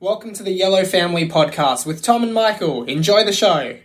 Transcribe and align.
Welcome 0.00 0.34
to 0.34 0.42
the 0.42 0.52
Yellow 0.52 0.84
Family 0.84 1.26
Podcast 1.26 1.86
with 1.86 2.02
Tom 2.02 2.22
and 2.22 2.34
Michael. 2.34 2.84
Enjoy 2.84 3.24
the 3.24 3.32
show. 3.32 3.78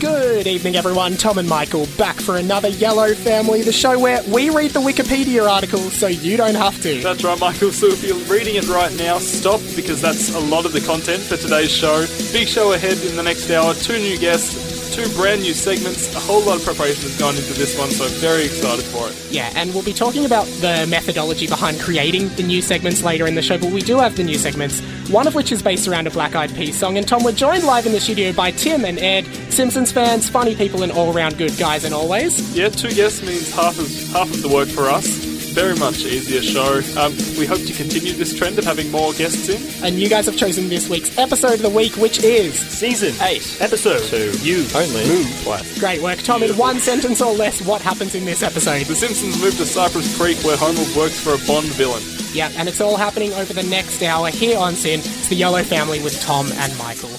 Good 0.00 0.46
evening, 0.46 0.74
everyone. 0.74 1.18
Tom 1.18 1.36
and 1.36 1.46
Michael 1.46 1.86
back 1.98 2.16
for 2.16 2.38
another 2.38 2.68
Yellow 2.68 3.12
Family, 3.12 3.60
the 3.60 3.70
show 3.70 3.98
where 3.98 4.22
we 4.32 4.48
read 4.48 4.70
the 4.70 4.80
Wikipedia 4.80 5.46
articles 5.46 5.92
so 5.92 6.06
you 6.06 6.38
don't 6.38 6.54
have 6.54 6.80
to. 6.80 7.02
That's 7.02 7.22
right, 7.22 7.38
Michael. 7.38 7.72
So 7.72 7.88
if 7.88 8.02
you're 8.02 8.16
reading 8.34 8.54
it 8.54 8.66
right 8.70 8.90
now, 8.96 9.18
stop 9.18 9.60
because 9.76 10.00
that's 10.00 10.34
a 10.34 10.40
lot 10.40 10.64
of 10.64 10.72
the 10.72 10.80
content 10.80 11.20
for 11.22 11.36
today's 11.36 11.70
show. 11.70 12.06
Big 12.32 12.48
show 12.48 12.72
ahead 12.72 12.96
in 13.04 13.14
the 13.16 13.22
next 13.22 13.50
hour. 13.50 13.74
Two 13.74 13.98
new 13.98 14.16
guests, 14.18 14.69
two 14.90 15.08
brand 15.14 15.42
new 15.42 15.54
segments. 15.54 16.14
A 16.14 16.20
whole 16.20 16.42
lot 16.42 16.58
of 16.58 16.64
preparation 16.64 17.02
has 17.02 17.18
gone 17.18 17.36
into 17.36 17.52
this 17.54 17.78
one, 17.78 17.90
so 17.90 18.04
I'm 18.04 18.10
very 18.20 18.44
excited 18.44 18.84
for 18.84 19.08
it. 19.08 19.16
Yeah, 19.30 19.52
and 19.54 19.72
we'll 19.72 19.84
be 19.84 19.92
talking 19.92 20.24
about 20.24 20.46
the 20.60 20.86
methodology 20.88 21.46
behind 21.46 21.80
creating 21.80 22.28
the 22.30 22.42
new 22.42 22.60
segments 22.60 23.02
later 23.02 23.26
in 23.26 23.34
the 23.34 23.42
show, 23.42 23.58
but 23.58 23.72
we 23.72 23.80
do 23.80 23.98
have 23.98 24.16
the 24.16 24.24
new 24.24 24.36
segments, 24.36 24.80
one 25.10 25.26
of 25.26 25.34
which 25.34 25.52
is 25.52 25.62
based 25.62 25.86
around 25.86 26.06
a 26.06 26.10
Black 26.10 26.34
Eyed 26.34 26.54
Peas 26.54 26.76
song. 26.76 26.98
And 26.98 27.06
Tom, 27.06 27.22
we're 27.22 27.32
joined 27.32 27.64
live 27.64 27.86
in 27.86 27.92
the 27.92 28.00
studio 28.00 28.32
by 28.32 28.50
Tim 28.50 28.84
and 28.84 28.98
Ed, 28.98 29.24
Simpsons 29.50 29.92
fans, 29.92 30.28
funny 30.28 30.54
people, 30.54 30.82
and 30.82 30.90
all 30.92 31.12
round 31.12 31.38
good 31.38 31.56
guys, 31.56 31.84
and 31.84 31.94
always. 31.94 32.56
Yeah, 32.56 32.68
two 32.68 32.90
guests 32.90 33.22
means 33.22 33.54
half 33.54 33.78
of 33.78 33.88
half 34.12 34.30
of 34.32 34.42
the 34.42 34.48
work 34.48 34.68
for 34.68 34.88
us. 34.88 35.29
Very 35.52 35.74
much 35.76 36.04
easier 36.04 36.42
show. 36.42 36.80
Um, 36.98 37.12
we 37.38 37.44
hope 37.44 37.60
to 37.66 37.72
continue 37.72 38.12
this 38.12 38.32
trend 38.32 38.58
of 38.58 38.64
having 38.64 38.90
more 38.90 39.12
guests 39.14 39.48
in. 39.48 39.84
And 39.84 39.98
you 39.98 40.08
guys 40.08 40.26
have 40.26 40.36
chosen 40.36 40.68
this 40.68 40.88
week's 40.88 41.16
episode 41.18 41.54
of 41.54 41.62
the 41.62 41.70
week, 41.70 41.96
which 41.96 42.22
is. 42.22 42.54
Season 42.54 43.12
8, 43.20 43.58
Episode 43.60 44.02
2. 44.04 44.38
You 44.46 44.64
only 44.76 45.04
move 45.08 45.42
twice. 45.42 45.78
Great 45.80 46.00
work, 46.02 46.18
Tom. 46.22 46.42
In 46.44 46.56
one 46.56 46.78
sentence 46.78 47.20
or 47.20 47.32
less, 47.34 47.60
what 47.66 47.82
happens 47.82 48.14
in 48.14 48.24
this 48.24 48.42
episode? 48.42 48.86
The 48.86 48.94
Simpsons 48.94 49.40
move 49.42 49.56
to 49.56 49.66
Cypress 49.66 50.16
Creek 50.16 50.38
where 50.44 50.56
Homer 50.56 50.84
works 50.96 51.18
for 51.20 51.34
a 51.34 51.46
Bond 51.46 51.66
villain. 51.74 52.02
Yeah, 52.32 52.50
and 52.56 52.68
it's 52.68 52.80
all 52.80 52.96
happening 52.96 53.32
over 53.32 53.52
the 53.52 53.64
next 53.64 54.02
hour 54.04 54.28
here 54.28 54.56
on 54.56 54.74
SYN. 54.74 55.00
It's 55.00 55.28
the 55.28 55.34
Yellow 55.34 55.64
Family 55.64 56.00
with 56.02 56.20
Tom 56.22 56.46
and 56.52 56.76
Michael. 56.78 57.10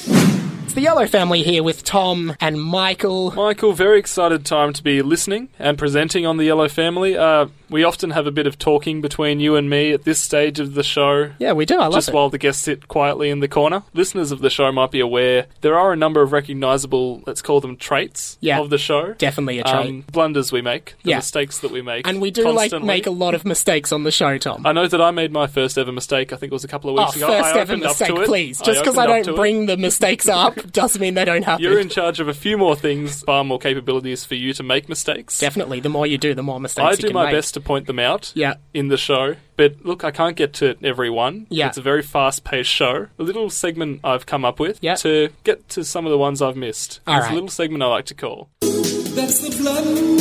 It's 0.64 0.74
the 0.74 0.82
Yellow 0.82 1.06
Family 1.06 1.44
here 1.44 1.64
with 1.64 1.84
Tom 1.84 2.34
and 2.40 2.62
Michael. 2.62 3.32
Michael, 3.32 3.74
very 3.74 4.00
excited 4.00 4.46
time 4.46 4.72
to 4.72 4.82
be 4.82 5.02
listening 5.02 5.50
and 5.60 5.78
presenting 5.78 6.26
on 6.26 6.38
the 6.38 6.46
Yellow 6.46 6.70
Family. 6.70 7.18
Uh, 7.18 7.48
we 7.72 7.84
often 7.84 8.12
have 8.12 8.28
a 8.28 8.32
bit 8.32 8.46
of 8.46 8.60
talking 8.60 9.02
between 9.02 9.40
you 9.40 9.56
and 9.56 9.70
me 9.70 9.92
at 9.94 10.04
this 10.04 10.20
stage 10.20 10.60
of 10.60 10.74
the 10.76 10.84
show. 10.84 11.32
Yeah, 11.40 11.54
we 11.54 11.66
do. 11.66 11.76
I 11.80 11.84
love 11.86 11.94
it. 11.94 11.96
Just 11.96 12.10
it. 12.10 12.14
while 12.14 12.30
the 12.30 12.38
guests 12.38 12.62
sit 12.64 12.88
quietly 12.88 13.30
in 13.30 13.40
the 13.40 13.48
corner. 13.48 13.84
Listeners 13.94 14.32
of 14.32 14.42
the 14.42 14.50
show 14.50 14.72
might 14.72 14.92
be 14.92 15.00
aware 15.00 15.48
there 15.62 15.78
are 15.78 15.92
a 15.94 15.96
number 15.96 16.22
of 16.22 16.32
recognisable, 16.32 17.24
let's 17.26 17.42
call 17.42 17.62
them 17.62 17.78
traits 17.78 18.38
Yeah. 18.42 18.60
of 18.60 18.70
the 18.70 18.78
show. 18.78 19.14
Definitely 19.14 19.60
a 19.60 19.64
trait. 19.64 19.88
Um, 19.88 20.04
blunders 20.12 20.52
we 20.52 20.62
make, 20.62 20.96
the 21.04 21.12
Yeah. 21.12 21.16
mistakes 21.18 21.60
that 21.60 21.72
we 21.72 21.82
make. 21.82 22.08
and 22.08 22.22
we 22.22 22.30
do 22.32 22.50
like 22.52 22.72
make 22.84 23.08
a 23.08 23.12
lot 23.12 23.34
of 23.34 23.46
mistakes 23.46 23.92
on 23.92 24.04
the 24.04 24.12
show, 24.12 24.38
Tom. 24.38 24.66
I 24.66 24.74
know 24.74 24.88
that 24.88 25.02
I 25.02 25.12
made 25.12 25.32
my 25.32 25.48
first 25.48 25.78
ever 25.78 25.92
mistake. 25.92 26.34
I 26.34 26.36
think 26.36 26.52
it 26.52 26.56
was 26.56 26.64
a 26.64 26.68
couple 26.68 26.90
of 26.90 27.00
Oh, 27.00 27.04
weeks 27.06 27.16
ago. 27.16 27.28
first 27.28 27.56
I 27.56 27.60
ever 27.60 27.78
mistake, 27.78 28.08
to 28.10 28.22
it. 28.22 28.26
please. 28.28 28.60
Just 28.62 28.82
because 28.82 28.98
I, 28.98 29.04
up 29.04 29.08
don't 29.10 29.24
to 29.26 29.34
it. 29.34 29.36
bring 29.36 29.66
the 29.68 29.78
mistakes 29.78 30.28
up 30.28 30.72
doesn't 30.74 31.00
mean 31.02 31.14
they 31.14 31.26
don't 31.26 31.44
happen. 31.44 31.64
You're 31.64 31.80
in 31.80 31.90
charge 31.90 32.20
of 32.20 32.28
a 32.28 32.34
few 32.34 32.58
more 32.58 32.76
things, 32.76 33.22
far 33.24 33.44
more 33.44 33.60
capabilities 33.60 34.26
for 34.26 34.36
you 34.36 34.54
to 34.54 34.64
make 34.64 34.90
mistakes. 34.90 35.40
Definitely, 35.40 35.80
the 35.80 35.90
more 35.90 36.06
you 36.06 36.18
do, 36.18 36.34
the 36.34 36.44
more 36.44 36.60
mistakes 36.60 36.86
I 36.86 36.92
you 36.92 36.98
do 36.98 37.12
my 37.14 37.26
make. 37.26 37.36
best 37.36 37.54
to 37.54 37.61
point 37.62 37.88
them 37.88 38.00
out 38.00 38.32
Yeah. 38.36 38.56
in 38.74 38.88
the 38.90 38.98
show, 38.98 39.36
but 39.56 39.76
look, 39.84 40.04
I 40.04 40.12
can't 40.12 40.36
get 40.36 40.54
to 40.56 40.76
every 40.84 41.10
one. 41.10 41.48
Yeah. 41.50 41.68
It's 41.68 41.78
a 41.78 41.82
very 41.82 42.02
fast 42.02 42.44
paced 42.44 42.70
show. 42.70 43.08
A 43.20 43.24
little 43.24 43.50
segment 43.50 44.02
I've 44.04 44.26
come 44.26 44.44
up 44.44 44.60
with 44.60 44.80
Yeah. 44.82 44.96
to 44.96 45.30
get 45.44 45.70
to 45.70 45.84
some 45.84 46.06
of 46.06 46.12
the 46.12 46.18
ones 46.18 46.42
I've 46.42 46.56
missed. 46.58 47.00
All 47.08 47.16
it's 47.18 47.24
right. 47.26 47.32
a 47.32 47.34
little 47.36 47.50
segment 47.50 47.84
I 47.84 47.88
like 47.88 48.06
to 48.06 48.14
call. 48.16 48.50
That's 48.62 49.40
the 49.40 49.56
blunder. 49.62 50.12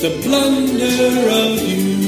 The 0.00 0.20
blunder 0.22 1.28
of 1.30 1.60
you. 1.68 1.98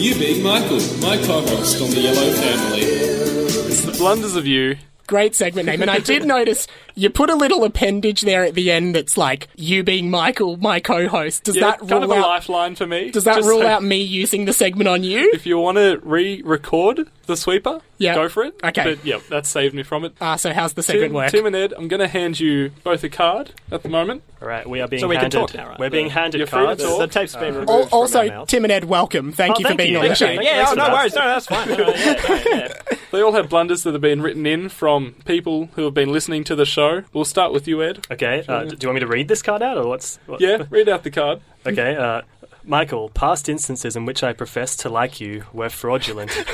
You 0.00 0.14
being 0.18 0.42
Michael, 0.44 0.78
my 1.00 1.16
co-host 1.16 1.82
on 1.82 1.90
the 1.90 2.00
Yellow 2.00 2.30
Family. 2.32 2.80
It's 2.82 3.82
the 3.82 3.92
blunders 3.92 4.36
of 4.36 4.46
you. 4.46 4.76
Great 5.08 5.34
segment 5.34 5.66
name. 5.66 5.82
And 5.82 5.90
I 5.90 5.98
did 5.98 6.24
notice 6.36 6.68
you 6.98 7.10
put 7.10 7.30
a 7.30 7.34
little 7.36 7.64
appendage 7.64 8.22
there 8.22 8.44
at 8.44 8.54
the 8.54 8.70
end 8.70 8.94
that's 8.94 9.16
like, 9.16 9.48
you 9.56 9.82
being 9.84 10.10
Michael, 10.10 10.56
my 10.56 10.80
co 10.80 11.08
host. 11.08 11.44
Does 11.44 11.56
Yeah, 11.56 11.70
that 11.70 11.78
kind 11.80 11.90
rule 11.92 12.02
of 12.04 12.10
a 12.10 12.14
out 12.14 12.22
lifeline 12.28 12.74
for 12.74 12.86
me. 12.86 13.10
Does 13.10 13.24
that 13.24 13.36
Just 13.36 13.48
rule 13.48 13.60
so- 13.60 13.66
out 13.66 13.82
me 13.82 14.02
using 14.02 14.44
the 14.44 14.52
segment 14.52 14.88
on 14.88 15.04
you? 15.04 15.30
If 15.32 15.46
you 15.46 15.58
want 15.58 15.76
to 15.78 16.00
re-record 16.02 17.08
the 17.26 17.36
sweeper, 17.36 17.80
Yeah. 17.98 18.14
go 18.14 18.28
for 18.28 18.44
it. 18.44 18.54
Okay. 18.64 18.84
But 18.94 19.04
yeah, 19.04 19.18
that 19.28 19.44
saved 19.46 19.74
me 19.74 19.82
from 19.82 20.04
it. 20.04 20.14
Ah, 20.20 20.36
so 20.36 20.52
how's 20.52 20.72
the 20.72 20.82
segment 20.82 21.08
Tim, 21.10 21.14
work? 21.14 21.30
Tim 21.30 21.46
and 21.46 21.54
Ed, 21.54 21.74
I'm 21.76 21.86
going 21.88 22.00
to 22.00 22.08
hand 22.08 22.40
you 22.40 22.70
both 22.84 23.04
a 23.04 23.08
card 23.10 23.52
at 23.70 23.82
the 23.82 23.88
moment. 23.90 24.22
Alright, 24.40 24.68
we 24.68 24.80
are 24.80 24.88
being 24.88 25.00
So 25.00 25.08
we 25.08 25.16
can 25.16 25.22
handed. 25.22 25.38
talk 25.38 25.54
now, 25.54 25.68
right? 25.68 25.78
We're 25.78 25.90
being 25.90 26.10
handed 26.10 26.38
You're 26.38 26.46
cards. 26.46 26.82
The 26.82 27.06
tape's 27.08 27.34
been 27.34 27.54
removed 27.54 27.70
Al- 27.70 27.82
from 27.86 27.92
also. 27.98 28.44
Tim 28.46 28.64
and 28.64 28.72
Ed, 28.72 28.84
welcome. 28.84 29.32
Thank 29.32 29.56
Oh, 29.56 29.58
you 29.58 29.64
for 29.64 29.68
thank 29.70 29.78
being 29.78 29.92
you. 29.92 29.98
on 29.98 30.08
the 30.08 30.14
Thank 30.14 30.40
show. 30.40 30.48
yeah, 30.48 30.66
oh, 30.68 30.74
no 30.74 30.90
worries. 30.92 31.14
No, 31.14 31.20
that's 31.26 31.46
fine. 31.46 31.70
Uh, 31.70 31.76
yeah, 31.76 31.94
yeah, 32.28 32.44
yeah. 32.90 32.96
They 33.10 33.20
all 33.20 33.32
have 33.32 33.48
blunders 33.50 33.82
that 33.82 33.92
have 33.92 34.00
been 34.00 34.22
written 34.22 34.46
in 34.46 34.68
from 34.68 35.14
people 35.24 35.68
who 35.74 35.84
have 35.84 35.94
been 35.94 36.10
listening 36.12 36.44
to 36.44 36.54
the 36.54 36.64
show. 36.66 36.87
We'll 37.12 37.24
start 37.24 37.52
with 37.52 37.68
you, 37.68 37.82
Ed. 37.82 38.06
Okay, 38.10 38.44
uh, 38.46 38.64
do 38.64 38.76
you 38.80 38.88
want 38.88 38.94
me 38.94 39.00
to 39.00 39.06
read 39.06 39.28
this 39.28 39.42
card 39.42 39.62
out, 39.62 39.78
or 39.78 39.86
what's... 39.86 40.18
What? 40.26 40.40
Yeah, 40.40 40.64
read 40.70 40.88
out 40.88 41.02
the 41.04 41.10
card. 41.10 41.40
Okay, 41.66 41.96
uh, 41.96 42.22
Michael, 42.64 43.10
past 43.10 43.48
instances 43.48 43.94
in 43.94 44.06
which 44.06 44.22
I 44.22 44.32
professed 44.32 44.80
to 44.80 44.88
like 44.88 45.20
you 45.20 45.44
were 45.52 45.68
fraudulent. 45.68 46.30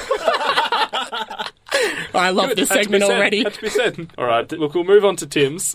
I 2.14 2.30
love 2.30 2.50
Good, 2.50 2.58
this 2.58 2.68
had 2.68 2.74
to 2.74 2.78
be 2.78 2.84
segment 2.84 3.04
said, 3.04 3.16
already. 3.16 3.42
Had 3.42 3.54
to 3.54 3.60
be 3.60 3.68
said. 3.68 4.08
All 4.16 4.24
right, 4.24 4.50
look, 4.52 4.74
we'll 4.74 4.84
move 4.84 5.04
on 5.04 5.16
to 5.16 5.26
Tim's. 5.26 5.74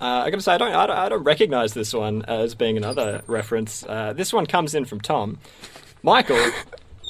Uh, 0.00 0.24
I 0.24 0.30
gotta 0.30 0.42
say, 0.42 0.54
I 0.54 0.58
don't, 0.58 0.72
I 0.72 0.86
don't, 0.86 0.96
I 0.96 1.08
don't 1.08 1.22
recognise 1.22 1.72
this 1.72 1.94
one 1.94 2.24
as 2.24 2.54
being 2.54 2.76
another 2.76 3.22
reference. 3.26 3.84
Uh, 3.88 4.12
this 4.12 4.32
one 4.32 4.44
comes 4.46 4.74
in 4.74 4.84
from 4.84 5.00
Tom. 5.00 5.38
Michael, 6.02 6.50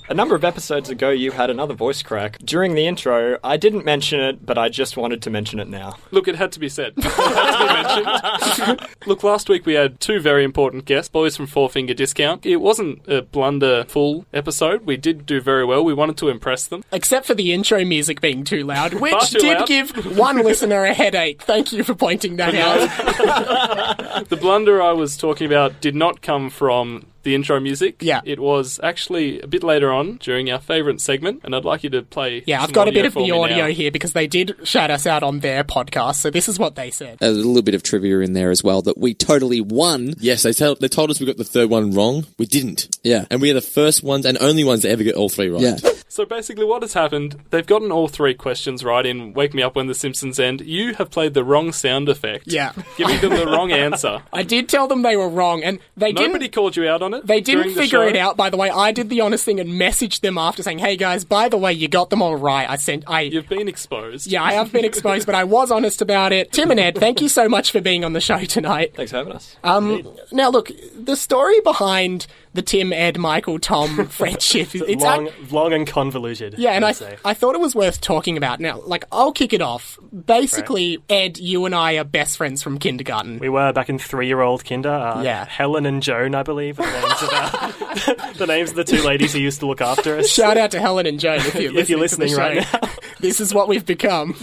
a 0.09 0.15
number 0.15 0.35
of 0.35 0.45
episodes 0.45 0.91
ago, 0.91 1.11
you 1.11 1.31
had 1.31 1.51
another 1.51 1.75
voice 1.75 2.03
crack. 2.03 2.39
During 2.39 2.75
the 2.75 2.87
intro, 2.87 3.39
I 3.43 3.57
didn't 3.57 3.85
mention 3.85 4.21
it, 4.21 4.45
but 4.45 4.59
I 4.59 4.69
just 4.69 4.97
wanted 4.97 5.23
to 5.23 5.31
mention 5.31 5.59
it 5.61 5.69
now. 5.69 5.97
look, 6.11 6.29
it 6.29 6.37
had 6.37 6.53
to 6.53 6.61
be 6.61 6.69
said. 6.69 6.95
It 7.05 7.05
had 7.05 7.95
to 7.95 8.59
be 8.59 8.67
mentioned. 8.77 8.89
look, 9.07 9.23
last 9.23 9.49
week 9.49 9.67
we 9.67 9.75
had 9.75 10.01
two 10.01 10.21
very 10.21 10.45
important 10.45 10.85
guests, 10.85 11.09
boys 11.09 11.37
from 11.37 11.47
Four 11.47 11.69
Finger 11.71 11.95
Discount. 11.95 12.45
It 12.45 12.57
wasn't 12.57 13.07
a 13.09 13.23
blunder 13.23 13.85
full 13.89 14.27
episode. 14.33 14.85
We 14.85 14.97
did 14.97 15.27
do 15.27 15.41
very 15.41 15.65
well. 15.65 15.85
We 15.85 15.95
wanted 15.95 16.17
to 16.19 16.29
impress 16.29 16.67
them. 16.67 16.85
Except 16.93 17.27
for 17.27 17.35
the 17.35 17.53
intro 17.53 17.85
music 17.85 18.21
being 18.21 18.45
too 18.45 18.65
loud, 18.65 18.95
which 19.01 19.31
too 19.31 19.39
did 19.39 19.59
loud. 19.59 19.69
give 19.69 20.19
one 20.19 20.43
listener 20.43 20.85
a 20.85 20.95
headache. 20.95 21.43
Thank 21.43 21.73
you 21.73 21.83
for 21.85 21.95
pointing 21.95 22.37
that 22.37 22.55
out. 22.55 24.29
The 24.29 24.37
blunder 24.37 24.83
I 24.83 24.93
was 24.93 25.17
talking 25.17 25.47
about 25.47 25.81
did 25.81 25.95
not 25.95 26.23
come 26.23 26.51
from 26.51 27.07
the 27.25 27.35
intro 27.35 27.59
music. 27.61 27.97
Yeah. 28.01 28.21
It 28.25 28.39
was 28.39 28.79
actually 28.83 29.41
a 29.41 29.47
bit 29.47 29.63
later 29.63 29.93
on 29.93 30.17
during 30.19 30.51
our 30.51 30.61
favourite 30.61 31.01
segment, 31.01 31.41
and 31.45 31.55
I'd 31.55 31.65
like 31.65 31.83
you 31.85 31.91
to 31.91 32.03
play. 32.03 32.43
Yeah, 32.47 32.61
I've 32.61 32.67
some 32.67 32.73
got 32.75 32.89
a 32.89 32.93
bit 32.93 33.07
of 33.07 33.15
the 33.15 33.31
audio 33.33 33.57
now. 33.57 33.67
here 33.67 33.91
because 33.91 34.13
they 34.13 34.27
did 34.27 34.57
shout 34.65 34.91
us 34.91 35.07
out 35.07 35.23
on 35.23 35.41
their 35.41 35.65
podcast. 35.65 36.17
So 36.17 36.31
this 36.31 36.49
is 36.49 36.59
what 36.59 36.77
they 36.77 36.91
said. 36.91 37.19
There's 37.19 37.37
a 37.37 37.41
little 37.41 37.63
bit 37.63 37.75
of 37.75 37.83
trivia 37.83 38.21
in 38.21 38.33
there 38.35 38.51
as 38.51 38.63
well 38.63 38.83
that 38.83 38.99
we 38.99 39.15
totally 39.15 39.61
won. 39.61 40.15
Yes, 40.19 40.43
they, 40.43 40.53
tell, 40.53 40.75
they 40.77 40.89
told 40.89 41.11
us 41.11 41.19
we 41.21 41.27
got 41.27 41.37
the 41.37 41.45
third 41.45 41.71
one 41.71 41.91
wrong. 41.93 42.27
We 42.39 42.47
didn't. 42.47 42.97
Yeah. 43.03 43.25
And 43.31 43.41
we 43.41 43.51
are 43.51 43.55
the 43.55 43.61
first 43.61 44.03
ones 44.03 44.25
and 44.27 44.39
only 44.41 44.65
ones 44.65 44.83
to 44.83 44.91
ever 44.91 45.03
get 45.03 45.15
all 45.17 45.29
three 45.29 45.49
right. 45.49 45.63
Yeah. 45.63 45.77
So 46.09 46.25
basically, 46.25 46.65
what 46.65 46.83
has 46.83 46.93
happened? 46.93 47.37
They've 47.51 47.67
gotten 47.67 47.91
all 47.91 48.07
three 48.07 48.35
questions 48.35 48.85
right 48.85 49.05
in 49.05 49.33
"Wake 49.33 49.53
Me 49.53 49.63
Up 49.65 49.75
When 49.75 49.89
the 49.89 49.95
Simpsons 49.95 50.39
End." 50.39 50.61
You 50.61 50.95
have 50.95 51.11
played 51.11 51.35
the 51.35 51.43
wrong 51.43 51.73
sound 51.73 52.09
effect. 52.09 52.45
Yeah. 52.47 52.73
giving 52.97 53.21
them 53.21 53.31
the 53.35 53.47
wrong 53.47 53.73
answer. 53.73 54.23
I 54.33 54.45
did 54.45 54.69
tell 54.69 54.87
them 54.87 55.03
they 55.03 55.17
were 55.17 55.29
wrong, 55.29 55.65
and 55.65 55.81
they 55.97 56.13
Nobody 56.13 56.39
didn't. 56.45 56.55
called 56.55 56.77
you 56.77 56.89
out 56.89 57.03
on 57.03 57.14
it. 57.15 57.27
They 57.27 57.41
didn't 57.41 57.75
the 57.75 57.81
figure 57.81 58.03
it 58.05 58.17
out. 58.17 58.37
By 58.37 58.51
the 58.51 58.57
way, 58.57 58.71
I 58.71 58.93
did 58.93 59.09
the 59.09 59.21
honest 59.21 59.45
thing 59.45 59.61
and 59.61 59.71
messaged 59.71 60.21
them 60.21 60.37
after 60.39 60.63
saying, 60.63 60.79
"Hey 60.79 60.97
guys, 60.97 61.25
by 61.25 61.49
the 61.49 61.57
way, 61.59 61.73
you 61.73 61.89
got 61.89 62.11
them 62.11 62.23
all 62.23 62.37
right." 62.37 62.69
I 62.69 62.77
sent. 62.77 63.05
I 63.07 63.23
You've 63.23 63.49
been 63.49 63.69
exposed. 63.69 64.27
yeah, 64.27 64.43
I 64.43 64.53
have 64.53 64.73
been 64.73 64.85
exposed, 64.85 65.27
but 65.27 65.35
I 65.35 65.45
was 65.45 65.71
honest 65.71 66.03
about 66.03 66.33
it. 66.33 66.53
Tim 66.53 66.71
and 66.71 66.79
Ed, 66.81 66.97
thank 66.99 67.21
you 67.21 67.29
so 67.29 67.49
much 67.49 67.71
for 67.71 67.81
being 67.81 68.05
on 68.05 68.13
the 68.13 68.21
show 68.21 68.39
tonight. 68.45 68.95
Thanks 68.95 69.11
for 69.13 69.19
having 69.19 69.33
us. 69.33 69.57
Um, 69.65 70.07
now 70.33 70.51
look, 70.51 70.71
the 70.95 71.17
story 71.17 71.61
behind 71.61 72.27
the 72.55 72.63
Tim, 72.63 72.93
Ed, 72.93 73.19
Michael, 73.19 73.59
Tom 73.59 74.07
friendship. 74.09 74.69
It's 74.75 75.03
long, 75.03 75.27
ac- 75.27 75.35
long 75.51 75.73
and 75.73 75.87
convoluted. 75.87 76.55
yeah, 76.57 76.71
and 76.71 76.85
I, 76.85 76.89
I'd 76.91 76.97
say. 76.97 77.17
I 77.25 77.35
thought 77.35 77.55
it 77.55 77.61
was 77.61 77.75
worth 77.75 78.01
talking 78.01 78.37
about. 78.37 78.61
Now, 78.61 78.81
like, 78.81 79.05
I'll 79.13 79.33
kick 79.33 79.53
it 79.53 79.61
off. 79.61 79.99
Basically, 80.27 80.99
Ed, 81.11 81.39
you 81.39 81.65
and 81.67 81.75
I 81.75 81.95
are 81.95 82.05
best 82.05 82.37
friends 82.37 82.63
from 82.63 82.79
kindergarten. 82.79 83.39
We 83.39 83.49
were 83.49 83.73
back 83.73 83.89
in 83.89 83.99
three-year-old 83.99 84.65
kinder. 84.65 84.89
Uh, 84.91 85.23
Yeah. 85.23 85.45
Helen 85.45 85.85
and 85.87 86.03
Joan, 86.03 86.35
I 86.35 86.43
believe, 86.43 86.81
are 86.81 86.87
the 86.87 87.01
names 87.01 87.23
of 87.23 87.33
our, 87.33 88.33
the 88.39 88.47
names 88.47 88.71
of 88.71 88.77
the 88.77 88.85
two 88.85 89.03
ladies 89.03 89.33
who 89.33 89.39
used 89.41 89.61
to 89.61 89.67
look 89.67 89.81
after 89.81 90.17
us. 90.19 90.29
Shout 90.31 90.57
out 90.57 90.71
to 90.71 90.81
Helen 90.81 91.07
and 91.07 91.19
Joan 91.21 91.39
if 91.41 91.55
you're 91.57 91.73
listening, 91.73 91.77
If 91.85 91.91
you're 91.91 91.99
listening 91.99 92.35
right 92.37 92.65
show. 92.65 92.79
this 93.21 93.41
is 93.41 93.53
what 93.53 93.69
we've 93.69 93.85
become. 93.85 94.35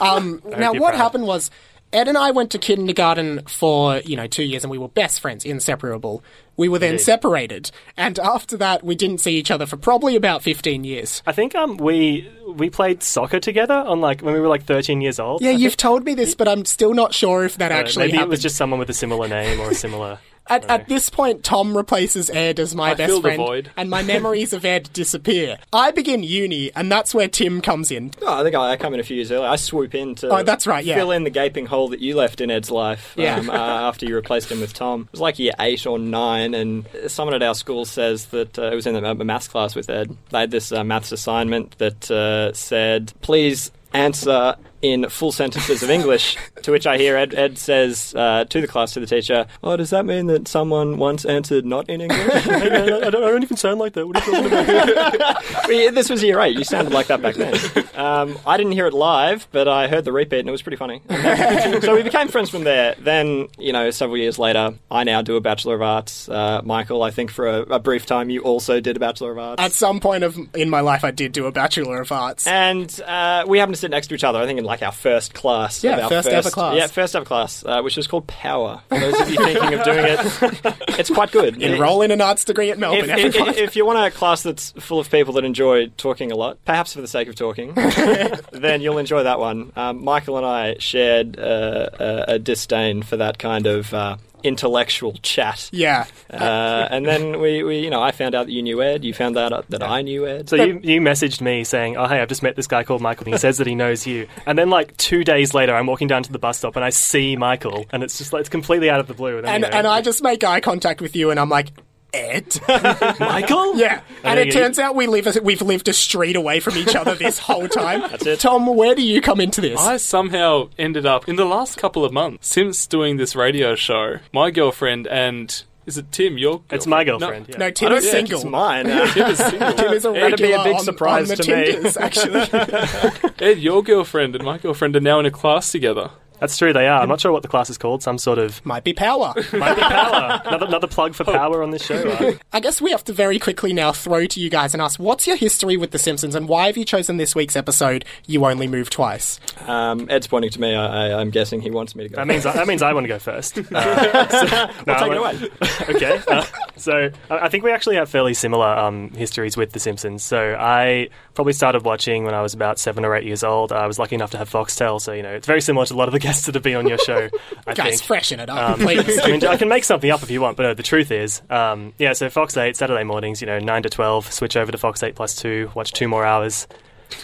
Um, 0.00 0.42
now, 0.44 0.72
what 0.72 0.90
proud. 0.90 0.96
happened 0.96 1.26
was 1.26 1.50
Ed 1.92 2.06
and 2.06 2.16
I 2.16 2.30
went 2.30 2.52
to 2.52 2.58
kindergarten 2.58 3.42
for 3.46 3.96
you 3.98 4.16
know 4.16 4.26
two 4.26 4.44
years, 4.44 4.62
and 4.64 4.70
we 4.70 4.78
were 4.78 4.88
best 4.88 5.20
friends, 5.20 5.44
inseparable. 5.44 6.22
We 6.56 6.68
were 6.68 6.78
then 6.78 6.98
separated, 6.98 7.70
and 7.96 8.18
after 8.18 8.56
that, 8.58 8.84
we 8.84 8.94
didn't 8.94 9.18
see 9.18 9.36
each 9.36 9.50
other 9.50 9.66
for 9.66 9.76
probably 9.76 10.14
about 10.14 10.42
fifteen 10.42 10.84
years. 10.84 11.22
I 11.26 11.32
think 11.32 11.54
um 11.54 11.76
we 11.78 12.30
we 12.46 12.70
played 12.70 13.02
soccer 13.02 13.40
together 13.40 13.74
on 13.74 14.00
like 14.00 14.20
when 14.20 14.34
we 14.34 14.40
were 14.40 14.48
like 14.48 14.64
13 14.64 15.00
years 15.00 15.20
old. 15.20 15.40
Yeah, 15.40 15.50
I 15.50 15.54
you've 15.54 15.76
told 15.76 16.04
me 16.04 16.14
this, 16.14 16.34
but 16.34 16.48
I'm 16.48 16.64
still 16.64 16.94
not 16.94 17.14
sure 17.14 17.44
if 17.44 17.56
that 17.58 17.68
think. 17.70 17.80
actually 17.80 18.06
maybe 18.06 18.16
happened. 18.16 18.28
it 18.28 18.30
was 18.30 18.42
just 18.42 18.56
someone 18.56 18.80
with 18.80 18.90
a 18.90 18.94
similar 18.94 19.28
name 19.28 19.60
or 19.60 19.70
a 19.70 19.74
similar 19.74 20.18
At, 20.50 20.64
at 20.68 20.88
this 20.88 21.08
point, 21.08 21.44
Tom 21.44 21.76
replaces 21.76 22.28
Ed 22.28 22.58
as 22.60 22.74
my 22.74 22.90
I 22.90 22.94
best 22.94 23.08
feel 23.10 23.20
the 23.20 23.28
friend, 23.28 23.38
void. 23.38 23.70
and 23.76 23.88
my 23.88 24.02
memories 24.02 24.52
of 24.52 24.64
Ed 24.64 24.90
disappear. 24.92 25.58
I 25.72 25.92
begin 25.92 26.22
uni, 26.22 26.70
and 26.74 26.90
that's 26.90 27.14
where 27.14 27.28
Tim 27.28 27.60
comes 27.60 27.90
in. 27.90 28.10
Oh, 28.20 28.40
I 28.40 28.42
think 28.42 28.54
I, 28.56 28.72
I 28.72 28.76
come 28.76 28.92
in 28.92 29.00
a 29.00 29.04
few 29.04 29.16
years 29.16 29.30
earlier. 29.30 29.48
I 29.48 29.56
swoop 29.56 29.94
in 29.94 30.16
to 30.16 30.28
Oh, 30.28 30.42
that's 30.42 30.66
right, 30.66 30.84
yeah. 30.84 30.96
fill 30.96 31.12
in 31.12 31.24
the 31.24 31.30
gaping 31.30 31.66
hole 31.66 31.88
that 31.88 32.00
you 32.00 32.16
left 32.16 32.40
in 32.40 32.50
Ed's 32.50 32.70
life 32.70 33.14
Yeah. 33.16 33.36
um, 33.36 33.48
uh, 33.48 33.52
after 33.54 34.06
you 34.06 34.14
replaced 34.16 34.50
him 34.50 34.60
with 34.60 34.74
Tom. 34.74 35.02
It 35.02 35.12
was 35.12 35.20
like 35.20 35.38
year 35.38 35.52
eight 35.60 35.86
or 35.86 35.98
nine, 35.98 36.54
and 36.54 36.86
someone 37.06 37.34
at 37.34 37.42
our 37.42 37.54
school 37.54 37.84
says 37.84 38.26
that 38.26 38.58
uh, 38.58 38.70
it 38.72 38.74
was 38.74 38.86
in 38.86 38.96
a, 38.96 39.10
a 39.10 39.14
maths 39.24 39.48
class 39.48 39.74
with 39.76 39.88
Ed. 39.88 40.16
They 40.30 40.40
had 40.40 40.50
this 40.50 40.72
uh, 40.72 40.82
maths 40.82 41.12
assignment 41.12 41.78
that 41.78 42.10
uh, 42.10 42.52
said, 42.54 43.12
please 43.22 43.70
answer 43.92 44.56
in 44.82 45.08
full 45.08 45.32
sentences 45.32 45.82
of 45.82 45.90
English, 45.90 46.36
to 46.62 46.70
which 46.70 46.86
I 46.86 46.96
hear 46.98 47.16
Ed, 47.16 47.34
Ed 47.34 47.58
says 47.58 48.14
uh, 48.14 48.44
to 48.46 48.60
the 48.60 48.66
class, 48.66 48.94
to 48.94 49.00
the 49.00 49.06
teacher, 49.06 49.46
oh, 49.62 49.76
does 49.76 49.90
that 49.90 50.06
mean 50.06 50.26
that 50.26 50.48
someone 50.48 50.96
once 50.98 51.24
answered 51.24 51.64
not 51.66 51.88
in 51.88 52.00
English? 52.00 52.46
I, 52.46 52.68
don't, 52.68 53.04
I 53.04 53.10
don't 53.10 53.42
even 53.42 53.56
sound 53.56 53.78
like 53.78 53.92
that. 53.94 54.06
What 54.06 54.16
are 54.16 54.30
you 54.30 54.48
talking 54.48 54.52
about? 54.52 55.44
Well, 55.70 55.72
yeah, 55.72 55.90
this 55.90 56.10
was 56.10 56.22
year 56.22 56.40
eight. 56.40 56.56
You 56.56 56.64
sounded 56.64 56.92
like 56.92 57.06
that 57.08 57.22
back 57.22 57.36
then. 57.36 57.54
Um, 57.94 58.38
I 58.46 58.56
didn't 58.56 58.72
hear 58.72 58.86
it 58.86 58.94
live, 58.94 59.46
but 59.52 59.68
I 59.68 59.86
heard 59.88 60.04
the 60.04 60.12
repeat, 60.12 60.40
and 60.40 60.48
it 60.48 60.52
was 60.52 60.62
pretty 60.62 60.76
funny. 60.76 61.02
so 61.80 61.94
we 61.94 62.02
became 62.02 62.28
friends 62.28 62.50
from 62.50 62.64
there. 62.64 62.96
Then, 62.98 63.48
you 63.58 63.72
know, 63.72 63.90
several 63.90 64.16
years 64.16 64.38
later, 64.38 64.74
I 64.90 65.04
now 65.04 65.22
do 65.22 65.36
a 65.36 65.40
Bachelor 65.40 65.76
of 65.76 65.82
Arts. 65.82 66.28
Uh, 66.28 66.60
Michael, 66.64 67.02
I 67.02 67.10
think 67.10 67.30
for 67.30 67.46
a, 67.46 67.60
a 67.62 67.78
brief 67.78 68.06
time, 68.06 68.30
you 68.30 68.40
also 68.40 68.80
did 68.80 68.96
a 68.96 69.00
Bachelor 69.00 69.32
of 69.32 69.38
Arts. 69.38 69.62
At 69.62 69.72
some 69.72 70.00
point 70.00 70.24
of 70.24 70.36
in 70.54 70.70
my 70.70 70.80
life, 70.80 71.04
I 71.04 71.10
did 71.12 71.32
do 71.32 71.46
a 71.46 71.52
Bachelor 71.52 72.00
of 72.00 72.10
Arts. 72.10 72.46
and 72.46 73.00
uh, 73.06 73.44
we 73.46 73.58
happened 73.58 73.76
to 73.76 73.80
sit 73.80 73.90
next 73.90 74.08
to 74.08 74.14
each 74.14 74.24
other, 74.24 74.40
I 74.40 74.46
think, 74.46 74.58
in 74.58 74.64
like 74.70 74.82
our 74.82 74.92
first 74.92 75.34
class. 75.34 75.82
Yeah, 75.82 76.00
our 76.00 76.08
first 76.08 76.28
ever 76.28 76.48
class. 76.48 76.76
Yeah, 76.76 76.86
first 76.86 77.16
ever 77.16 77.24
class, 77.24 77.64
uh, 77.64 77.82
which 77.82 77.96
was 77.96 78.06
called 78.06 78.28
Power. 78.28 78.80
For 78.88 79.00
those 79.00 79.20
of 79.20 79.28
you 79.28 79.36
thinking 79.36 79.74
of 79.74 79.82
doing 79.82 80.04
it, 80.04 80.76
it's 81.00 81.10
quite 81.10 81.32
good. 81.32 81.60
Enroll 81.60 82.02
in 82.02 82.12
an 82.12 82.20
arts 82.20 82.44
degree 82.44 82.70
at 82.70 82.78
Melbourne. 82.78 83.10
If, 83.10 83.34
if, 83.34 83.58
if 83.58 83.76
you 83.76 83.84
want 83.84 83.98
a 83.98 84.16
class 84.16 84.44
that's 84.44 84.70
full 84.72 85.00
of 85.00 85.10
people 85.10 85.34
that 85.34 85.44
enjoy 85.44 85.88
talking 85.96 86.30
a 86.30 86.36
lot, 86.36 86.64
perhaps 86.64 86.94
for 86.94 87.00
the 87.00 87.08
sake 87.08 87.26
of 87.26 87.34
talking, 87.34 87.74
then 88.52 88.80
you'll 88.80 88.98
enjoy 88.98 89.24
that 89.24 89.40
one. 89.40 89.72
Um, 89.74 90.04
Michael 90.04 90.36
and 90.36 90.46
I 90.46 90.76
shared 90.78 91.36
uh, 91.36 91.90
a, 91.98 92.24
a 92.34 92.38
disdain 92.38 93.02
for 93.02 93.16
that 93.16 93.38
kind 93.40 93.66
of 93.66 93.92
uh, 93.92 94.18
intellectual 94.42 95.12
chat. 95.22 95.68
yeah. 95.72 96.06
Uh, 96.30 96.88
and 96.90 97.04
then 97.06 97.40
we, 97.40 97.62
we, 97.62 97.80
you 97.80 97.90
know, 97.90 98.02
I 98.02 98.12
found 98.12 98.34
out 98.34 98.46
that 98.46 98.52
you 98.52 98.62
knew 98.62 98.82
Ed. 98.82 99.04
You 99.04 99.12
found 99.12 99.36
out 99.36 99.68
that 99.70 99.82
I 99.82 100.02
knew 100.02 100.26
Ed. 100.26 100.48
So 100.48 100.56
you, 100.56 100.80
you 100.82 101.00
messaged 101.00 101.40
me 101.40 101.64
saying, 101.64 101.96
"Oh 101.96 102.06
hey, 102.06 102.20
I've 102.20 102.28
just 102.28 102.42
met 102.42 102.56
this 102.56 102.66
guy 102.66 102.84
called 102.84 103.00
Michael. 103.00 103.26
And 103.26 103.34
he 103.34 103.38
says 103.38 103.58
that 103.58 103.66
he 103.66 103.74
knows 103.74 104.06
you." 104.06 104.28
And 104.46 104.58
then 104.58 104.70
like 104.70 104.96
two 104.96 105.24
days 105.24 105.54
later, 105.54 105.74
I'm 105.74 105.86
walking 105.86 106.08
down 106.08 106.22
to 106.22 106.32
the 106.32 106.38
bus 106.38 106.58
stop 106.58 106.76
and 106.76 106.84
I 106.84 106.90
see 106.90 107.36
Michael, 107.36 107.86
and 107.92 108.02
it's 108.02 108.18
just 108.18 108.32
like 108.32 108.40
it's 108.40 108.48
completely 108.48 108.90
out 108.90 109.00
of 109.00 109.06
the 109.06 109.14
blue. 109.14 109.38
And, 109.38 109.46
and 109.46 109.64
you 109.64 109.70
know, 109.70 109.76
and 109.76 109.86
I 109.86 110.00
just 110.02 110.22
make 110.22 110.44
eye 110.44 110.60
contact 110.60 111.00
with 111.00 111.16
you, 111.16 111.30
and 111.30 111.38
I'm 111.40 111.48
like, 111.48 111.72
Ed. 112.12 112.56
Michael, 113.20 113.76
yeah. 113.76 114.00
And 114.24 114.38
then 114.38 114.38
it 114.38 114.46
you- 114.46 114.52
turns 114.52 114.78
out 114.78 114.94
we 114.94 115.06
live 115.06 115.26
a, 115.26 115.40
we've 115.42 115.62
lived 115.62 115.88
a 115.88 115.92
street 115.92 116.36
away 116.36 116.60
from 116.60 116.76
each 116.76 116.94
other 116.96 117.14
this 117.14 117.38
whole 117.38 117.68
time. 117.82 118.00
That's 118.02 118.26
it. 118.26 118.40
Tom, 118.40 118.66
where 118.66 118.94
do 118.94 119.02
you 119.02 119.20
come 119.20 119.40
into 119.40 119.60
this? 119.60 119.80
I 119.80 119.96
somehow 119.96 120.70
ended 120.78 121.06
up 121.06 121.28
in 121.28 121.36
the 121.36 121.44
last 121.44 121.76
couple 121.78 122.04
of 122.04 122.12
months 122.12 122.48
since 122.48 122.86
doing 122.86 123.16
this 123.16 123.34
radio 123.36 123.74
show. 123.74 124.18
My 124.32 124.50
girlfriend 124.50 125.06
and 125.06 125.62
is 125.86 125.96
it 125.98 126.12
Tim? 126.12 126.36
Your 126.38 126.58
girlfriend? 126.58 126.72
it's 126.78 126.86
my 126.86 127.04
girlfriend. 127.04 127.48
No, 127.48 127.52
yeah. 127.54 127.58
no, 127.58 127.70
Tim 127.70 127.92
is 127.92 128.04
think 128.04 128.28
single. 128.28 128.40
It's 128.40 128.44
mine. 128.50 128.86
Uh, 128.90 129.06
Tim 129.12 129.30
is 129.30 129.38
single. 129.38 129.72
Tim 129.74 129.92
is 129.94 130.04
a 130.04 130.12
That'd 130.12 130.38
be 130.38 130.52
a 130.52 130.62
big 130.62 130.74
on, 130.76 130.84
surprise 130.84 131.30
on 131.30 131.36
the 131.36 131.42
to 131.42 131.56
me. 131.56 131.72
Tinders, 131.72 131.96
actually. 131.96 133.46
Ed, 133.46 133.58
your 133.58 133.82
girlfriend 133.82 134.36
and 134.36 134.44
my 134.44 134.58
girlfriend 134.58 134.94
are 134.94 135.00
now 135.00 135.18
in 135.18 135.26
a 135.26 135.30
class 135.30 135.72
together. 135.72 136.10
That's 136.40 136.56
true. 136.56 136.72
They 136.72 136.88
are. 136.88 137.00
I'm 137.02 137.08
not 137.08 137.20
sure 137.20 137.32
what 137.32 137.42
the 137.42 137.48
class 137.48 137.70
is 137.70 137.78
called. 137.78 138.02
Some 138.02 138.18
sort 138.18 138.38
of 138.38 138.64
Might 138.64 138.82
be 138.84 138.92
power. 138.92 139.34
might 139.52 139.74
be 139.76 139.82
power. 139.82 140.40
another, 140.46 140.66
another 140.66 140.86
plug 140.86 141.14
for 141.14 141.24
power 141.24 141.62
on 141.62 141.70
this 141.70 141.84
show. 141.84 142.02
Right? 142.02 142.38
I 142.52 142.60
guess 142.60 142.80
we 142.80 142.90
have 142.92 143.04
to 143.04 143.12
very 143.12 143.38
quickly 143.38 143.72
now 143.72 143.92
throw 143.92 144.26
to 144.26 144.40
you 144.40 144.48
guys 144.50 144.72
and 144.74 144.82
ask, 144.82 144.98
what's 144.98 145.26
your 145.26 145.36
history 145.36 145.76
with 145.76 145.90
The 145.90 145.98
Simpsons, 145.98 146.34
and 146.34 146.48
why 146.48 146.66
have 146.66 146.76
you 146.76 146.84
chosen 146.84 147.16
this 147.18 147.34
week's 147.34 147.56
episode, 147.56 148.04
You 148.26 148.44
Only 148.46 148.66
Move 148.66 148.90
Twice? 148.90 149.38
um, 149.66 150.06
Ed's 150.10 150.26
pointing 150.26 150.50
to 150.50 150.60
me. 150.60 150.74
I, 150.74 151.08
I, 151.10 151.20
I'm 151.20 151.30
guessing 151.30 151.60
he 151.60 151.70
wants 151.70 151.94
me 151.94 152.04
to 152.04 152.08
go. 152.10 152.16
That 152.16 152.26
means 152.26 152.44
that 152.44 152.66
means 152.66 152.82
I 152.82 152.92
want 152.92 153.04
to 153.04 153.08
go 153.08 153.18
first. 153.18 153.58
Uh, 153.72 154.28
so- 154.28 154.70
no, 154.86 154.98
take 154.98 155.12
it 155.12 155.16
away. 155.16 155.94
okay. 155.94 156.22
Uh, 156.28 156.44
so 156.76 157.10
I 157.30 157.38
I 157.38 157.48
think 157.48 157.64
we 157.64 157.70
actually 157.70 157.96
have 157.96 158.08
fairly 158.08 158.34
similar 158.34 158.66
um, 158.66 159.10
histories 159.10 159.56
with 159.56 159.72
The 159.72 159.78
Simpsons. 159.80 160.22
So 160.24 160.56
I 160.58 161.08
probably 161.34 161.52
started 161.52 161.84
watching 161.84 162.24
when 162.24 162.34
I 162.34 162.42
was 162.42 162.54
about 162.54 162.78
seven 162.78 163.04
or 163.04 163.14
eight 163.14 163.24
years 163.24 163.42
old. 163.44 163.72
I 163.72 163.86
was 163.86 163.98
lucky 163.98 164.14
enough 164.14 164.30
to 164.32 164.38
have 164.38 164.48
Foxtel, 164.50 165.00
so 165.00 165.12
you 165.12 165.22
know 165.22 165.30
it's 165.32 165.46
very 165.46 165.60
similar 165.60 165.86
to 165.86 165.94
a 165.94 165.96
lot 165.96 166.08
of 166.08 166.12
the 166.12 166.18
that 166.46 166.54
have 166.54 166.62
been 166.64 166.76
on 166.76 166.86
your 166.88 166.98
show. 166.98 167.28
I 167.66 167.74
Guys, 167.74 167.94
think. 167.98 168.02
freshen 168.02 168.40
it 168.40 168.48
up, 168.48 168.70
Um, 168.78 168.80
please. 168.80 169.18
I 169.20 169.30
mean, 169.30 169.44
I 169.44 169.56
can 169.56 169.68
make 169.68 169.84
something 169.84 170.10
up 170.10 170.22
if 170.22 170.30
you 170.30 170.40
want, 170.40 170.56
but 170.56 170.62
no, 170.64 170.74
the 170.74 170.82
truth 170.82 171.10
is, 171.10 171.42
um, 171.50 171.92
yeah. 171.98 172.12
So 172.12 172.28
Fox 172.30 172.56
Eight 172.56 172.76
Saturday 172.76 173.04
mornings, 173.04 173.40
you 173.40 173.46
know, 173.46 173.58
nine 173.58 173.82
to 173.82 173.88
twelve. 173.90 174.32
Switch 174.32 174.56
over 174.56 174.70
to 174.72 174.78
Fox 174.78 175.02
Eight 175.02 175.14
plus 175.14 175.34
two. 175.34 175.70
Watch 175.74 175.92
two 175.92 176.08
more 176.08 176.24
hours. 176.24 176.66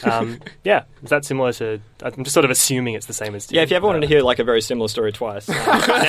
Um, 0.05 0.41
yeah, 0.65 0.85
is 1.03 1.11
that 1.11 1.25
similar 1.25 1.53
to? 1.55 1.81
I'm 2.03 2.25
just 2.25 2.35
sort 2.35 2.45
of 2.45 2.51
assuming 2.51 2.95
it's 2.95 3.07
the 3.07 3.13
same 3.13 3.35
as. 3.35 3.51
Yeah, 3.51 3.63
if 3.63 3.71
you 3.71 3.77
ever 3.77 3.87
wanted 3.87 4.01
to 4.01 4.07
hear 4.07 4.23
like 4.23 4.39
a 4.39 4.45
very 4.45 4.61
similar 4.61 4.89
story 4.89 5.13
twice, 5.13 5.49
uh, 5.51 5.55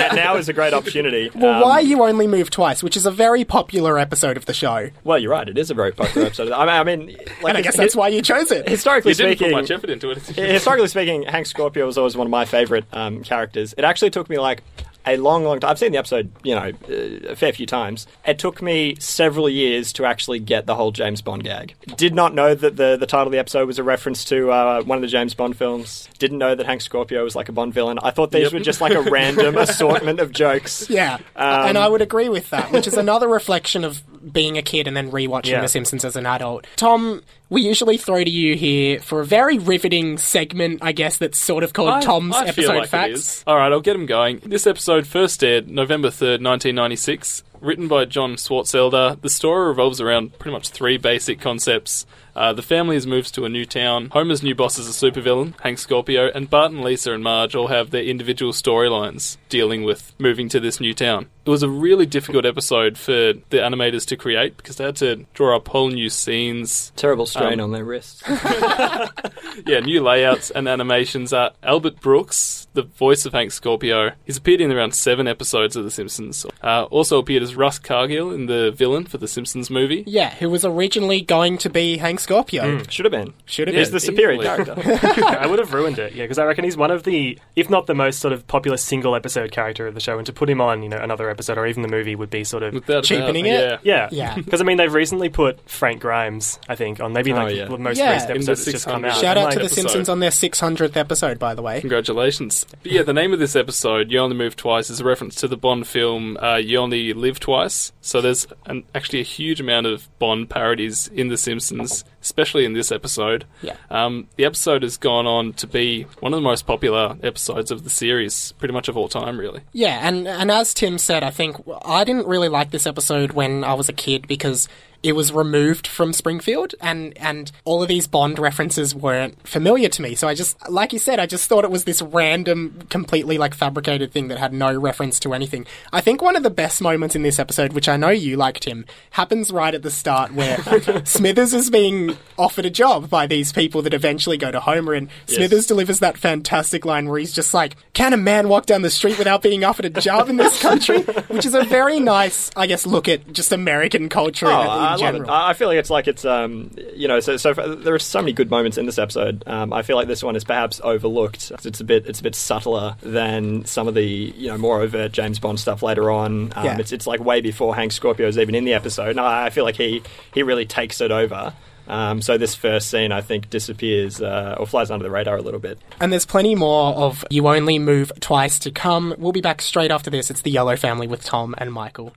now, 0.10 0.16
now 0.16 0.36
is 0.38 0.50
a 0.50 0.54
great 0.54 0.74
opportunity. 0.74 1.30
Well, 1.34 1.56
Um, 1.56 1.62
why 1.62 1.80
You 1.80 2.04
Only 2.04 2.28
Move 2.28 2.50
Twice, 2.50 2.84
which 2.84 2.98
is 2.98 3.06
a 3.06 3.12
very 3.12 3.46
popular 3.46 3.98
episode 3.98 4.38
of 4.38 4.46
the 4.46 4.54
show. 4.54 4.90
Well, 5.04 5.18
you're 5.20 5.32
right. 5.32 5.48
It 5.48 5.58
is 5.58 5.72
a 5.72 5.74
very 5.74 5.92
popular 5.92 6.28
episode. 6.28 6.52
I 6.52 6.60
mean, 6.66 6.70
I 6.70 6.84
mean 6.84 7.18
like 7.42 7.50
And 7.50 7.58
I 7.58 7.62
guess 7.62 7.78
that's 7.78 7.96
why 7.96 8.10
you 8.10 8.22
chose 8.22 8.52
it. 8.52 8.68
historically 8.68 9.12
You 9.12 9.16
didn't 9.16 9.38
speaking, 9.38 9.54
put 9.54 9.62
much 9.62 9.72
effort 9.72 9.90
into 9.90 10.12
it. 10.12 10.18
historically 10.20 10.88
speaking, 10.88 11.24
Hank 11.24 11.46
Scorpio 11.46 11.86
was 11.86 11.98
always 11.98 12.18
one 12.18 12.28
of 12.28 12.32
my 12.32 12.46
favorite 12.46 12.86
um, 12.92 13.24
characters. 13.24 13.74
It 13.78 13.84
actually 13.84 14.10
took 14.10 14.30
me 14.30 14.38
like 14.40 14.64
a 15.08 15.18
long, 15.18 15.44
long 15.44 15.60
time. 15.60 15.72
I've 15.72 15.80
seen 15.80 15.92
the 15.92 15.98
episode, 15.98 16.32
you 16.44 16.56
know, 16.56 16.72
uh, 16.90 17.32
a 17.32 17.36
fair 17.36 17.54
few 17.54 17.66
times. 17.66 18.08
It 18.26 18.40
took 18.40 18.62
me 18.62 18.96
several 19.00 19.50
years 19.50 19.94
to 19.94 20.06
actually 20.06 20.40
get 20.40 20.66
the 20.66 20.76
whole 20.76 20.92
James 20.92 21.22
Bond 21.22 21.44
gag. 21.44 21.76
Did 21.96 22.14
not 22.14 22.34
know 22.34 22.54
that 22.56 22.76
the, 22.76 22.98
the 23.00 23.06
title 23.08 23.28
of 23.28 23.32
the 23.32 23.38
episode 23.40 23.66
was 23.68 23.80
a 23.80 23.84
reference 23.84 24.24
to 24.26 24.52
uh, 24.52 24.84
one 24.84 24.98
of 24.98 25.02
the 25.02 25.08
James 25.08 25.34
Bond 25.34 25.58
films. 25.58 26.08
Didn't 26.20 26.38
know 26.38 26.56
that 26.56 26.66
Hank 26.66 26.82
Scorpio 26.82 27.24
was 27.24 27.36
like 27.36 27.50
a 27.50 27.52
Bond 27.52 27.74
villain. 27.74 28.00
I 28.02 28.12
thought 28.12 28.32
these 28.32 28.44
Yep. 28.44 28.54
were 28.54 28.60
just 28.60 28.82
like 28.82 28.94
a 28.94 29.02
random 29.02 29.58
assortment 29.58 30.20
of 30.20 30.32
jokes. 30.32 30.90
Yeah, 30.90 31.16
Um, 31.36 31.68
and 31.70 31.78
I 31.78 31.88
would 31.88 32.02
agree 32.02 32.30
with 32.30 32.50
that, 32.52 32.72
which 32.72 32.88
is 32.88 32.96
another 32.96 33.28
reflection 33.28 33.84
of 33.84 34.02
being 34.32 34.58
a 34.58 34.62
kid 34.62 34.88
and 34.88 34.96
then 34.98 35.12
rewatching 35.12 35.48
Yeah. 35.52 35.62
The 35.62 35.68
Simpsons 35.68 36.04
as 36.06 36.16
an 36.16 36.26
adult. 36.26 36.66
Tom, 36.76 37.22
we 37.50 37.62
usually 37.62 37.98
throw 37.98 38.24
to 38.24 38.30
you 38.30 38.56
here 38.56 39.00
for 39.00 39.22
a 39.22 39.26
very 39.26 39.58
riveting 39.58 40.18
segment, 40.18 40.80
I 40.82 40.92
guess, 40.92 41.18
that's 41.18 41.38
sort 41.38 41.64
of 41.64 41.74
called 41.74 41.90
I- 41.90 42.02
Tom's 42.02 42.36
I 42.36 42.48
episode 42.48 42.76
like 42.76 42.84
it 42.86 42.90
facts. 42.90 43.20
is. 43.20 43.44
All 43.48 43.56
right, 43.58 43.72
I'll 43.72 43.82
get 43.82 43.96
him 43.96 44.06
going. 44.06 44.42
This 44.46 44.68
episode 44.68 45.08
first 45.08 45.44
aired 45.44 45.70
November 45.70 46.10
3rd, 46.10 46.42
1996. 46.42 47.44
Written 47.60 47.88
by 47.88 48.06
John 48.06 48.36
Swartzwelder, 48.36 49.20
the 49.22 49.30
story 49.30 49.68
revolves 49.68 50.00
around 50.00 50.38
pretty 50.38 50.54
much 50.54 50.70
three 50.70 50.98
basic 50.98 51.40
concepts. 51.42 52.06
Uh, 52.38 52.54
the 52.54 52.62
family 52.62 52.96
has 52.96 53.08
moved 53.08 53.34
to 53.34 53.46
a 53.46 53.50
new 53.50 53.66
town. 53.66 54.10
Homer's 54.14 54.44
new 54.44 54.54
boss 54.56 54.78
is 54.78 54.88
a 54.88 54.92
supervillain, 55.12 55.60
Hank 55.62 55.80
Scorpio, 55.80 56.30
and 56.34 56.50
Bart 56.50 56.72
and 56.72 56.84
Lisa 56.84 57.12
and 57.14 57.24
Marge 57.24 57.56
all 57.56 57.68
have 57.68 57.90
their 57.90 58.04
individual 58.04 58.52
storylines 58.54 59.38
dealing 59.50 59.84
with 59.84 60.14
moving 60.20 60.48
to 60.50 60.60
this 60.60 60.80
new 60.80 60.94
town. 60.94 61.28
It 61.46 61.50
was 61.50 61.64
a 61.64 61.70
really 61.70 62.06
difficult 62.06 62.46
episode 62.46 62.98
for 62.98 63.12
the 63.34 63.58
animators 63.58 64.06
to 64.08 64.18
create 64.18 64.58
because 64.58 64.76
they 64.76 64.84
had 64.84 64.98
to 64.98 65.26
draw 65.34 65.56
up 65.56 65.68
whole 65.70 65.90
new 65.90 66.10
scenes, 66.10 66.92
Terrible 66.98 67.26
strain 67.26 67.60
Um, 67.60 67.66
on 67.66 67.72
their 67.72 67.86
wrists. 67.86 68.22
yeah, 69.66 69.80
new 69.80 70.02
layouts 70.04 70.52
and 70.52 70.68
animations. 70.68 71.34
Uh, 71.34 71.52
Albert 71.64 72.00
Brooks, 72.02 72.68
the 72.74 72.84
voice 72.84 73.26
of 73.26 73.34
Hank 73.34 73.52
Scorpio, 73.52 74.12
he's 74.26 74.38
appeared 74.38 74.62
in 74.62 74.72
around 74.72 74.94
seven 74.94 75.28
episodes 75.28 75.76
of 75.76 75.84
The 75.86 75.92
Simpsons. 75.92 76.46
Uh, 76.62 76.84
also 76.92 77.18
appeared 77.18 77.44
as 77.44 77.56
Russ 77.56 77.80
Cargill 77.80 78.32
in 78.32 78.46
the 78.48 78.72
villain 78.72 79.06
for 79.06 79.18
the 79.18 79.28
Simpsons 79.28 79.70
movie. 79.70 80.04
Yeah, 80.06 80.36
who 80.36 80.50
was 80.50 80.66
originally 80.66 81.22
going 81.22 81.58
to 81.60 81.70
be 81.70 81.98
Hank 81.98 82.20
Scorpio. 82.28 82.84
Should 82.90 83.06
have 83.06 83.12
been. 83.14 83.34
Should 83.46 83.70
have 83.70 83.76
Yeah, 83.76 83.80
He's 83.80 83.92
the 83.92 84.00
superior 84.02 84.42
easily. 84.42 84.66
character. 84.66 85.24
I 85.26 85.48
would 85.48 85.60
have 85.60 85.74
ruined 85.74 85.98
it, 85.98 86.14
yeah, 86.14 86.26
because 86.26 86.38
I 86.38 86.44
reckon 86.46 86.66
he's 86.66 86.76
one 86.76 86.92
of 86.92 87.04
the, 87.04 87.40
if 87.56 87.70
not 87.70 87.88
the 87.88 87.96
most 87.96 88.20
sort 88.20 88.34
of 88.34 88.46
popular 88.48 88.76
single 88.78 89.16
episode 89.16 89.52
character 89.52 89.88
of 89.88 89.94
the 89.94 90.02
show, 90.02 90.18
and 90.18 90.26
to 90.26 90.34
put 90.34 90.50
him 90.50 90.60
on, 90.60 90.84
you 90.84 90.90
know, 90.90 90.98
another 90.98 91.30
episode 91.30 91.58
or 91.58 91.66
even 91.66 91.84
the 91.84 91.88
movie 91.88 92.16
would 92.16 92.30
be 92.30 92.44
sort 92.44 92.64
of. 92.64 92.74
Without 92.74 92.90
a 92.90 92.94
doubt, 92.96 93.04
Cheapening 93.06 93.46
it? 93.46 93.60
Yeah. 93.60 93.78
Yeah, 93.84 94.10
Yeah. 94.12 94.36
Because 94.48 94.60
I 94.62 94.66
mean, 94.66 94.78
they've 94.78 94.94
recently 94.94 95.30
put 95.30 95.70
Frank 95.70 96.02
Grimes, 96.02 96.60
I 96.68 96.76
think, 96.76 97.00
on 97.00 97.14
maybe 97.14 97.32
Oh, 97.32 97.36
like 97.36 97.56
yeah. 97.56 97.66
the 97.66 97.78
most 97.78 97.98
Yeah. 97.98 98.14
recent 98.14 98.32
In 98.32 98.42
the 98.42 98.52
episode 98.52 98.56
that's 98.66 98.72
just 98.72 98.86
come 98.86 99.02
600. 99.04 99.08
out. 99.10 99.22
Shout 99.22 99.38
out 99.38 99.52
to 99.54 99.60
The 99.60 99.66
episode. 99.66 99.76
Simpsons 99.82 100.10
on 100.10 100.20
their 100.20 100.30
600th 100.32 100.98
episode, 100.98 101.40
by 101.40 101.54
the 101.56 101.62
way. 101.62 101.80
Congratulations. 101.80 102.66
But 102.84 102.92
yeah, 102.92 103.04
the 103.04 103.14
name 103.14 103.32
of 103.34 103.40
this 103.40 103.56
episode, 103.56 104.12
You 104.12 104.20
Only 104.20 104.36
Move 104.36 104.56
Twice, 104.56 104.90
is 104.90 105.00
a 105.00 105.04
reference 105.06 105.36
to 105.36 105.48
the 105.48 105.58
Bond 105.58 105.88
film 105.88 106.38
uh, 106.42 106.56
You 106.58 106.78
Only 106.80 107.14
Live 107.14 107.40
Twice. 107.40 107.92
So 108.02 108.22
there's 108.22 108.48
an, 108.66 108.84
actually 108.94 109.20
a 109.22 109.24
huge 109.24 109.60
amount 109.62 109.86
of 109.88 110.08
Bond 110.20 110.50
parodies 110.50 111.08
in 111.14 111.28
The 111.30 111.38
Simpsons 111.38 112.04
especially 112.28 112.66
in 112.66 112.74
this 112.74 112.92
episode. 112.92 113.46
Yeah. 113.62 113.78
Um, 113.90 114.28
the 114.36 114.44
episode 114.44 114.84
has 114.84 114.98
gone 114.98 115.26
on 115.26 115.54
to 115.54 115.66
be 115.66 116.04
one 116.20 116.34
of 116.34 116.38
the 116.38 116.44
most 116.44 116.68
popular 116.68 117.16
episodes 117.24 117.72
of 117.72 117.86
the 117.86 117.90
series, 117.90 118.52
pretty 118.60 118.74
much 118.74 118.90
of 118.90 118.98
all 118.98 119.08
time, 119.08 119.40
really. 119.40 119.62
Yeah, 119.72 120.06
and 120.06 120.28
and 120.28 120.52
as 120.52 120.74
Tim 120.74 120.98
said, 120.98 121.24
I 121.24 121.30
think 121.32 121.56
I 121.86 122.04
didn't 122.04 122.28
really 122.28 122.50
like 122.50 122.72
this 122.72 122.86
episode 122.86 123.32
when 123.32 123.64
I 123.64 123.76
was 123.76 123.88
a 123.88 123.94
kid 123.94 124.28
because 124.28 124.68
it 125.04 125.14
was 125.14 125.32
removed 125.32 125.88
from 125.88 126.12
Springfield 126.14 126.74
and 126.82 127.18
and 127.18 127.52
all 127.66 127.82
of 127.82 127.88
these 127.88 128.08
Bond 128.08 128.40
references 128.40 128.96
weren't 128.96 129.48
familiar 129.48 129.90
to 129.90 130.02
me. 130.02 130.16
So 130.16 130.28
I 130.28 130.34
just 130.34 130.58
like 130.70 130.94
you 130.94 131.00
said, 131.00 131.20
I 131.20 131.26
just 131.26 131.48
thought 131.48 131.64
it 131.64 131.72
was 131.72 131.84
this 131.84 132.02
random 132.02 132.82
completely 132.90 133.38
like 133.38 133.54
fabricated 133.54 134.12
thing 134.12 134.28
that 134.30 134.38
had 134.38 134.54
no 134.54 134.76
reference 134.78 135.20
to 135.22 135.34
anything. 135.34 135.66
I 135.94 136.02
think 136.02 136.22
one 136.22 136.36
of 136.36 136.44
the 136.44 136.50
best 136.50 136.82
moments 136.82 137.16
in 137.16 137.22
this 137.22 137.40
episode, 137.40 137.74
which 137.74 137.88
I 137.88 137.98
know 137.98 138.10
you 138.10 138.38
liked 138.38 138.64
him, 138.66 138.86
happens 139.12 139.52
right 139.52 139.74
at 139.74 139.84
the 139.84 139.92
start 139.92 140.34
where 140.34 140.58
Smithers 141.06 141.54
is 141.54 141.70
being 141.70 142.18
offered 142.38 142.66
a 142.66 142.70
job 142.70 143.10
by 143.10 143.28
these 143.28 143.52
people 143.52 143.82
that 143.84 143.94
eventually 143.94 144.38
go 144.38 144.52
to 144.52 144.60
Homer 144.60 144.94
and 144.94 145.10
Smithers 145.28 145.68
delivers 145.68 146.00
that 146.00 146.18
fantastic 146.18 146.86
line 146.86 147.08
where 147.08 147.20
he's 147.20 147.34
just 147.34 147.54
like, 147.54 147.76
"Can 147.94 148.14
a 148.14 148.18
man 148.18 148.50
walk 148.50 148.66
down 148.66 148.82
the 148.82 148.90
street 148.90 149.18
without 149.18 149.42
being 149.42 149.64
offered 149.64 149.86
a 149.86 149.90
job 149.90 150.30
in 150.30 150.38
this 150.38 150.62
country?" 150.62 151.02
Which 151.28 151.46
is 151.46 151.54
a 151.54 151.64
very 151.64 152.00
nice, 152.00 152.50
I 152.56 152.68
guess, 152.68 152.86
look 152.86 153.08
at 153.08 153.32
just 153.32 153.52
American 153.52 154.10
culture 154.10 154.48
Oh, 154.48 154.52
I 154.88 154.92
love 154.92 155.00
general. 155.00 155.30
it. 155.30 155.34
I 155.34 155.54
feel 155.54 155.68
like 155.68 155.78
it's 155.78 155.90
like 155.90 156.08
it's 156.08 156.26
um 156.26 156.72
you 156.96 157.08
know 157.08 157.20
so 157.20 157.38
so 157.38 157.54
far, 157.54 157.68
there 157.68 157.94
are 157.94 158.00
so 158.00 158.22
many 158.22 158.34
good 158.34 158.50
moments 158.50 158.78
in 158.78 158.86
this 158.86 158.98
episode. 158.98 159.44
Um, 159.48 159.74
I 159.74 159.82
feel 159.82 159.96
like 159.96 160.08
this 160.08 160.24
one 160.24 160.36
is 160.36 160.44
perhaps 160.44 160.82
overlooked. 160.84 161.52
It's 161.64 161.80
a 161.80 161.84
bit 161.84 162.08
it's 162.08 162.20
a 162.20 162.24
bit 162.24 162.36
subtler 162.36 162.96
than 163.02 163.66
some 163.66 163.88
of 163.88 163.94
the 163.94 164.04
you 164.06 164.48
know 164.48 164.58
more 164.58 164.82
overt 164.82 165.12
James 165.12 165.40
Bond 165.40 165.60
stuff 165.60 165.84
later 165.84 166.12
on. 166.12 166.54
Um, 166.56 166.66
Yeah. 166.66 166.78
It's 166.80 166.92
it's 166.92 167.08
like 167.08 167.20
way 167.20 167.42
before 167.42 167.76
Hank 167.76 167.92
Scorpio 167.92 168.28
is 168.28 168.38
even 168.38 168.56
in 168.56 168.66
the 168.66 168.74
episode. 168.74 169.10
And 169.12 169.20
I, 169.20 169.48
I 169.48 169.50
feel 169.50 169.64
like 169.64 169.76
he 169.76 170.02
he 170.34 170.44
really 170.44 170.66
takes 170.66 171.02
it 171.02 171.12
over. 171.12 171.54
Um, 171.88 172.22
so 172.22 172.38
this 172.38 172.54
first 172.54 172.90
scene, 172.90 173.14
I 173.14 173.22
think, 173.22 173.50
disappears 173.50 174.22
uh, 174.22 174.58
or 174.60 174.68
flies 174.68 174.92
under 174.92 175.04
the 175.04 175.10
radar 175.10 175.38
a 175.38 175.42
little 175.42 175.62
bit. 175.62 175.80
And 176.02 176.12
there's 176.12 176.26
plenty 176.26 176.54
more 176.54 176.94
of 176.94 177.24
You 177.30 177.48
Only 177.48 177.80
Move 177.80 178.12
Twice 178.20 178.60
to 178.60 178.72
come. 178.72 179.16
We'll 179.18 179.32
be 179.32 179.40
back 179.40 179.62
straight 179.62 179.90
after 179.90 180.10
this. 180.10 180.30
It's 180.30 180.42
the 180.42 180.52
Yellow 180.52 180.76
Family 180.76 181.08
with 181.08 181.24
Tom 181.24 181.56
and 181.58 181.72
Michael. 181.72 182.14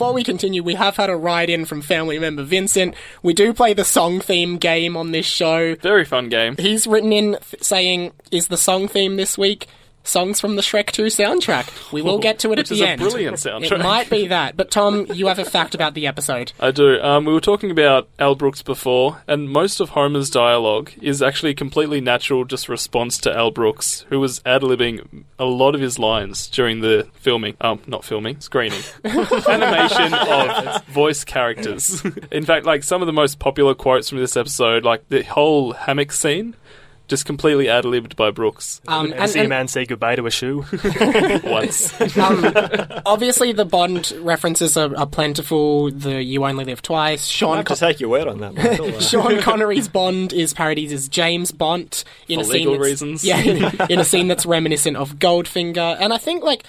Before 0.00 0.14
we 0.14 0.24
continue, 0.24 0.62
we 0.62 0.76
have 0.76 0.96
had 0.96 1.10
a 1.10 1.14
write 1.14 1.50
in 1.50 1.66
from 1.66 1.82
family 1.82 2.18
member 2.18 2.42
Vincent. 2.42 2.94
We 3.22 3.34
do 3.34 3.52
play 3.52 3.74
the 3.74 3.84
song 3.84 4.20
theme 4.20 4.56
game 4.56 4.96
on 4.96 5.12
this 5.12 5.26
show. 5.26 5.74
Very 5.74 6.06
fun 6.06 6.30
game. 6.30 6.56
He's 6.56 6.86
written 6.86 7.12
in 7.12 7.32
th- 7.32 7.62
saying, 7.62 8.12
Is 8.30 8.48
the 8.48 8.56
song 8.56 8.88
theme 8.88 9.16
this 9.16 9.36
week? 9.36 9.66
Songs 10.02 10.40
from 10.40 10.56
the 10.56 10.62
Shrek 10.62 10.90
2 10.90 11.04
soundtrack. 11.04 11.92
We 11.92 12.02
will 12.02 12.18
get 12.18 12.38
to 12.40 12.48
it 12.52 12.58
at 12.58 12.62
Which 12.64 12.72
is 12.72 12.78
the 12.78 12.84
a 12.84 12.88
end. 12.88 13.00
brilliant 13.00 13.44
It 13.46 13.78
might 13.78 14.08
be 14.08 14.28
that. 14.28 14.56
But 14.56 14.70
Tom, 14.70 15.06
you 15.12 15.26
have 15.26 15.38
a 15.38 15.44
fact 15.44 15.74
about 15.74 15.94
the 15.94 16.06
episode. 16.06 16.52
I 16.58 16.70
do. 16.70 17.00
Um, 17.00 17.24
we 17.26 17.32
were 17.32 17.40
talking 17.40 17.70
about 17.70 18.08
Al 18.18 18.34
Brooks 18.34 18.62
before, 18.62 19.22
and 19.28 19.48
most 19.48 19.78
of 19.78 19.90
Homer's 19.90 20.30
dialogue 20.30 20.90
is 21.02 21.20
actually 21.22 21.54
completely 21.54 22.00
natural, 22.00 22.44
just 22.44 22.68
response 22.68 23.18
to 23.18 23.32
Al 23.36 23.50
Brooks, 23.50 24.06
who 24.08 24.18
was 24.18 24.40
ad 24.46 24.62
libbing 24.62 25.24
a 25.38 25.44
lot 25.44 25.74
of 25.74 25.80
his 25.80 25.98
lines 25.98 26.48
during 26.48 26.80
the 26.80 27.06
filming. 27.14 27.56
Um, 27.60 27.80
not 27.86 28.04
filming, 28.04 28.40
screening. 28.40 28.80
Animation 29.04 30.14
of 30.14 30.84
voice 30.86 31.24
characters. 31.24 32.02
In 32.30 32.44
fact, 32.44 32.66
like 32.66 32.82
some 32.84 33.02
of 33.02 33.06
the 33.06 33.12
most 33.12 33.38
popular 33.38 33.74
quotes 33.74 34.08
from 34.08 34.18
this 34.18 34.36
episode, 34.36 34.84
like 34.84 35.08
the 35.08 35.22
whole 35.22 35.72
hammock 35.72 36.12
scene, 36.12 36.56
just 37.10 37.26
completely 37.26 37.68
ad 37.68 37.84
libbed 37.84 38.14
by 38.14 38.30
Brooks 38.30 38.80
Um, 38.86 39.12
And, 39.14 39.28
see 39.28 39.40
a 39.40 39.48
man 39.48 39.66
say 39.66 39.84
goodbye 39.84 40.14
to 40.14 40.26
a 40.26 40.30
shoe. 40.30 40.64
once. 41.44 42.16
um, 42.16 42.54
obviously, 43.04 43.52
the 43.52 43.64
Bond 43.64 44.12
references 44.20 44.76
are, 44.76 44.96
are 44.96 45.06
plentiful. 45.06 45.90
The 45.90 46.22
You 46.22 46.44
Only 46.44 46.64
Live 46.64 46.82
Twice. 46.82 47.28
I 47.28 47.30
Sean 47.30 47.56
have 47.56 47.66
to 47.66 47.76
take 47.76 47.98
your 48.00 48.10
word 48.10 48.28
on 48.28 48.38
that. 48.38 49.02
Sean 49.02 49.40
Connery's 49.40 49.88
Bond 49.88 50.32
is 50.32 50.54
parodied 50.54 50.92
as 50.92 51.08
James 51.08 51.50
Bond 51.50 52.04
in 52.28 52.38
For 52.38 52.42
a 52.42 52.44
scene 52.44 52.68
legal 52.68 52.78
reasons. 52.78 53.24
Yeah, 53.24 53.40
in, 53.40 53.90
in 53.90 53.98
a 53.98 54.04
scene 54.10 54.28
that's 54.28 54.46
reminiscent 54.46 54.96
of 54.96 55.16
Goldfinger, 55.16 55.96
and 56.00 56.12
I 56.14 56.18
think 56.18 56.44
like. 56.44 56.64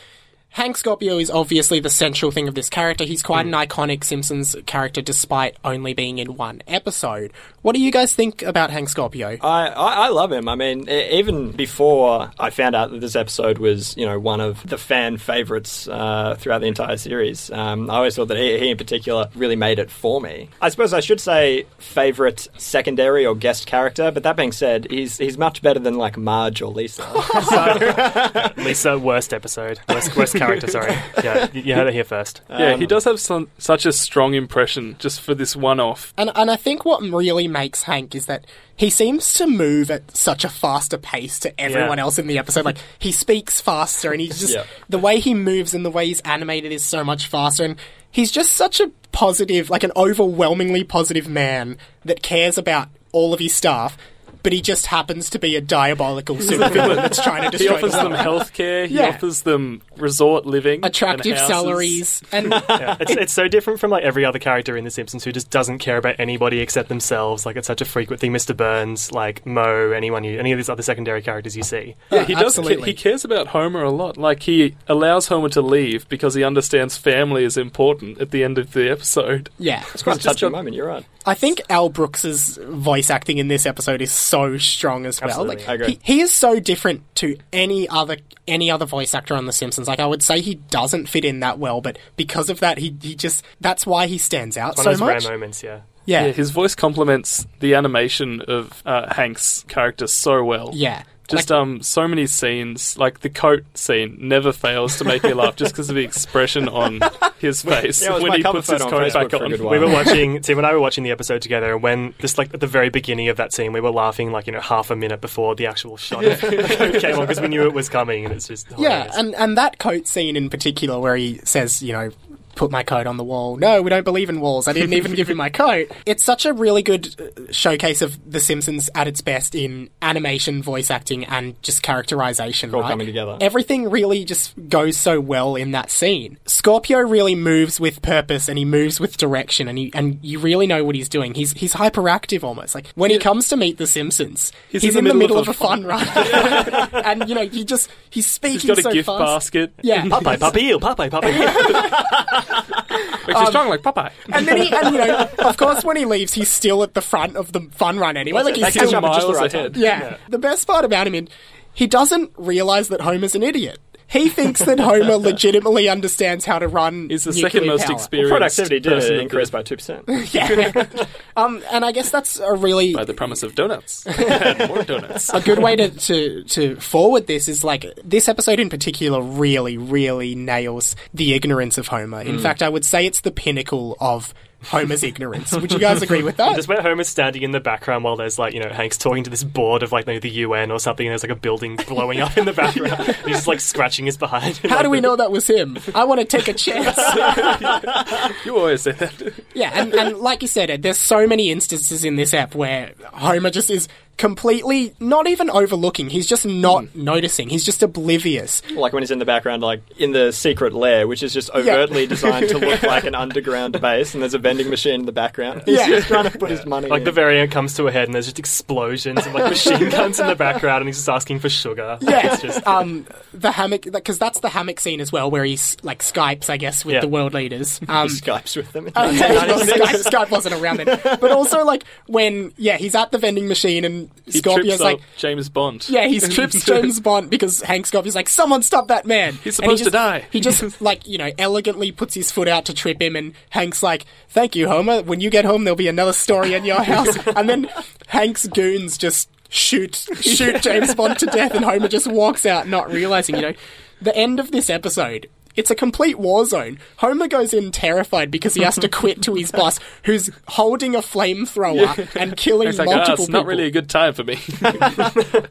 Hank 0.54 0.76
Scorpio 0.76 1.18
is 1.18 1.32
obviously 1.32 1.80
the 1.80 1.90
central 1.90 2.30
thing 2.30 2.50
of 2.50 2.56
this 2.56 2.70
character. 2.70 3.06
He's 3.06 3.24
quite 3.24 3.46
Hmm. 3.46 3.54
an 3.54 3.68
iconic 3.68 4.04
Simpsons 4.04 4.54
character 4.66 5.02
despite 5.02 5.56
only 5.64 5.94
being 5.94 6.18
in 6.18 6.36
one 6.36 6.62
episode. 6.68 7.32
What 7.62 7.74
do 7.74 7.80
you 7.82 7.90
guys 7.90 8.14
think 8.14 8.42
about 8.42 8.70
Hank 8.70 8.90
Scorpio? 8.90 9.38
I, 9.42 9.68
I, 9.70 9.94
I 9.94 10.08
love 10.10 10.30
him. 10.30 10.50
I 10.50 10.56
mean, 10.56 10.90
even 10.90 11.52
before 11.52 12.32
I 12.38 12.50
found 12.50 12.76
out 12.76 12.92
that 12.92 13.00
this 13.00 13.16
episode 13.16 13.60
was, 13.60 13.96
you 13.96 14.06
know, 14.06 14.20
one 14.20 14.42
of 14.42 14.68
the 14.68 14.78
fan 14.78 15.18
favorites 15.18 15.88
uh, 15.88 16.36
throughout 16.38 16.60
the 16.60 16.68
entire 16.68 16.98
series, 16.98 17.50
um, 17.52 17.90
I 17.90 17.96
always 17.96 18.18
thought 18.18 18.28
that 18.28 18.38
he, 18.38 18.60
he 18.60 18.72
in 18.72 18.78
particular 18.78 19.30
really 19.36 19.56
made 19.56 19.80
it 19.80 19.90
for 19.90 20.20
me. 20.20 20.50
I 20.62 20.68
suppose 20.68 20.92
I 20.92 21.00
should 21.00 21.22
say 21.22 21.66
favorite 21.78 22.50
secondary 22.58 23.26
or 23.26 23.36
guest 23.36 23.68
character, 23.68 24.12
but 24.12 24.24
that 24.24 24.36
being 24.36 24.52
said, 24.52 24.88
he's 24.90 25.18
he's 25.18 25.38
much 25.38 25.62
better 25.62 25.80
than 25.80 25.96
like 25.96 26.18
Marge 26.18 26.62
or 26.62 26.72
Lisa. 26.74 27.04
Lisa, 28.58 29.00
worst 29.00 29.34
episode. 29.34 29.80
Worst, 29.88 30.16
worst 30.18 30.36
character, 30.48 30.68
sorry. 30.68 30.96
Yeah, 31.24 31.48
you 31.54 31.62
you 31.62 31.76
heard 31.76 31.88
it 31.88 31.94
here 31.94 32.04
first. 32.04 32.42
yeah, 32.50 32.76
he 32.76 32.84
um, 32.84 32.88
does 32.88 33.04
have 33.06 33.20
some, 33.20 33.50
such 33.58 33.86
a 33.86 33.92
strong 33.92 34.34
impression 34.34 34.96
just 35.00 35.22
for 35.22 35.34
this 35.36 35.56
one 35.56 35.80
off. 35.80 36.14
And 36.18 36.32
and 36.36 36.50
I 36.52 36.56
think 36.56 36.86
what 36.86 37.02
really 37.02 37.48
makes 37.48 37.84
Hank 37.84 38.16
is 38.16 38.26
that 38.26 38.46
he 38.76 38.90
seems 38.90 39.34
to 39.36 39.46
move 39.48 39.92
at 39.92 40.16
such 40.18 40.44
a 40.44 40.50
faster 40.50 40.98
pace 40.98 41.38
to 41.40 41.60
everyone 41.62 41.98
Yeah. 41.98 42.04
else 42.06 42.18
in 42.18 42.28
the 42.28 42.38
episode. 42.40 42.66
Like 42.66 42.78
he 43.00 43.12
speaks 43.12 43.62
faster, 43.62 44.12
and 44.12 44.20
he's 44.22 44.40
just 44.40 44.54
Yeah. 44.54 44.64
the 44.90 44.98
way 45.00 45.20
he 45.20 45.34
moves 45.34 45.74
and 45.74 45.86
the 45.86 45.92
way 45.92 46.08
he's 46.08 46.22
animated 46.22 46.72
is 46.72 46.84
so 46.84 47.04
much 47.04 47.28
faster. 47.28 47.64
And 47.64 47.76
he's 48.10 48.32
just 48.32 48.54
such 48.54 48.80
a 48.80 48.92
positive, 49.12 49.70
like 49.70 49.84
an 49.84 49.92
overwhelmingly 49.96 50.84
positive 50.84 51.28
man 51.28 51.78
that 52.06 52.22
cares 52.24 52.58
about 52.58 52.90
all 53.12 53.34
of 53.34 53.40
his 53.40 53.54
staff. 53.54 53.98
But 54.44 54.54
he 54.54 54.62
just 54.62 54.88
happens 54.88 55.30
to 55.32 55.40
be 55.40 55.56
a 55.56 55.62
diabolical 55.62 56.36
supervillain 56.38 56.96
that's 56.96 57.22
trying 57.22 57.44
to 57.44 57.56
destroy. 57.58 57.76
He 57.78 57.82
destroy 57.82 57.90
offers 57.90 57.92
the 57.92 58.10
them 58.10 58.14
healthcare. 58.14 58.88
He 58.88 58.96
Yeah. 58.96 59.10
offers 59.10 59.42
them 59.42 59.82
resort 59.98 60.46
living, 60.46 60.84
attractive 60.84 61.38
houses. 61.38 61.48
salaries, 61.48 62.24
and 62.32 62.52
Yeah, 62.70 62.98
it's, 63.00 63.12
it's 63.12 63.34
so 63.34 63.48
different 63.48 63.80
from 63.80 63.92
like 63.92 64.04
every 64.04 64.26
other 64.26 64.40
character 64.40 64.76
in 64.78 64.84
The 64.84 64.90
Simpsons 64.92 65.24
who 65.24 65.32
just 65.32 65.50
doesn't 65.50 65.80
care 65.80 65.98
about 65.98 66.16
anybody 66.20 66.60
except 66.60 66.90
themselves. 66.90 67.46
Like 67.46 67.56
it's 67.56 67.68
such 67.68 67.82
a 67.82 67.86
frequent 67.86 68.20
thing. 68.20 68.32
Mr. 68.34 68.56
Burns, 68.56 69.12
like 69.12 69.46
Moe, 69.46 69.92
anyone 69.92 70.24
you, 70.24 70.40
any 70.40 70.52
of 70.52 70.58
these 70.58 70.70
other 70.70 70.82
secondary 70.84 71.22
characters 71.22 71.56
you 71.56 71.64
see. 71.64 71.96
Yeah, 72.12 72.24
he 72.24 72.34
does. 72.34 72.56
ca- 72.56 72.62
Absolutely. 72.62 72.90
he 72.90 72.94
cares 72.94 73.24
about 73.26 73.48
Homer 73.48 73.84
a 73.84 73.92
lot. 73.92 74.18
Like 74.18 74.44
he 74.44 74.76
allows 74.88 75.28
Homer 75.28 75.50
to 75.50 75.62
leave 75.62 76.08
because 76.10 76.34
he 76.34 76.44
understands 76.44 76.98
family 76.98 77.44
is 77.44 77.58
important 77.58 78.20
at 78.20 78.32
the 78.32 78.44
end 78.44 78.58
of 78.58 78.74
the 78.74 78.90
episode. 78.90 79.50
yeah, 79.60 79.84
it's 79.94 80.04
quite 80.04 80.16
a 80.18 80.20
just 80.20 80.40
touching 80.40 80.52
moment. 80.52 80.76
You're 80.76 80.88
right. 80.88 81.06
I 81.26 81.36
think 81.36 81.62
Al 81.70 81.90
Brooks's 81.90 82.58
voice 82.58 83.12
acting 83.12 83.38
in 83.38 83.48
this 83.48 83.66
episode 83.68 84.02
is 84.02 84.12
so 84.32 84.58
strong 84.58 85.06
as 85.06 85.22
well. 85.22 85.30
Absolutely. 85.30 85.56
Like 85.58 85.70
I 85.70 85.74
agree. 85.76 85.88
he, 86.04 86.16
he 86.16 86.22
is 86.22 86.34
so 86.34 86.60
different 86.60 87.04
to 87.18 87.38
any 87.54 87.88
other 87.88 88.18
any 88.48 88.72
other 88.72 88.86
voice 88.86 89.14
actor 89.14 89.36
on 89.36 89.46
The 89.46 89.54
Simpsons. 89.54 89.88
Like 89.88 90.00
I 90.00 90.06
would 90.08 90.24
say 90.24 90.42
he 90.42 90.56
doesn't 90.56 91.08
fit 91.08 91.24
in 91.24 91.42
that 91.42 91.60
well, 91.60 91.80
but 91.82 91.98
because 92.18 92.50
of 92.50 92.60
that, 92.62 92.78
he 92.80 92.96
he 93.02 93.16
just 93.16 93.46
that's 93.60 93.86
why 93.86 94.08
he 94.08 94.18
stands 94.18 94.58
out 94.58 94.78
One 94.78 94.84
so 94.86 94.92
of 94.92 94.98
those 95.00 95.08
much. 95.08 95.24
rare 95.26 95.34
moments, 95.34 95.62
yeah. 95.64 95.82
Yeah, 96.06 96.26
Yeah, 96.26 96.32
his 96.32 96.50
voice 96.50 96.74
complements 96.74 97.46
the 97.60 97.76
animation 97.76 98.42
of 98.48 98.82
uh, 98.88 99.14
Hank's 99.14 99.64
character 99.68 100.08
so 100.08 100.44
well. 100.44 100.72
yeah. 100.74 101.04
Just 101.32 101.50
Like, 101.50 101.60
um, 101.60 101.82
so 101.82 102.08
many 102.08 102.28
scenes, 102.28 102.98
like 102.98 103.22
the 103.22 103.30
coat 103.30 103.64
scene, 103.74 104.18
never 104.20 104.52
fails 104.52 104.98
to 104.98 105.06
make 105.06 105.24
me 105.24 105.34
laugh 105.34 105.56
just 105.56 105.74
because 105.74 105.90
of 105.90 105.96
the 105.96 106.04
expression 106.04 106.68
on 106.70 107.02
his 107.40 107.62
face 107.64 108.04
Yeah, 108.04 108.20
when 108.20 108.34
he 108.34 108.44
puts 108.44 108.70
his 108.70 108.82
coat 108.84 109.14
back 109.14 109.34
on. 109.34 109.52
We 109.52 109.80
were 109.80 109.88
watching, 109.92 110.42
Tim 110.44 110.58
and 110.58 110.68
I 110.68 110.74
were 110.74 110.80
watching 110.80 111.04
the 111.04 111.12
episode 111.12 111.42
together, 111.42 111.74
and 111.74 111.82
when 111.82 112.14
just 112.20 112.38
like 112.38 112.54
at 112.54 112.60
the 112.60 112.68
very 112.68 112.90
beginning 112.90 113.30
of 113.30 113.38
that 113.38 113.54
scene, 113.54 113.74
we 113.74 113.82
were 113.82 113.92
laughing 113.92 114.32
like 114.32 114.48
you 114.48 114.54
know 114.54 114.62
half 114.62 114.92
a 114.92 114.96
minute 114.96 115.22
before 115.22 115.56
the 115.56 115.66
actual 115.68 115.98
shot 115.98 116.24
of 116.24 116.40
came 116.40 117.16
on 117.16 117.22
because 117.22 117.42
we 117.42 117.48
knew 117.48 117.64
it 117.64 117.74
was 117.74 117.90
coming, 117.90 118.26
and 118.26 118.34
it's 118.34 118.48
just 118.48 118.68
yeah, 118.78 119.10
and 119.16 119.34
and 119.36 119.58
that 119.58 119.80
coat 119.80 120.08
scene 120.08 120.36
in 120.36 120.50
particular, 120.50 121.00
where 121.00 121.16
he 121.16 121.40
says, 121.44 121.82
you 121.82 121.94
know. 121.94 122.12
Put 122.56 122.72
my 122.72 122.84
coat 122.84 123.08
on 123.08 123.18
the 123.18 123.24
wall. 123.24 123.58
No, 123.58 123.82
we 123.82 123.90
don't 123.90 124.04
believe 124.04 124.30
in 124.30 124.40
walls. 124.40 124.68
I 124.68 124.74
didn't 124.74 124.94
even 124.94 125.14
give 125.14 125.30
him 125.30 125.38
my 125.38 125.50
coat. 125.64 125.92
It's 126.06 126.24
such 126.24 126.46
a 126.46 126.54
really 126.54 126.84
good 126.84 127.16
uh, 127.20 127.52
showcase 127.52 128.02
of 128.02 128.20
The 128.30 128.40
Simpsons 128.40 128.90
at 128.96 129.08
its 129.08 129.22
best 129.22 129.56
in 129.56 129.90
animation, 130.02 130.62
voice 130.62 130.92
acting, 130.92 131.26
and 131.26 131.62
just 131.64 131.82
characterization. 131.82 132.74
All 132.74 132.82
right? 132.82 132.92
coming 132.92 133.08
together. 133.08 133.38
Everything 133.42 133.90
really 133.90 134.26
just 134.26 134.54
goes 134.70 134.98
so 134.98 135.20
well 135.20 135.56
in 135.56 135.72
that 135.72 135.90
scene. 135.90 136.38
Scorpio 136.46 137.00
really 137.00 137.36
moves 137.36 137.80
with 137.80 138.02
purpose 138.02 138.48
and 138.48 138.58
he 138.58 138.66
moves 138.66 139.00
with 139.00 139.18
direction 139.18 139.68
and 139.68 139.78
he 139.78 139.92
and 139.94 140.20
you 140.22 140.40
really 140.40 140.68
know 140.68 140.84
what 140.84 140.96
he's 140.96 141.10
doing. 141.10 141.34
He's 141.34 141.54
he's 141.54 141.74
hyperactive 141.74 142.44
almost. 142.44 142.76
Like 142.76 142.88
when 142.96 143.12
he 143.12 143.18
comes 143.20 143.48
to 143.50 143.58
meet 143.58 143.78
the 143.78 143.88
Simpsons, 143.88 144.52
he's, 144.70 144.84
in, 144.96 145.06
the 145.06 145.14
middle, 145.14 145.38
of, 145.38 145.48
a 145.48 145.54
fun 145.54 145.84
run. 145.84 146.06
and 146.94 147.28
you 147.28 147.36
know, 147.36 147.48
he 147.48 147.64
just 147.64 147.90
he's 148.10 148.28
speaking 148.28 148.76
He's 148.76 148.84
got 148.84 148.92
a 148.92 148.94
gift 148.94 149.06
fast. 149.08 149.20
basket. 149.20 149.74
Yeah. 149.82 150.06
Popeye, 150.06 150.38
Popeye 150.38 150.80
Popeye, 150.80 151.10
Popeye 151.10 152.51
Eel. 153.30 153.36
is 153.36 153.42
you 153.42 153.46
strong 153.48 153.70
like 153.70 153.82
Popeye. 153.82 154.12
And 154.34 154.48
then 154.48 154.58
he 154.58 154.72
and 154.74 154.94
you 154.96 155.00
know, 155.06 155.30
of 155.40 155.58
course 155.58 155.84
when 155.84 155.98
he 155.98 156.06
leaves 156.06 156.34
he's 156.34 156.50
still 156.50 156.84
at 156.84 156.94
the 156.94 157.02
front 157.02 157.36
of 157.36 157.52
the 157.52 157.62
fun 157.72 157.98
run 157.98 158.18
anyway. 158.18 158.44
Like 158.44 158.56
he's 158.56 158.66
He's 158.66 158.74
still 158.74 158.88
still 158.88 159.06
up 159.06 159.12
at 159.12 159.14
just 159.16 159.28
the 159.28 159.34
miles 159.34 159.42
right 159.42 159.54
ahead. 159.54 159.78
yeah. 159.78 160.18
The 160.30 160.38
best 160.40 160.68
part 160.68 160.86
about 160.86 161.08
him 161.08 161.16
is 161.16 161.28
he 161.74 161.88
doesn't 161.88 162.32
realize 162.38 162.90
that 162.90 163.02
Homer's 163.02 163.36
an 163.36 163.44
idiot. 163.44 163.80
He 164.12 164.28
thinks 164.30 164.60
that 164.60 164.80
Homer 164.80 165.16
legitimately 165.18 165.88
understands 165.88 166.44
how 166.44 166.60
to 166.60 166.68
run. 166.68 167.10
Is 167.10 167.24
the 167.24 167.34
second 167.34 167.66
most 167.66 167.86
power. 167.86 167.94
experienced 167.94 168.32
Productivity 168.32 168.80
did 168.82 168.92
person 168.92 169.16
of 169.16 169.22
increase 169.22 169.50
by 169.50 169.64
two 169.64 169.78
percent. 169.78 170.06
Yeah. 170.32 170.86
um, 171.38 171.62
and 171.72 171.84
I 171.84 171.92
guess 171.92 172.12
that's 172.12 172.40
a 172.40 172.54
really 172.54 172.94
by 172.94 173.06
the 173.06 173.14
promise 173.14 173.44
of 173.44 173.56
donuts. 173.56 174.06
more 174.06 174.84
donuts. 174.84 175.34
a 175.34 175.42
good 175.42 175.60
way 175.60 175.76
to, 175.76 175.90
to, 175.90 176.44
to 176.44 176.76
forward 176.78 177.28
this 177.28 177.48
is 177.48 177.64
like 177.64 177.86
this 178.04 178.30
episode 178.30 178.60
in 178.60 178.70
particular 178.70 179.22
really, 179.22 179.78
really 179.78 180.36
nails 180.36 180.96
the 181.14 181.34
ignorance 181.34 181.78
of 181.78 181.88
Homer. 181.88 182.22
In 182.22 182.40
fact, 182.40 182.62
I 182.62 182.70
would 182.70 182.86
say 182.86 183.06
it's 183.06 183.22
the 183.22 183.32
pinnacle 183.32 183.98
of 184.00 184.34
Homer's 184.64 185.04
ignorance. 185.04 185.52
Would 185.52 185.72
you 185.72 185.80
guys 185.80 186.02
agree 186.02 186.24
with 186.24 186.38
that? 186.38 186.56
Just 186.56 186.68
where 186.68 186.82
Homer's 186.82 187.08
standing 187.08 187.42
in 187.42 187.52
the 187.52 187.60
background 187.60 188.04
while 188.04 188.16
there's 188.16 188.38
like, 188.38 188.54
you 188.54 188.60
know, 188.62 188.70
Hank's 188.70 188.98
talking 188.98 189.24
to 189.24 189.30
this 189.30 189.44
board 189.44 189.84
of 189.84 189.92
like 189.92 190.06
maybe 190.08 190.20
the 190.20 190.30
UN 190.30 190.72
or 190.72 190.80
something, 190.80 191.06
and 191.06 191.12
there's 191.12 191.24
like 191.24 191.32
a 191.32 191.36
building 191.36 191.78
blowing 191.88 192.20
up 192.20 192.38
in 192.38 192.46
the 192.46 192.54
background. 192.54 193.00
and 193.08 193.16
he's 193.18 193.38
just 193.38 193.48
like 193.48 193.60
scratching 193.60 194.06
his 194.06 194.18
behind. 194.18 194.58
How 194.58 194.82
do 194.82 194.90
we 194.90 195.02
know 195.02 195.16
that 195.16 195.32
was 195.32 195.48
him? 195.48 195.78
I 195.96 196.04
want 196.04 196.22
to 196.22 196.26
take 196.26 196.48
a 196.48 196.54
chance. 196.54 196.98
You 198.46 198.58
always 198.58 198.82
say 198.82 198.92
that. 198.94 199.34
yeah, 199.54 199.72
and, 199.74 199.94
and 199.94 200.18
like 200.18 200.42
you 200.42 200.48
said, 200.48 200.70
Ed, 200.70 200.82
there's 200.84 200.98
so 200.98 201.28
many 201.28 201.52
instances 201.52 202.04
in 202.04 202.16
this 202.16 202.34
app 202.34 202.56
where 202.56 202.94
Homer 203.14 203.50
just 203.50 203.70
is 203.70 203.88
completely 204.18 204.94
not 205.00 205.28
even 205.28 205.50
overlooking. 205.50 206.10
He's 206.10 206.28
just 206.28 206.46
not 206.46 206.96
noticing. 206.96 207.50
He's 207.50 207.66
just 207.66 207.82
oblivious. 207.84 208.62
like 208.72 208.94
when 208.94 209.02
he's 209.02 209.12
in 209.12 209.20
the 209.20 209.26
background, 209.26 209.64
like 209.64 209.82
in 209.98 210.12
the 210.12 210.32
secret 210.32 210.74
lair, 210.74 211.08
which 211.08 211.24
is 211.24 211.34
just 211.34 211.50
overtly 211.52 212.06
designed 212.08 212.50
to 212.50 212.58
look 212.60 212.84
like 212.84 213.04
an 213.06 213.16
underground 213.26 213.82
base, 213.82 214.14
and 214.14 214.22
there's 214.22 214.34
a 214.34 214.38
vending 214.38 214.70
machine 214.70 215.02
in 215.02 215.06
the 215.06 215.12
background. 215.12 215.64
He's 215.66 215.78
Yeah. 215.80 215.88
just 215.88 216.08
trying 216.08 216.30
to 216.30 216.38
put 216.38 216.50
his 216.52 216.66
money. 216.66 216.88
Like 216.88 217.00
in. 217.00 217.06
the 217.06 217.12
very 217.12 217.40
end 217.40 217.52
comes 217.52 217.74
to 217.76 217.88
a 217.88 217.92
head 217.92 218.06
and 218.08 218.14
there's 218.14 218.26
just 218.28 218.38
explosions 218.40 219.26
and 219.26 219.34
like 219.34 219.50
machine 219.50 219.90
guns 219.90 220.20
in 220.20 220.28
the 220.28 220.36
background 220.36 220.82
and 220.82 220.88
he's 220.90 220.98
just 220.98 221.10
asking 221.10 221.40
for 221.40 221.50
sugar. 221.50 221.98
Yeah, 222.02 222.34
It's 222.34 222.42
just, 222.42 222.68
um, 222.68 223.08
the 223.34 223.52
hammock 223.52 223.88
because 223.92 224.20
that's 224.20 224.40
the 224.42 224.50
hammock 224.50 224.80
scene 224.80 225.02
as 225.02 225.12
well, 225.12 225.32
where 225.32 225.44
he's 225.44 225.78
like 225.84 226.00
Skypes, 226.04 226.50
I 226.50 226.58
guess, 226.58 226.86
with 226.86 226.94
Yeah. 226.96 227.02
the 227.02 227.08
world 227.08 227.34
leaders. 227.34 227.80
Um, 227.88 228.08
Skypes 228.08 228.56
with 228.56 228.72
them. 228.74 228.90
well, 228.96 229.12
Skype, 229.14 230.04
Skype 230.12 230.30
wasn't 230.30 230.56
around 230.62 230.78
then, 230.78 231.00
but 231.04 231.32
also 231.32 231.64
like 231.66 231.84
when 232.08 232.52
yeah, 232.58 232.78
he's 232.78 232.94
at 232.96 233.12
the 233.12 233.18
vending 233.18 233.48
machine 233.48 233.84
and 233.86 234.11
He 234.26 234.40
Scorpio's 234.40 234.80
like. 234.80 234.98
up 234.98 235.02
James 235.18 235.50
Bond. 235.50 235.88
Yeah, 235.90 236.08
he 236.08 236.20
trips 236.20 236.64
James 236.64 237.00
Bond 237.00 237.30
because 237.30 237.62
Hank 237.62 237.86
Scorpio's 237.86 238.16
like, 238.16 238.30
someone 238.30 238.64
stop 238.64 238.88
that 238.88 239.06
man. 239.06 239.34
He's 239.44 239.60
And 239.60 239.72
he 239.72 239.78
supposed 239.78 239.84
to 239.86 239.92
die. 239.92 240.26
He 240.32 240.40
just, 240.40 240.82
like, 240.82 241.08
you 241.08 241.18
know, 241.18 241.32
elegantly 241.38 241.92
puts 241.92 242.14
his 242.14 242.32
foot 242.32 242.48
out 242.48 242.66
to 242.66 242.74
trip 242.74 243.02
him, 243.02 243.16
and 243.16 243.34
Hank's 243.50 243.84
like, 243.84 244.06
thank 244.30 244.56
you, 244.56 244.68
Homer. 244.68 245.02
When 245.04 245.22
you 245.22 245.30
get 245.30 245.46
home, 245.46 245.64
there'll 245.64 245.76
be 245.76 245.88
another 245.88 246.14
story 246.14 246.54
in 246.54 246.66
your 246.66 246.82
house. 246.82 247.18
and 247.36 247.50
then 247.50 247.70
Hank's 248.08 248.48
goons 248.48 248.98
just 248.98 249.30
shoot, 249.50 250.08
shoot 250.22 250.62
James 250.62 250.96
Bond 250.96 251.20
to 251.20 251.26
death, 251.26 251.54
and 251.54 251.66
Homer 251.66 251.88
just 251.88 252.08
walks 252.08 252.46
out, 252.46 252.68
not 252.68 252.92
realizing, 252.92 253.36
you 253.36 253.42
know, 253.42 253.54
the 254.02 254.16
end 254.16 254.40
of 254.40 254.52
this 254.52 254.70
episode. 254.70 255.30
It's 255.56 255.72
a 255.72 255.76
complete 255.76 256.18
war 256.18 256.46
zone. 256.46 256.80
Homer 256.98 257.28
goes 257.28 257.54
in 257.54 257.72
terrified 257.72 258.32
because 258.32 258.54
he 258.54 258.64
has 258.64 258.76
to 258.80 258.90
quit 258.90 259.22
to 259.24 259.36
his 259.36 259.52
boss, 259.52 259.80
who's 260.06 260.30
holding 260.48 260.96
a 260.96 261.00
flamethrower 261.00 262.16
and 262.16 262.36
killing 262.38 262.68
It's 262.68 262.80
like, 262.80 262.88
ah, 262.88 262.92
multiple 262.92 263.14
it's 263.14 263.26
people. 263.28 263.40
not 263.40 263.46
really 263.46 263.66
a 263.66 263.72
good 263.72 263.90
time 263.90 264.14
for 264.14 264.24
me. 264.24 264.40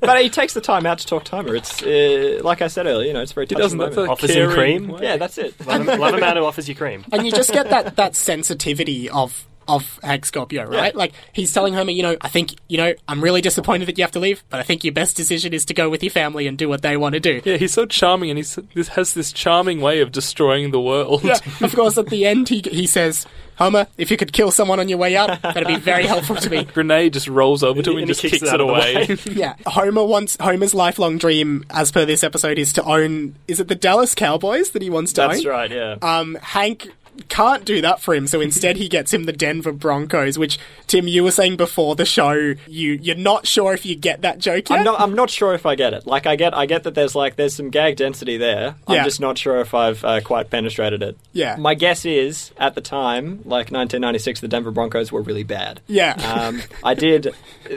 but 0.00 0.22
he 0.22 0.30
takes 0.30 0.54
the 0.54 0.60
time 0.60 0.86
out 0.86 0.98
to 0.98 1.06
talk 1.06 1.24
to 1.24 1.36
Homer. 1.36 1.56
It's 1.56 1.82
uh, 1.82 2.40
like 2.42 2.62
I 2.62 2.68
said 2.68 2.86
earlier, 2.86 3.06
you 3.08 3.12
know, 3.14 3.22
it's 3.22 3.32
very 3.32 3.46
He 3.46 3.54
touching 3.54 3.78
doesn't. 3.78 3.78
That's 3.78 3.96
a 3.96 4.00
moment. 4.00 4.12
Offers 4.12 4.30
him 4.30 4.50
cream? 4.50 4.88
way. 4.88 5.00
Yeah, 5.02 5.16
that's 5.16 5.38
it. 5.38 5.54
love, 5.66 5.88
a, 5.88 5.96
love 5.96 6.14
a 6.14 6.18
man 6.18 6.36
who 6.36 6.44
offers 6.44 6.68
you 6.68 6.74
cream. 6.74 7.04
and 7.12 7.24
you 7.24 7.32
just 7.32 7.52
get 7.52 7.70
that 7.70 7.96
that 7.96 8.16
sensitivity 8.16 9.08
of 9.10 9.46
of 9.76 9.98
Hank 10.02 10.24
Scorpio, 10.24 10.64
right? 10.64 10.94
Like 10.94 11.12
he's 11.32 11.52
telling 11.52 11.74
Homer, 11.74 11.90
you 11.92 12.02
know, 12.02 12.16
I 12.20 12.28
think 12.28 12.54
you 12.68 12.76
know, 12.76 12.94
I'm 13.08 13.22
really 13.22 13.40
disappointed 13.40 13.86
that 13.88 13.98
you 13.98 14.04
have 14.04 14.10
to 14.12 14.20
leave, 14.20 14.42
but 14.50 14.60
I 14.60 14.62
think 14.62 14.84
your 14.84 14.92
best 14.92 15.16
decision 15.16 15.52
is 15.52 15.64
to 15.66 15.74
go 15.74 15.88
with 15.88 16.02
your 16.02 16.10
family 16.10 16.46
and 16.46 16.58
do 16.58 16.68
what 16.68 16.82
they 16.82 16.96
want 16.96 17.14
to 17.14 17.20
do. 17.20 17.40
Yeah, 17.44 17.56
he's 17.56 17.72
so 17.72 17.86
charming, 17.86 18.30
and 18.30 18.38
he's 18.38 18.58
this 18.74 18.88
has 18.88 19.14
this 19.14 19.32
charming 19.32 19.80
way 19.80 20.00
of 20.00 20.12
destroying 20.12 20.70
the 20.70 20.80
world. 20.80 21.22
Yeah, 21.24 21.38
of 21.60 21.74
course. 21.74 21.96
At 21.98 22.06
the 22.06 22.26
end, 22.26 22.48
he 22.48 22.62
he 22.70 22.86
says, 22.86 23.26
"Homer, 23.56 23.86
if 23.96 24.10
you 24.10 24.16
could 24.16 24.32
kill 24.32 24.50
someone 24.50 24.80
on 24.80 24.88
your 24.88 24.98
way 24.98 25.16
out, 25.16 25.40
that'd 25.42 25.66
be 25.66 25.76
very 25.76 26.04
helpful 26.06 26.36
to 26.36 26.50
me." 26.50 26.64
Grenade 26.74 27.12
just 27.12 27.28
rolls 27.28 27.62
over 27.62 27.82
to 27.82 27.90
him 27.90 27.98
and, 27.98 28.02
And 28.02 28.08
just 28.08 28.20
kicks 28.22 28.40
kicks, 28.40 28.52
it 28.52 28.54
it 28.54 28.60
away. 28.60 29.16
Yeah, 29.30 29.54
Homer 29.66 30.04
wants 30.04 30.36
Homer's 30.40 30.74
lifelong 30.74 31.18
dream, 31.18 31.64
as 31.70 31.92
per 31.92 32.04
this 32.04 32.24
episode, 32.24 32.58
is 32.58 32.72
to 32.74 32.82
own. 32.84 33.34
Is 33.48 33.60
it 33.60 33.68
the 33.68 33.74
Dallas 33.74 34.14
Cowboys 34.14 34.70
that 34.70 34.82
he 34.82 34.90
wants 34.90 35.12
to 35.14 35.22
That's 35.22 35.44
own? 35.44 35.50
right. 35.50 35.70
Yeah. 35.70 35.96
Um, 36.02 36.36
Hank 36.42 36.88
can't 37.28 37.64
do 37.64 37.80
that 37.82 38.00
for 38.00 38.14
him, 38.14 38.26
so 38.26 38.40
instead 38.40 38.76
he 38.76 38.88
gets 38.88 39.12
him 39.12 39.24
the 39.24 39.32
Denver 39.32 39.72
Broncos. 39.72 40.38
Which 40.38 40.58
Tim, 40.86 41.08
you 41.08 41.22
were 41.24 41.30
saying 41.30 41.56
before 41.56 41.94
the 41.94 42.04
show, 42.04 42.54
you 42.66 42.92
you're 42.92 43.16
not 43.16 43.46
sure 43.46 43.72
if 43.74 43.84
you 43.86 43.94
get 43.96 44.22
that 44.22 44.38
joke 44.38 44.70
yet. 44.70 44.78
I'm 44.78 44.84
not. 44.84 45.00
I'm 45.00 45.14
not 45.14 45.30
sure 45.30 45.54
if 45.54 45.66
I 45.66 45.74
get 45.74 45.92
it. 45.94 46.06
Like 46.06 46.26
I 46.26 46.36
get. 46.36 46.56
I 46.56 46.66
get 46.66 46.84
that 46.84 46.94
there's 46.94 47.14
like 47.14 47.36
there's 47.36 47.54
some 47.54 47.70
gag 47.70 47.96
density 47.96 48.36
there. 48.36 48.74
I'm 48.86 49.04
just 49.04 49.20
not 49.20 49.38
sure 49.38 49.60
if 49.60 49.74
I've 49.74 50.04
uh, 50.04 50.20
quite 50.20 50.50
penetrated 50.50 51.02
it. 51.02 51.16
Yeah. 51.32 51.56
My 51.56 51.74
guess 51.74 52.04
is 52.04 52.50
at 52.58 52.74
the 52.74 52.80
time, 52.80 53.40
like 53.44 53.70
1996, 53.70 54.40
the 54.40 54.48
Denver 54.48 54.70
Broncos 54.70 55.12
were 55.12 55.22
really 55.22 55.44
bad. 55.44 55.80
Yeah. 55.86 56.12
Um, 56.14 56.62
I 56.82 56.94
did. 56.94 57.34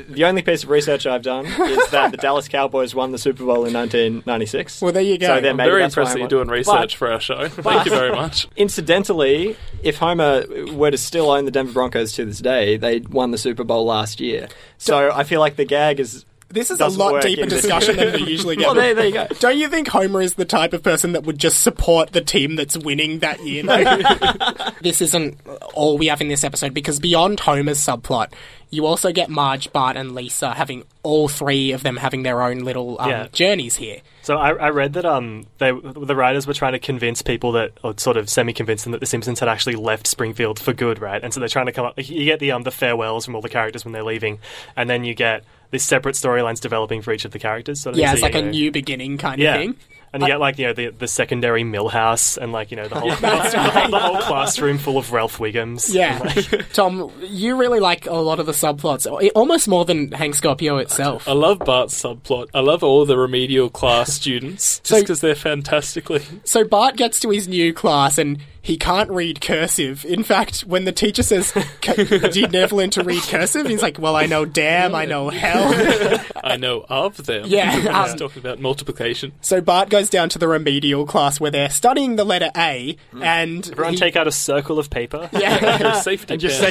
The 0.10 0.26
only 0.26 0.42
piece 0.42 0.64
of 0.64 0.70
research 0.70 1.06
I've 1.06 1.22
done 1.22 1.46
is 1.46 1.90
that 1.92 2.12
the 2.12 2.18
Dallas 2.18 2.48
Cowboys 2.48 2.96
won 2.96 3.12
the 3.12 3.18
Super 3.18 3.46
Bowl 3.46 3.66
in 3.66 3.74
1996. 3.74 4.82
Well, 4.82 4.92
there 4.92 5.02
you 5.02 5.18
go. 5.18 5.28
So 5.28 5.42
then 5.42 5.52
I'm 5.52 5.58
Very 5.58 5.82
that's 5.82 5.94
impressed 5.94 6.14
that 6.14 6.20
you're 6.20 6.28
doing 6.28 6.48
research 6.48 6.74
But- 6.74 6.92
for 6.94 7.12
our 7.12 7.20
show. 7.20 7.48
Thank 7.48 7.86
you 7.86 7.92
very 7.92 8.12
much. 8.12 8.48
Incidentally, 8.56 9.23
if 9.24 9.98
Homer 9.98 10.46
were 10.74 10.92
to 10.92 10.98
still 10.98 11.30
own 11.32 11.46
the 11.46 11.52
Denver 11.52 11.74
Broncos 11.74 12.14
to 12.14 12.26
this 12.26 12.40
day, 12.40 12.78
they 12.78 13.00
won 13.00 13.32
the 13.32 13.38
Super 13.38 13.64
Bowl 13.64 13.86
last 13.86 14.20
year. 14.20 14.48
So 14.78 15.12
I 15.12 15.24
feel 15.24 15.40
like 15.40 15.56
the 15.56 15.66
gag 15.66 16.00
is. 16.00 16.26
This 16.50 16.70
is 16.70 16.76
a 16.76 16.84
doesn't 16.84 17.00
lot 17.00 17.24
deeper 17.24 17.48
discussion 17.48 17.96
than 17.96 18.14
we 18.14 18.24
usually 18.30 18.56
get. 18.56 18.68
Well, 18.68 18.76
there, 18.76 18.94
there 18.94 19.08
you 19.08 19.14
go. 19.14 19.28
Don't 19.40 19.58
you 19.58 19.70
think 19.70 19.88
Homer 19.88 20.22
is 20.22 20.36
the 20.36 20.46
type 20.46 20.74
of 20.74 20.84
person 20.84 21.14
that 21.14 21.24
would 21.24 21.40
just 21.40 21.64
support 21.64 22.12
the 22.12 22.22
team 22.22 22.56
that's 22.56 22.78
winning 22.78 23.20
that 23.20 23.44
year? 23.44 23.64
though? 23.64 24.72
this 24.82 25.02
isn't 25.02 25.40
all 25.74 25.98
we 25.98 26.08
have 26.08 26.22
in 26.22 26.28
this 26.28 26.44
episode 26.44 26.72
because 26.72 27.00
beyond 27.00 27.40
Homer's 27.40 27.80
subplot, 27.80 28.34
you 28.74 28.86
also 28.86 29.12
get 29.12 29.30
Marge, 29.30 29.72
Bart, 29.72 29.96
and 29.96 30.16
Lisa 30.16 30.52
having 30.54 30.84
all 31.04 31.28
three 31.28 31.72
of 31.74 31.84
them 31.84 31.98
having 31.98 32.24
their 32.24 32.42
own 32.42 32.60
little 32.60 33.00
um, 33.00 33.10
Yeah. 33.10 33.28
journeys 33.32 33.76
here. 33.76 34.00
So 34.24 34.38
I, 34.38 34.50
I 34.54 34.70
read 34.70 34.94
that 34.94 35.06
um 35.06 35.46
they 35.60 35.72
the 35.72 36.16
writers 36.16 36.48
were 36.48 36.54
trying 36.54 36.72
to 36.74 36.80
convince 36.80 37.22
people 37.22 37.52
that 37.54 37.72
or 37.84 37.94
sort 37.98 38.18
of 38.18 38.30
semi 38.30 38.54
convince 38.54 38.84
them 38.84 38.92
that 38.94 39.00
the 39.00 39.06
Simpsons 39.06 39.40
had 39.40 39.50
actually 39.50 39.76
left 39.76 40.08
Springfield 40.08 40.60
for 40.60 40.74
good, 40.74 41.00
right? 41.00 41.22
And 41.24 41.34
so 41.34 41.40
they're 41.40 41.50
trying 41.50 41.66
to 41.68 41.72
come 41.72 41.86
up. 41.86 41.94
You 41.98 42.26
get 42.26 42.40
the 42.40 42.52
um 42.52 42.64
the 42.64 42.72
farewells 42.72 43.26
from 43.26 43.36
all 43.36 43.42
the 43.42 43.50
characters 43.50 43.86
when 43.86 43.92
they're 43.92 44.04
leaving, 44.04 44.40
and 44.76 44.90
then 44.90 45.04
you 45.04 45.14
get 45.14 45.44
these 45.72 45.84
separate 45.84 46.16
storylines 46.16 46.60
developing 46.62 47.02
for 47.02 47.12
each 47.14 47.26
of 47.26 47.32
the 47.32 47.40
characters. 47.40 47.82
Sort 47.82 47.96
of 47.96 48.00
Yeah, 48.00 48.14
it's 48.14 48.22
like 48.22 48.36
a 48.36 48.42
know- 48.42 48.50
new 48.52 48.72
beginning 48.72 49.18
kind 49.18 49.40
yeah. 49.42 49.56
of 49.56 49.62
thing. 49.62 49.76
And 50.14 50.22
you 50.22 50.28
get 50.28 50.40
like 50.40 50.60
you 50.60 50.68
know 50.68 50.74
the 50.74 50.90
the 50.90 51.08
secondary 51.08 51.64
Milhouse 51.64 52.38
and 52.38 52.52
like 52.52 52.70
you 52.70 52.78
know 52.78 52.88
the 52.88 53.00
whole 53.00 53.10
the, 53.16 53.28
whole, 53.28 53.90
the 53.90 54.00
whole 54.00 54.22
classroom 54.22 54.78
full 54.78 55.00
of 55.00 55.12
Ralph 55.12 55.40
Wiggums. 55.40 55.92
Yeah, 55.94 56.20
Tom, 56.74 57.12
you 57.22 57.58
really 57.58 57.80
like 57.80 58.06
a 58.06 58.14
lot 58.14 58.40
of 58.40 58.46
the 58.46 58.52
subplots, 58.52 59.08
almost 59.34 59.68
more 59.68 59.86
than 59.86 60.12
Hank 60.12 60.36
Scorpio 60.36 60.78
itself. 60.78 61.28
I 61.28 61.34
love 61.34 61.60
Bart's 61.60 62.00
subplot. 62.00 62.50
I 62.54 62.60
love 62.60 62.84
all 62.84 63.06
the 63.06 63.18
remedial 63.18 63.72
class 63.72 64.14
students 64.14 64.80
just 64.82 65.02
because 65.02 65.22
they're 65.22 65.34
fantastically. 65.34 66.24
So 66.44 66.64
Bart 66.64 66.96
gets 66.96 67.20
to 67.22 67.32
his 67.32 67.48
new 67.48 67.74
class 67.74 68.20
and 68.20 68.38
he 68.64 68.78
can't 68.78 69.10
read 69.12 69.42
cursive. 69.42 70.06
In 70.06 70.24
fact, 70.24 70.62
when 70.62 70.86
the 70.86 70.92
teacher 70.94 71.22
says, 71.22 71.52
"Did 71.82 72.32
"Do 72.32 72.40
you 72.40 72.48
never 72.48 72.76
learn 72.78 72.90
to 72.92 73.04
read 73.04 73.22
cursive?" 73.24 73.68
he's 73.68 73.82
like, 73.82 74.00
"Well, 74.00 74.16
I 74.16 74.26
know 74.26 74.46
damn, 74.46 74.96
I 74.96 75.04
know 75.06 75.30
hell." 75.30 76.24
I 76.44 76.56
know 76.56 76.86
of 76.88 77.26
them. 77.26 77.44
Yeah, 77.48 77.76
When 77.84 77.88
um, 77.94 78.10
he's 78.10 78.16
talking 78.20 78.40
about 78.40 78.60
multiplication. 78.62 79.34
so 79.42 79.60
Bart 79.60 79.90
goes 79.90 80.10
down 80.10 80.30
to 80.30 80.40
the 80.40 80.48
remedial 80.48 81.06
class 81.06 81.42
where 81.42 81.52
they're 81.52 81.70
studying 81.70 82.16
the 82.16 82.24
letter 82.24 82.52
A, 82.56 82.96
and 83.22 83.70
Everyone 83.70 83.94
he- 83.94 84.00
take 84.00 84.16
out 84.16 84.28
a 84.28 84.32
circle 84.32 84.80
of 84.80 84.90
paper. 84.90 85.30
yeah. 85.34 86.00
Safety 86.00 86.38
just 86.38 86.62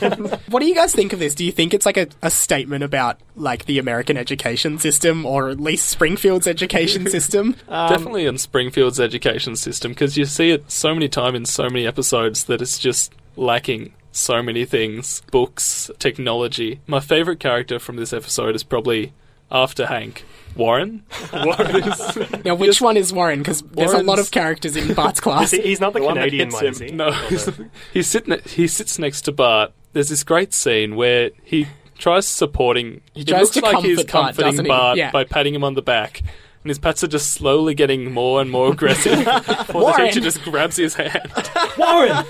pin. 0.00 0.24
what 0.48 0.60
do 0.60 0.66
you 0.66 0.74
guys 0.74 0.94
think 0.94 1.12
of 1.12 1.18
this? 1.18 1.34
Do 1.34 1.44
you 1.44 1.52
think 1.52 1.74
it's 1.74 1.84
like 1.84 1.98
a, 1.98 2.08
a 2.22 2.30
statement 2.30 2.82
about 2.84 3.20
like 3.36 3.66
the 3.66 3.78
American 3.78 4.16
education 4.16 4.78
system, 4.78 5.26
or 5.26 5.50
at 5.50 5.60
least 5.60 5.90
Springfield's 5.90 6.46
education 6.46 7.06
system? 7.06 7.54
Definitely 7.68 8.24
in 8.24 8.38
Springfield's 8.38 8.98
education 8.98 9.56
system 9.56 9.92
because 9.92 10.16
you 10.16 10.24
see 10.24 10.48
it 10.50 10.70
so 10.70 10.94
many 10.94 11.08
times 11.08 11.33
in 11.34 11.44
so 11.44 11.64
many 11.64 11.86
episodes 11.86 12.44
that 12.44 12.60
it's 12.62 12.78
just 12.78 13.12
lacking 13.36 13.92
so 14.12 14.42
many 14.42 14.64
things 14.64 15.22
books, 15.32 15.90
technology. 15.98 16.80
My 16.86 17.00
favourite 17.00 17.40
character 17.40 17.78
from 17.78 17.96
this 17.96 18.12
episode 18.12 18.54
is 18.54 18.62
probably 18.62 19.12
after 19.50 19.86
Hank. 19.86 20.24
Warren? 20.56 21.02
Warren 21.32 21.76
is, 21.82 22.44
Now, 22.44 22.54
which 22.54 22.80
one 22.80 22.96
is 22.96 23.12
Warren? 23.12 23.40
Because 23.40 23.62
there's 23.62 23.90
a 23.92 23.96
lot 23.96 24.06
Warren's- 24.06 24.28
of 24.28 24.30
characters 24.32 24.76
in 24.76 24.94
Bart's 24.94 25.18
class. 25.20 25.50
He- 25.50 25.60
He's 25.62 25.80
not 25.80 25.92
the, 25.94 25.98
The 25.98 26.04
one 26.04 26.14
that 26.14 26.20
Canadian 26.30 26.50
hits 26.50 26.54
one, 26.62 26.66
is 26.66 26.78
he? 26.78 26.90
no, 26.92 27.08
Or 27.08 27.12
he's, 27.28 27.44
the- 27.46 27.68
he's 27.92 28.06
sitting. 28.06 28.38
He 28.46 28.68
sits 28.68 28.96
next 29.00 29.22
to 29.22 29.32
Bart. 29.32 29.72
There's 29.94 30.10
this 30.10 30.22
great 30.22 30.54
scene 30.54 30.94
where 30.94 31.30
he 31.42 31.66
tries 31.98 32.26
supporting. 32.28 33.00
He 33.14 33.24
tries 33.24 33.42
looks 33.42 33.54
to 33.56 33.60
like 33.62 33.84
he's 33.84 33.96
comfort 33.98 34.12
Bart, 34.12 34.24
comforting 34.26 34.50
doesn't 34.52 34.64
he? 34.64 34.68
Bart 34.68 34.96
Yeah. 34.96 35.10
by 35.10 35.24
patting 35.24 35.54
him 35.56 35.64
on 35.64 35.74
the 35.74 35.82
back, 35.82 36.22
and 36.64 36.70
his 36.70 36.78
pets 36.78 37.04
are 37.04 37.08
just 37.08 37.32
slowly 37.34 37.74
getting 37.74 38.10
more 38.10 38.40
and 38.40 38.50
more 38.50 38.72
aggressive. 38.72 39.18
Before 39.24 39.66
the 39.66 39.78
Warren. 39.78 40.06
teacher 40.08 40.20
just 40.20 40.42
grabs 40.44 40.76
his 40.76 40.94
hand. 40.94 41.30
Warren. 41.78 42.24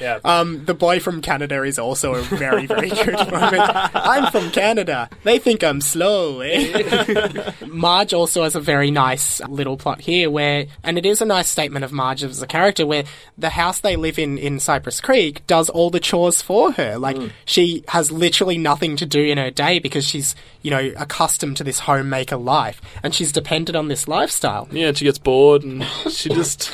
yeah. 0.00 0.20
Um, 0.24 0.64
the 0.64 0.74
boy 0.74 1.00
from 1.00 1.20
Canada 1.20 1.60
is 1.64 1.76
also 1.76 2.14
a 2.14 2.22
very, 2.22 2.66
very 2.66 2.90
good 2.90 3.14
moment. 3.32 3.68
I'm 3.96 4.30
from 4.30 4.52
Canada. 4.52 5.10
They 5.24 5.40
think 5.40 5.64
I'm 5.64 5.80
slow. 5.80 6.38
Eh? 6.40 7.50
Marge 7.66 8.14
also 8.14 8.44
has 8.44 8.54
a 8.54 8.60
very 8.60 8.92
nice 8.92 9.40
little 9.48 9.76
plot 9.76 10.00
here, 10.02 10.30
where, 10.30 10.66
and 10.84 10.96
it 10.96 11.04
is 11.04 11.20
a 11.20 11.24
nice 11.24 11.48
statement 11.48 11.84
of 11.84 11.90
Marge 11.90 12.22
as 12.22 12.40
a 12.40 12.46
character, 12.46 12.86
where 12.86 13.02
the 13.36 13.50
house 13.50 13.80
they 13.80 13.96
live 13.96 14.20
in 14.20 14.38
in 14.38 14.60
Cypress 14.60 15.00
Creek 15.00 15.44
does 15.48 15.68
all 15.68 15.90
the 15.90 15.98
chores 15.98 16.40
for 16.40 16.70
her. 16.70 16.96
Like 16.96 17.16
she 17.44 17.82
has 17.88 18.12
literally 18.12 18.56
nothing 18.56 18.94
to 18.98 19.06
do 19.06 19.20
in 19.20 19.36
her 19.38 19.50
day 19.50 19.80
because 19.80 20.06
she's, 20.06 20.36
you 20.62 20.70
know, 20.70 20.92
accustomed 20.96 21.56
to 21.56 21.64
this 21.64 21.80
homemaker 21.80 22.36
life, 22.36 22.80
and 23.02 23.12
she's 23.12 23.32
dependent 23.32 23.63
on 23.72 23.88
this 23.88 24.06
lifestyle. 24.06 24.68
Yeah, 24.70 24.92
she 24.92 25.04
gets 25.04 25.18
bored 25.18 25.62
and 25.62 25.84
she 26.10 26.28
just 26.28 26.70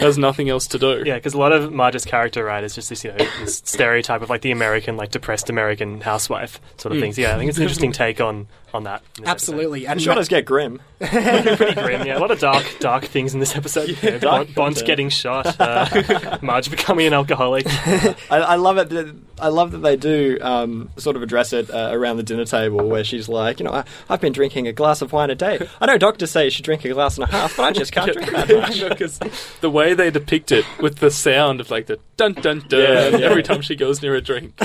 has 0.00 0.18
nothing 0.18 0.48
else 0.48 0.66
to 0.68 0.78
do. 0.78 1.02
Yeah, 1.04 1.14
because 1.14 1.34
a 1.34 1.38
lot 1.38 1.52
of 1.52 1.72
Marge's 1.72 2.04
character, 2.04 2.44
right, 2.44 2.62
is 2.62 2.74
just 2.74 2.88
this, 2.88 3.04
you 3.04 3.10
know, 3.12 3.18
this 3.40 3.58
stereotype 3.58 4.22
of 4.22 4.30
like 4.30 4.42
the 4.42 4.50
American, 4.50 4.96
like 4.96 5.10
depressed 5.10 5.50
American 5.50 6.00
housewife 6.00 6.60
sort 6.76 6.94
of 6.94 7.00
things. 7.00 7.18
Yeah, 7.18 7.34
I 7.34 7.38
think 7.38 7.48
it's 7.48 7.58
an 7.58 7.62
interesting 7.62 7.92
take 8.04 8.20
on 8.20 8.48
on 8.74 8.84
that. 8.84 9.02
in 9.16 9.22
this 9.22 9.30
Absolutely, 9.30 9.86
and 9.86 10.02
Sure 10.02 10.14
does 10.14 10.28
get 10.28 10.44
grim. 10.44 10.80
pretty 10.98 11.74
grim. 11.74 12.06
Yeah, 12.06 12.18
a 12.18 12.20
lot 12.20 12.30
of 12.30 12.40
dark, 12.40 12.64
dark 12.80 13.04
things 13.04 13.32
in 13.32 13.40
this 13.40 13.54
episode. 13.54 13.96
Yeah, 14.02 14.18
dark 14.18 14.46
Bond, 14.46 14.54
Bond's 14.54 14.82
getting 14.82 15.08
shot. 15.08 15.58
Uh, 15.60 16.38
Marge 16.42 16.70
becoming 16.70 17.06
an 17.06 17.12
alcoholic. 17.14 17.66
I, 17.68 18.16
I 18.30 18.56
love 18.56 18.78
it. 18.78 18.88
That, 18.90 19.14
I 19.38 19.48
love 19.48 19.72
that 19.72 19.78
they 19.78 19.96
do 19.96 20.38
um, 20.40 20.90
sort 20.96 21.16
of 21.16 21.22
address 21.22 21.52
it 21.52 21.70
uh, 21.70 21.90
around 21.92 22.16
the 22.16 22.22
dinner 22.22 22.44
table, 22.44 22.88
where 22.88 23.04
she's 23.04 23.28
like, 23.28 23.60
you 23.60 23.64
know, 23.64 23.72
I, 23.72 23.84
I've 24.08 24.20
been 24.20 24.32
drinking 24.32 24.66
a 24.66 24.72
glass 24.72 25.02
of 25.02 25.12
wine 25.12 25.30
a 25.30 25.34
day. 25.34 25.66
I 25.80 25.86
know 25.86 25.96
doctors 25.96 26.32
say 26.32 26.44
you 26.44 26.50
should 26.50 26.64
drink 26.64 26.84
a 26.84 26.92
glass 26.92 27.16
and 27.16 27.24
a 27.24 27.30
half, 27.30 27.56
but 27.56 27.64
I 27.64 27.72
just 27.72 27.92
can't 27.92 28.12
drink 28.12 28.30
that 28.30 28.48
much. 28.48 28.88
Because 28.88 29.20
the 29.60 29.70
way 29.70 29.83
they 29.92 30.10
depict 30.10 30.50
it 30.52 30.64
with 30.80 30.96
the 30.98 31.10
sound 31.10 31.60
of 31.60 31.70
like 31.70 31.86
the 31.86 31.98
dun 32.16 32.32
dun 32.32 32.60
dun 32.68 32.80
Yeah, 32.80 33.08
yeah. 33.08 33.26
every 33.26 33.42
time 33.42 33.60
she 33.60 33.74
goes 33.76 34.00
near 34.00 34.14
a 34.14 34.20
drink. 34.22 34.54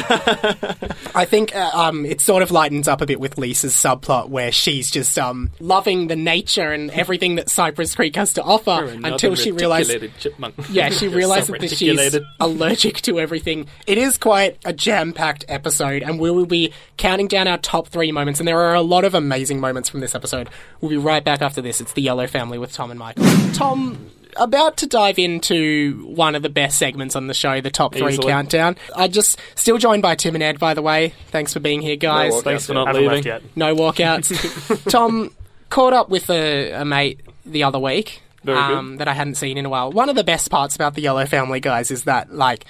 I 1.16 1.26
think 1.26 1.56
uh, 1.56 1.72
um, 1.74 2.06
it 2.06 2.22
sort 2.22 2.44
of 2.44 2.52
lightens 2.52 2.88
up 2.88 3.02
a 3.02 3.06
bit 3.06 3.20
with 3.20 3.38
Lisa's 3.38 3.74
subplot 3.76 4.30
where 4.30 4.52
she's 4.52 4.90
just 4.90 5.18
um, 5.20 5.52
loving 5.60 6.08
the 6.08 6.16
nature 6.16 6.72
and 6.72 6.92
everything 6.92 7.36
that 7.36 7.50
Cypress 7.50 7.96
Creek 7.96 8.16
has 8.16 8.34
to 8.34 8.44
offer 8.44 8.86
until 9.04 9.36
she 9.36 9.52
realizes. 9.52 10.02
realizes. 10.02 10.70
Yeah, 10.70 10.90
she 10.92 11.08
realizes 11.10 11.48
so 11.48 11.54
that 11.54 11.72
she's 11.72 12.18
allergic 12.40 13.02
to 13.02 13.20
everything. 13.20 13.68
It 13.88 13.98
is 13.98 14.18
quite 14.18 14.58
a 14.64 14.72
jam-packed 14.72 15.46
episode, 15.48 16.04
and 16.04 16.20
we 16.20 16.32
will 16.32 16.46
be 16.46 16.72
counting 16.98 17.28
down 17.28 17.48
our 17.48 17.58
top 17.58 17.88
three 17.88 18.12
moments. 18.12 18.40
And 18.40 18.48
there 18.48 18.60
are 18.60 18.76
a 18.76 18.82
lot 18.82 19.04
of 19.04 19.16
amazing 19.16 19.60
moments 19.60 19.90
from 19.90 20.00
this 20.00 20.14
episode. 20.14 20.50
We'll 20.82 20.90
be 20.92 20.98
right 20.98 21.24
back 21.24 21.42
after 21.42 21.62
this. 21.62 21.82
It's 21.82 21.94
the 21.94 22.02
Yellow 22.02 22.28
Family 22.28 22.58
with 22.60 22.72
Tom 22.72 22.92
and 22.92 23.00
Michael. 23.00 23.26
Tom, 23.54 24.12
about 24.38 24.78
to 24.78 24.88
dive 24.88 25.18
into 25.20 26.04
one 26.08 26.36
of 26.36 26.42
the 26.42 26.50
best 26.50 26.78
segments 26.78 27.16
on 27.16 27.28
the 27.28 27.34
show, 27.34 27.62
the 27.62 27.72
top 27.72 27.94
three 27.96 28.14
Easily. 28.14 28.28
countdown. 28.32 28.76
I 28.96 29.08
just 29.08 29.40
still 29.56 29.78
joined 29.78 30.02
by 30.02 30.16
Tim 30.16 30.36
and 30.36 30.44
Ed, 30.44 30.60
by 30.60 30.74
the 30.74 30.82
way. 30.82 31.14
Thanks 31.28 31.54
for 31.54 31.60
being 31.60 31.82
here, 31.82 31.96
guys. 31.96 32.34
walkouts 32.34 32.44
Thanks 32.44 32.66
for 32.68 32.74
not 32.74 32.88
Haven't 32.88 33.08
leaving. 33.08 33.24
yet. 33.24 33.42
No 33.56 33.76
walkouts. 33.76 34.90
Tom 34.92 35.34
caught 35.70 35.94
up 35.94 36.10
with 36.10 36.30
a, 36.30 36.72
a 36.72 36.86
mate 36.86 37.22
the 37.46 37.64
other 37.64 37.80
week 37.80 38.22
Very 38.44 38.58
good. 38.58 38.78
um, 38.78 38.98
that 38.98 39.08
I 39.08 39.14
hadn't 39.14 39.36
seen 39.36 39.58
in 39.58 39.66
a 39.66 39.70
while. 39.70 39.92
One 39.92 40.10
of 40.10 40.16
the 40.16 40.24
best 40.24 40.50
parts 40.50 40.76
about 40.76 40.96
the 40.96 41.02
Yellow 41.02 41.26
Family 41.26 41.60
guys 41.60 41.92
is 41.92 42.04
that 42.06 42.34
like 42.34 42.66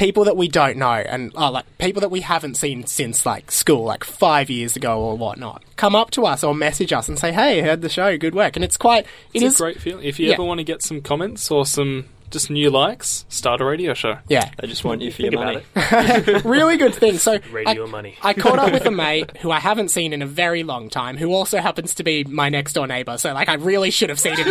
people 0.00 0.24
that 0.24 0.34
we 0.36 0.48
don't 0.48 0.78
know 0.78 0.90
and 0.94 1.30
oh, 1.36 1.50
like 1.50 1.66
people 1.76 2.00
that 2.00 2.10
we 2.10 2.22
haven't 2.22 2.54
seen 2.56 2.86
since 2.86 3.26
like 3.26 3.50
school, 3.50 3.84
like 3.84 4.02
five 4.02 4.48
years 4.48 4.74
ago 4.74 4.98
or 4.98 5.14
whatnot, 5.16 5.62
come 5.76 5.94
up 5.94 6.10
to 6.10 6.24
us 6.24 6.42
or 6.42 6.54
message 6.54 6.90
us 6.90 7.06
and 7.06 7.18
say, 7.18 7.30
"Hey, 7.32 7.60
heard 7.60 7.82
the 7.82 7.90
show, 7.90 8.16
good 8.16 8.34
work." 8.34 8.56
And 8.56 8.64
it's 8.64 8.78
quite 8.78 9.04
it 9.34 9.42
It's 9.42 9.44
is 9.44 9.54
a 9.56 9.58
great 9.62 9.78
feeling. 9.78 10.04
If 10.06 10.18
you 10.18 10.28
Yeah. 10.28 10.34
ever 10.34 10.44
want 10.44 10.56
to 10.58 10.64
get 10.64 10.82
some 10.82 11.02
comments 11.02 11.50
or 11.50 11.66
some 11.66 12.06
just 12.30 12.50
new 12.50 12.70
likes, 12.70 13.24
start 13.28 13.60
a 13.60 13.64
radio 13.64 13.94
show. 13.94 14.18
yeah, 14.28 14.50
They 14.58 14.68
just 14.68 14.84
want 14.84 15.02
you 15.02 15.10
for 15.10 15.22
your 15.22 15.32
money. 15.32 15.62
about 15.74 16.28
it. 16.28 16.44
really 16.44 16.76
good 16.76 16.94
thing. 16.94 17.18
So 17.18 17.38
Radio 17.52 17.86
I, 17.86 17.90
money. 17.90 18.16
I 18.22 18.34
caught 18.34 18.58
up 18.58 18.72
with 18.72 18.86
a 18.86 18.90
mate 18.90 19.36
who 19.38 19.50
I 19.50 19.60
haven't 19.60 19.88
seen 19.88 20.12
in 20.12 20.22
a 20.22 20.26
very 20.26 20.62
long 20.62 20.88
time, 20.88 21.16
who 21.16 21.32
also 21.32 21.58
happens 21.58 21.94
to 21.94 22.04
be 22.04 22.24
my 22.24 22.48
next 22.48 22.74
door 22.74 22.86
neighbour. 22.86 23.18
So 23.18 23.32
like, 23.32 23.48
I 23.48 23.54
really 23.54 23.90
should 23.90 24.08
have 24.08 24.20
seen 24.20 24.36
him 24.36 24.48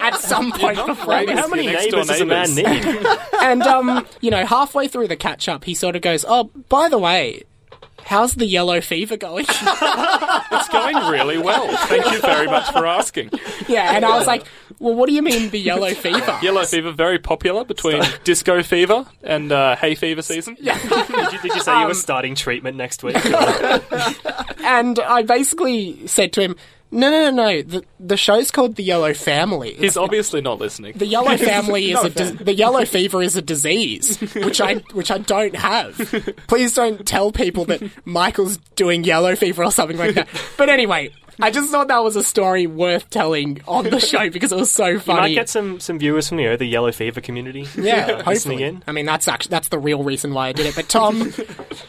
at 0.00 0.16
some 0.16 0.52
point 0.52 0.84
before 0.86 1.06
right. 1.06 1.26
this. 1.26 1.38
How 1.38 1.48
many 1.48 1.64
Your 1.64 1.72
next 1.72 1.86
door 1.90 2.04
neighbours 2.04 2.08
does 2.08 2.20
a 2.20 2.26
man 2.26 2.54
need? 2.54 3.06
And 3.40 3.62
um, 3.62 4.06
you 4.20 4.30
know, 4.30 4.44
halfway 4.46 4.88
through 4.88 5.08
the 5.08 5.16
catch 5.16 5.48
up, 5.48 5.64
he 5.64 5.74
sort 5.74 5.96
of 5.96 6.02
goes, 6.02 6.24
"Oh, 6.28 6.44
by 6.68 6.88
the 6.88 6.98
way." 6.98 7.44
How's 8.04 8.34
the 8.34 8.46
yellow 8.46 8.80
fever 8.80 9.16
going? 9.16 9.46
It's 10.54 10.68
going 10.68 10.94
really 11.10 11.38
well. 11.38 11.66
Thank 11.86 12.04
you 12.12 12.20
very 12.20 12.46
much 12.46 12.70
for 12.72 12.86
asking. 12.86 13.30
yeah, 13.68 13.96
and 13.96 14.04
I 14.04 14.16
was 14.18 14.26
like, 14.26 14.44
"Well, 14.78 14.94
what 14.94 15.08
do 15.08 15.14
you 15.14 15.22
mean 15.22 15.50
the 15.50 15.58
yellow 15.58 15.92
fever?" 15.94 16.38
Yellow 16.42 16.64
fever 16.64 16.92
very 16.92 17.18
popular 17.18 17.64
between 17.64 18.02
disco 18.22 18.62
fever 18.62 19.06
and 19.22 19.50
uh, 19.50 19.74
hay 19.76 19.94
fever 19.94 20.22
season. 20.22 20.56
Yeah. 20.60 20.78
Did 20.88 21.32
you, 21.32 21.38
did 21.40 21.54
you 21.54 21.60
say 21.62 21.80
you 21.80 21.86
were 21.86 21.94
starting 21.94 22.34
treatment 22.34 22.76
next 22.76 23.02
week? 23.02 23.16
And 24.62 24.98
I 25.00 25.22
basically 25.22 26.06
said 26.06 26.32
to 26.34 26.40
him, 26.42 26.56
"No, 26.92 27.10
no, 27.10 27.30
no, 27.30 27.30
no. 27.30 27.62
The 27.62 27.84
the 27.98 28.16
show's 28.16 28.50
called 28.50 28.76
The 28.76 28.82
Yellow 28.84 29.14
Family. 29.14 29.74
He's 29.74 29.96
obviously 29.96 30.40
not 30.40 30.58
listening. 30.60 30.92
The 30.96 31.06
yellow 31.06 31.36
family 31.52 31.90
is 31.90 32.04
a 32.04 32.10
dis- 32.10 32.30
the 32.32 32.54
yellow 32.54 32.84
fever 32.84 33.22
is 33.22 33.34
a 33.36 33.42
disease, 33.42 34.18
which 34.34 34.60
I 34.60 34.76
which 34.92 35.10
I 35.10 35.18
don't 35.18 35.56
have. 35.56 35.96
Please 36.46 36.74
don't 36.74 37.04
tell 37.06 37.32
people 37.32 37.64
that 37.66 37.82
Michael's 38.06 38.58
doing 38.76 39.02
yellow 39.04 39.34
fever 39.34 39.64
or 39.64 39.72
something 39.72 39.96
like 39.98 40.14
that. 40.14 40.28
But 40.56 40.68
anyway, 40.68 41.10
I 41.40 41.50
just 41.50 41.70
thought 41.70 41.88
that 41.88 42.04
was 42.04 42.14
a 42.14 42.22
story 42.22 42.66
worth 42.66 43.08
telling 43.10 43.62
on 43.66 43.84
the 43.84 43.98
show 43.98 44.28
because 44.28 44.52
it 44.52 44.56
was 44.56 44.70
so 44.70 44.86
You 44.88 44.98
funny. 45.00 45.20
might 45.20 45.34
get 45.34 45.48
some, 45.48 45.80
some 45.80 45.98
viewers 45.98 46.28
from 46.28 46.38
you 46.40 46.48
uh, 46.48 46.50
know, 46.50 46.56
the 46.58 46.66
yellow 46.66 46.92
fever 46.92 47.20
community. 47.22 47.66
yeah, 47.76 48.22
listening 48.26 48.58
hopefully. 48.58 48.62
in. 48.64 48.84
I 48.86 48.92
mean, 48.92 49.06
that's 49.06 49.26
actually 49.28 49.50
that's 49.50 49.68
the 49.68 49.78
real 49.78 50.02
reason 50.04 50.34
why 50.34 50.48
I 50.48 50.52
did 50.52 50.66
it. 50.66 50.74
But 50.76 50.88
Tom, 50.90 51.32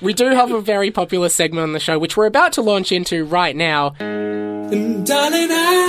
we 0.02 0.14
do 0.14 0.28
have 0.30 0.52
a 0.52 0.62
very 0.62 0.92
popular 0.92 1.28
segment 1.30 1.64
on 1.64 1.74
the 1.74 1.80
show, 1.80 2.00
which 2.00 2.16
we're 2.16 2.26
about 2.26 2.54
to 2.54 2.62
launch 2.62 2.92
into 2.94 3.26
right 3.26 3.56
now. 3.56 3.96
And 4.74 5.06
darling, 5.06 5.52
I 5.52 5.86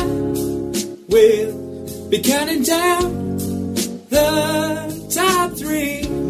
will 1.09 2.11
be 2.11 2.19
counting 2.19 2.63
down 2.65 3.35
the. 4.11 4.74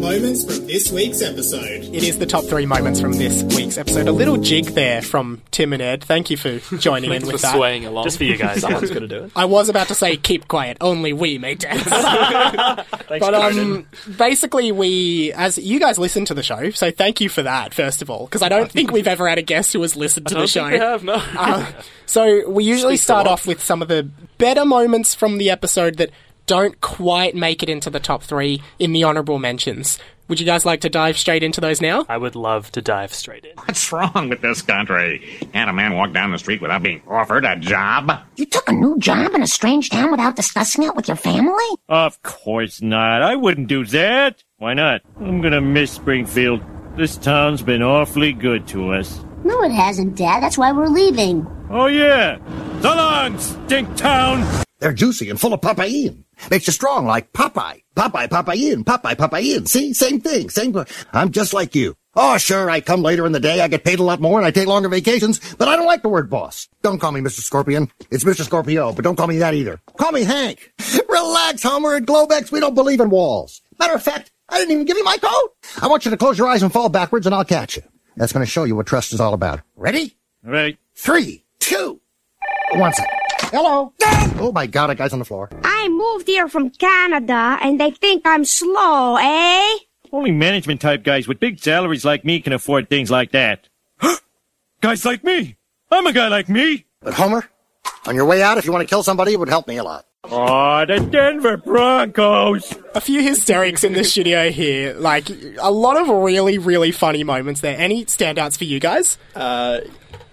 Moments 0.05 0.43
from 0.45 0.67
this 0.67 0.91
week's 0.91 1.23
episode. 1.23 1.81
It 1.83 2.03
is 2.03 2.19
the 2.19 2.27
top 2.27 2.43
three 2.43 2.67
moments 2.67 3.01
from 3.01 3.13
this 3.13 3.41
week's 3.55 3.75
episode. 3.75 4.07
A 4.07 4.11
little 4.11 4.37
jig 4.37 4.65
there 4.65 5.01
from 5.01 5.41
Tim 5.49 5.73
and 5.73 5.81
Ed. 5.81 6.03
Thank 6.03 6.29
you 6.29 6.37
for 6.37 6.59
joining 6.77 7.05
in 7.11 7.21
Thanks 7.21 7.25
with 7.33 7.41
for 7.41 7.47
that. 7.47 7.55
swaying 7.55 7.87
along. 7.87 8.03
Just 8.03 8.19
for 8.19 8.23
you 8.23 8.37
guys. 8.37 8.61
Someone's 8.61 8.91
got 8.91 8.99
to 8.99 9.07
do 9.07 9.23
it. 9.23 9.31
I 9.35 9.45
was 9.45 9.67
about 9.67 9.87
to 9.87 9.95
say 9.95 10.15
keep 10.15 10.47
quiet, 10.47 10.77
only 10.79 11.11
we 11.11 11.39
may 11.39 11.55
dance. 11.55 11.81
Thanks, 11.85 12.85
but 13.25 13.33
um 13.33 13.87
basically 14.15 14.71
we 14.71 15.33
as 15.33 15.57
you 15.57 15.79
guys 15.79 15.97
listen 15.97 16.23
to 16.25 16.35
the 16.35 16.43
show, 16.43 16.69
so 16.69 16.91
thank 16.91 17.19
you 17.19 17.27
for 17.27 17.41
that 17.41 17.73
first 17.73 18.03
of 18.03 18.09
all, 18.11 18.25
because 18.25 18.43
I 18.43 18.49
don't 18.49 18.71
think 18.71 18.91
we've 18.91 19.07
ever 19.07 19.27
had 19.27 19.39
a 19.39 19.43
guest 19.43 19.73
who 19.73 19.81
has 19.81 19.95
listened 19.95 20.27
to 20.27 20.35
I 20.37 20.41
the 20.41 20.41
don't 20.41 20.49
show. 20.49 20.69
think 20.69 20.73
we 20.73 20.79
have, 20.79 21.03
no. 21.03 21.13
Uh, 21.15 21.71
so 22.05 22.47
we 22.47 22.63
usually 22.63 22.97
start 22.97 23.25
off 23.25 23.47
with 23.47 23.63
some 23.63 23.81
of 23.81 23.87
the 23.87 24.03
better 24.37 24.65
moments 24.65 25.15
from 25.15 25.39
the 25.39 25.49
episode 25.49 25.97
that 25.97 26.11
don't 26.45 26.79
quite 26.81 27.35
make 27.35 27.63
it 27.63 27.69
into 27.69 27.89
the 27.89 27.99
top 27.99 28.23
3 28.23 28.61
in 28.79 28.93
the 28.93 29.03
honorable 29.03 29.39
mentions. 29.39 29.97
Would 30.27 30.39
you 30.39 30.45
guys 30.45 30.65
like 30.65 30.81
to 30.81 30.89
dive 30.89 31.17
straight 31.19 31.43
into 31.43 31.61
those 31.61 31.81
now? 31.81 32.05
I 32.09 32.17
would 32.17 32.35
love 32.35 32.71
to 32.71 32.81
dive 32.81 33.13
straight 33.13 33.45
in. 33.45 33.51
What's 33.57 33.91
wrong 33.91 34.29
with 34.29 34.41
this 34.41 34.61
country? 34.63 35.21
Can't 35.53 35.69
a 35.69 35.73
man 35.73 35.93
walk 35.93 36.13
down 36.13 36.31
the 36.31 36.39
street 36.39 36.61
without 36.61 36.81
being 36.81 37.01
offered 37.07 37.45
a 37.45 37.55
job? 37.57 38.11
You 38.35 38.45
took 38.45 38.67
a 38.67 38.73
new 38.73 38.97
job 38.97 39.35
in 39.35 39.43
a 39.43 39.47
strange 39.47 39.91
town 39.91 40.09
without 40.09 40.35
discussing 40.35 40.83
it 40.83 40.95
with 40.95 41.07
your 41.07 41.17
family? 41.17 41.63
Of 41.89 42.21
course 42.23 42.81
not. 42.81 43.21
I 43.21 43.35
wouldn't 43.35 43.67
do 43.67 43.85
that. 43.85 44.43
Why 44.57 44.73
not? 44.73 45.01
I'm 45.19 45.41
gonna 45.41 45.61
miss 45.61 45.91
Springfield. 45.91 46.63
This 46.97 47.17
town's 47.17 47.61
been 47.61 47.83
awfully 47.83 48.33
good 48.33 48.67
to 48.69 48.93
us. 48.93 49.23
No, 49.43 49.61
it 49.63 49.71
hasn't, 49.71 50.15
Dad. 50.15 50.41
That's 50.41 50.57
why 50.57 50.71
we're 50.71 50.87
leaving. 50.87 51.45
Oh 51.69 51.85
yeah. 51.85 52.39
So 52.81 52.95
long, 52.95 53.37
stink 53.37 53.95
town! 53.95 54.64
They're 54.85 54.93
juicy 54.93 55.31
and 55.31 55.41
full 55.41 55.51
of 55.51 55.61
papain. 55.61 56.25
Makes 56.51 56.67
you 56.67 56.73
strong 56.73 57.07
like 57.07 57.33
Popeye. 57.33 57.81
Popeye, 57.95 58.29
papain, 58.29 58.83
Popeye, 58.83 59.15
papain. 59.15 59.67
See? 59.67 59.93
Same 59.93 60.21
thing. 60.21 60.51
Same. 60.51 60.75
I'm 61.11 61.31
just 61.31 61.55
like 61.55 61.73
you. 61.73 61.97
Oh, 62.13 62.37
sure, 62.37 62.69
I 62.69 62.81
come 62.81 63.01
later 63.01 63.25
in 63.25 63.31
the 63.31 63.39
day, 63.39 63.61
I 63.61 63.67
get 63.67 63.83
paid 63.83 63.97
a 63.97 64.03
lot 64.03 64.21
more, 64.21 64.37
and 64.37 64.45
I 64.45 64.51
take 64.51 64.67
longer 64.67 64.87
vacations, 64.87 65.55
but 65.55 65.67
I 65.67 65.75
don't 65.75 65.87
like 65.87 66.03
the 66.03 66.09
word 66.09 66.29
boss. 66.29 66.69
Don't 66.83 66.99
call 66.99 67.11
me 67.11 67.19
Mr. 67.19 67.39
Scorpion. 67.39 67.89
It's 68.11 68.23
Mr. 68.23 68.43
Scorpio, 68.43 68.93
but 68.93 69.03
don't 69.03 69.15
call 69.15 69.25
me 69.25 69.39
that 69.39 69.55
either. 69.55 69.81
Call 69.97 70.11
me 70.11 70.23
Hank. 70.23 70.71
Relax, 71.09 71.63
Homer. 71.63 71.95
At 71.95 72.03
Globex, 72.03 72.51
we 72.51 72.59
don't 72.59 72.75
believe 72.75 72.99
in 72.99 73.09
walls. 73.09 73.63
Matter 73.79 73.95
of 73.95 74.03
fact, 74.03 74.31
I 74.49 74.59
didn't 74.59 74.71
even 74.71 74.85
give 74.85 74.97
you 74.97 75.03
my 75.03 75.17
coat. 75.17 75.55
I 75.81 75.87
want 75.87 76.05
you 76.05 76.11
to 76.11 76.17
close 76.17 76.37
your 76.37 76.47
eyes 76.47 76.61
and 76.61 76.71
fall 76.71 76.89
backwards, 76.89 77.25
and 77.25 77.33
I'll 77.33 77.43
catch 77.43 77.75
you. 77.75 77.81
That's 78.17 78.33
going 78.33 78.45
to 78.45 78.51
show 78.51 78.65
you 78.65 78.75
what 78.75 78.85
trust 78.85 79.13
is 79.13 79.19
all 79.19 79.33
about. 79.33 79.61
Ready? 79.75 80.15
Ready. 80.43 80.77
Three, 80.93 81.43
two, 81.57 82.01
one 82.73 82.93
second. 82.93 83.19
Hello. 83.51 83.93
Oh 84.37 84.51
my 84.53 84.67
God, 84.67 84.89
a 84.89 84.95
guy's 84.95 85.13
on 85.13 85.19
the 85.19 85.25
floor. 85.25 85.49
I 85.63 85.87
moved 85.87 86.27
here 86.27 86.47
from 86.47 86.69
Canada 86.71 87.57
and 87.61 87.79
they 87.79 87.91
think 87.91 88.23
I'm 88.25 88.43
slow, 88.45 89.15
eh? 89.17 89.77
Only 90.11 90.31
management 90.31 90.81
type 90.81 91.03
guys 91.03 91.27
with 91.27 91.39
big 91.39 91.59
salaries 91.59 92.05
like 92.05 92.25
me 92.25 92.41
can 92.41 92.53
afford 92.53 92.89
things 92.89 93.11
like 93.11 93.31
that. 93.31 93.67
guys 94.81 95.05
like 95.05 95.23
me. 95.23 95.55
I'm 95.91 96.05
a 96.07 96.13
guy 96.13 96.27
like 96.27 96.49
me. 96.49 96.85
But 97.01 97.13
Homer, 97.13 97.47
On 98.07 98.15
your 98.15 98.25
way 98.25 98.41
out, 98.41 98.57
if 98.57 98.65
you 98.65 98.71
want 98.71 98.81
to 98.81 98.89
kill 98.89 99.03
somebody, 99.03 99.33
it 99.33 99.39
would 99.39 99.49
help 99.49 99.67
me 99.67 99.77
a 99.77 99.83
lot. 99.83 100.05
Oh, 100.27 100.83
the 100.85 100.99
Denver 100.99 101.55
Broncos. 101.57 102.73
A 102.95 103.01
few 103.01 103.21
hysterics 103.21 103.83
in 103.83 103.93
the 103.93 104.03
studio 104.03 104.49
here. 104.49 104.95
Like, 104.95 105.29
a 105.59 105.69
lot 105.71 105.97
of 105.97 106.07
really, 106.09 106.57
really 106.57 106.91
funny 106.91 107.23
moments 107.23 107.61
there. 107.61 107.77
Any 107.77 108.05
standouts 108.05 108.57
for 108.57 108.63
you 108.63 108.79
guys? 108.79 109.19
Uh, 109.35 109.81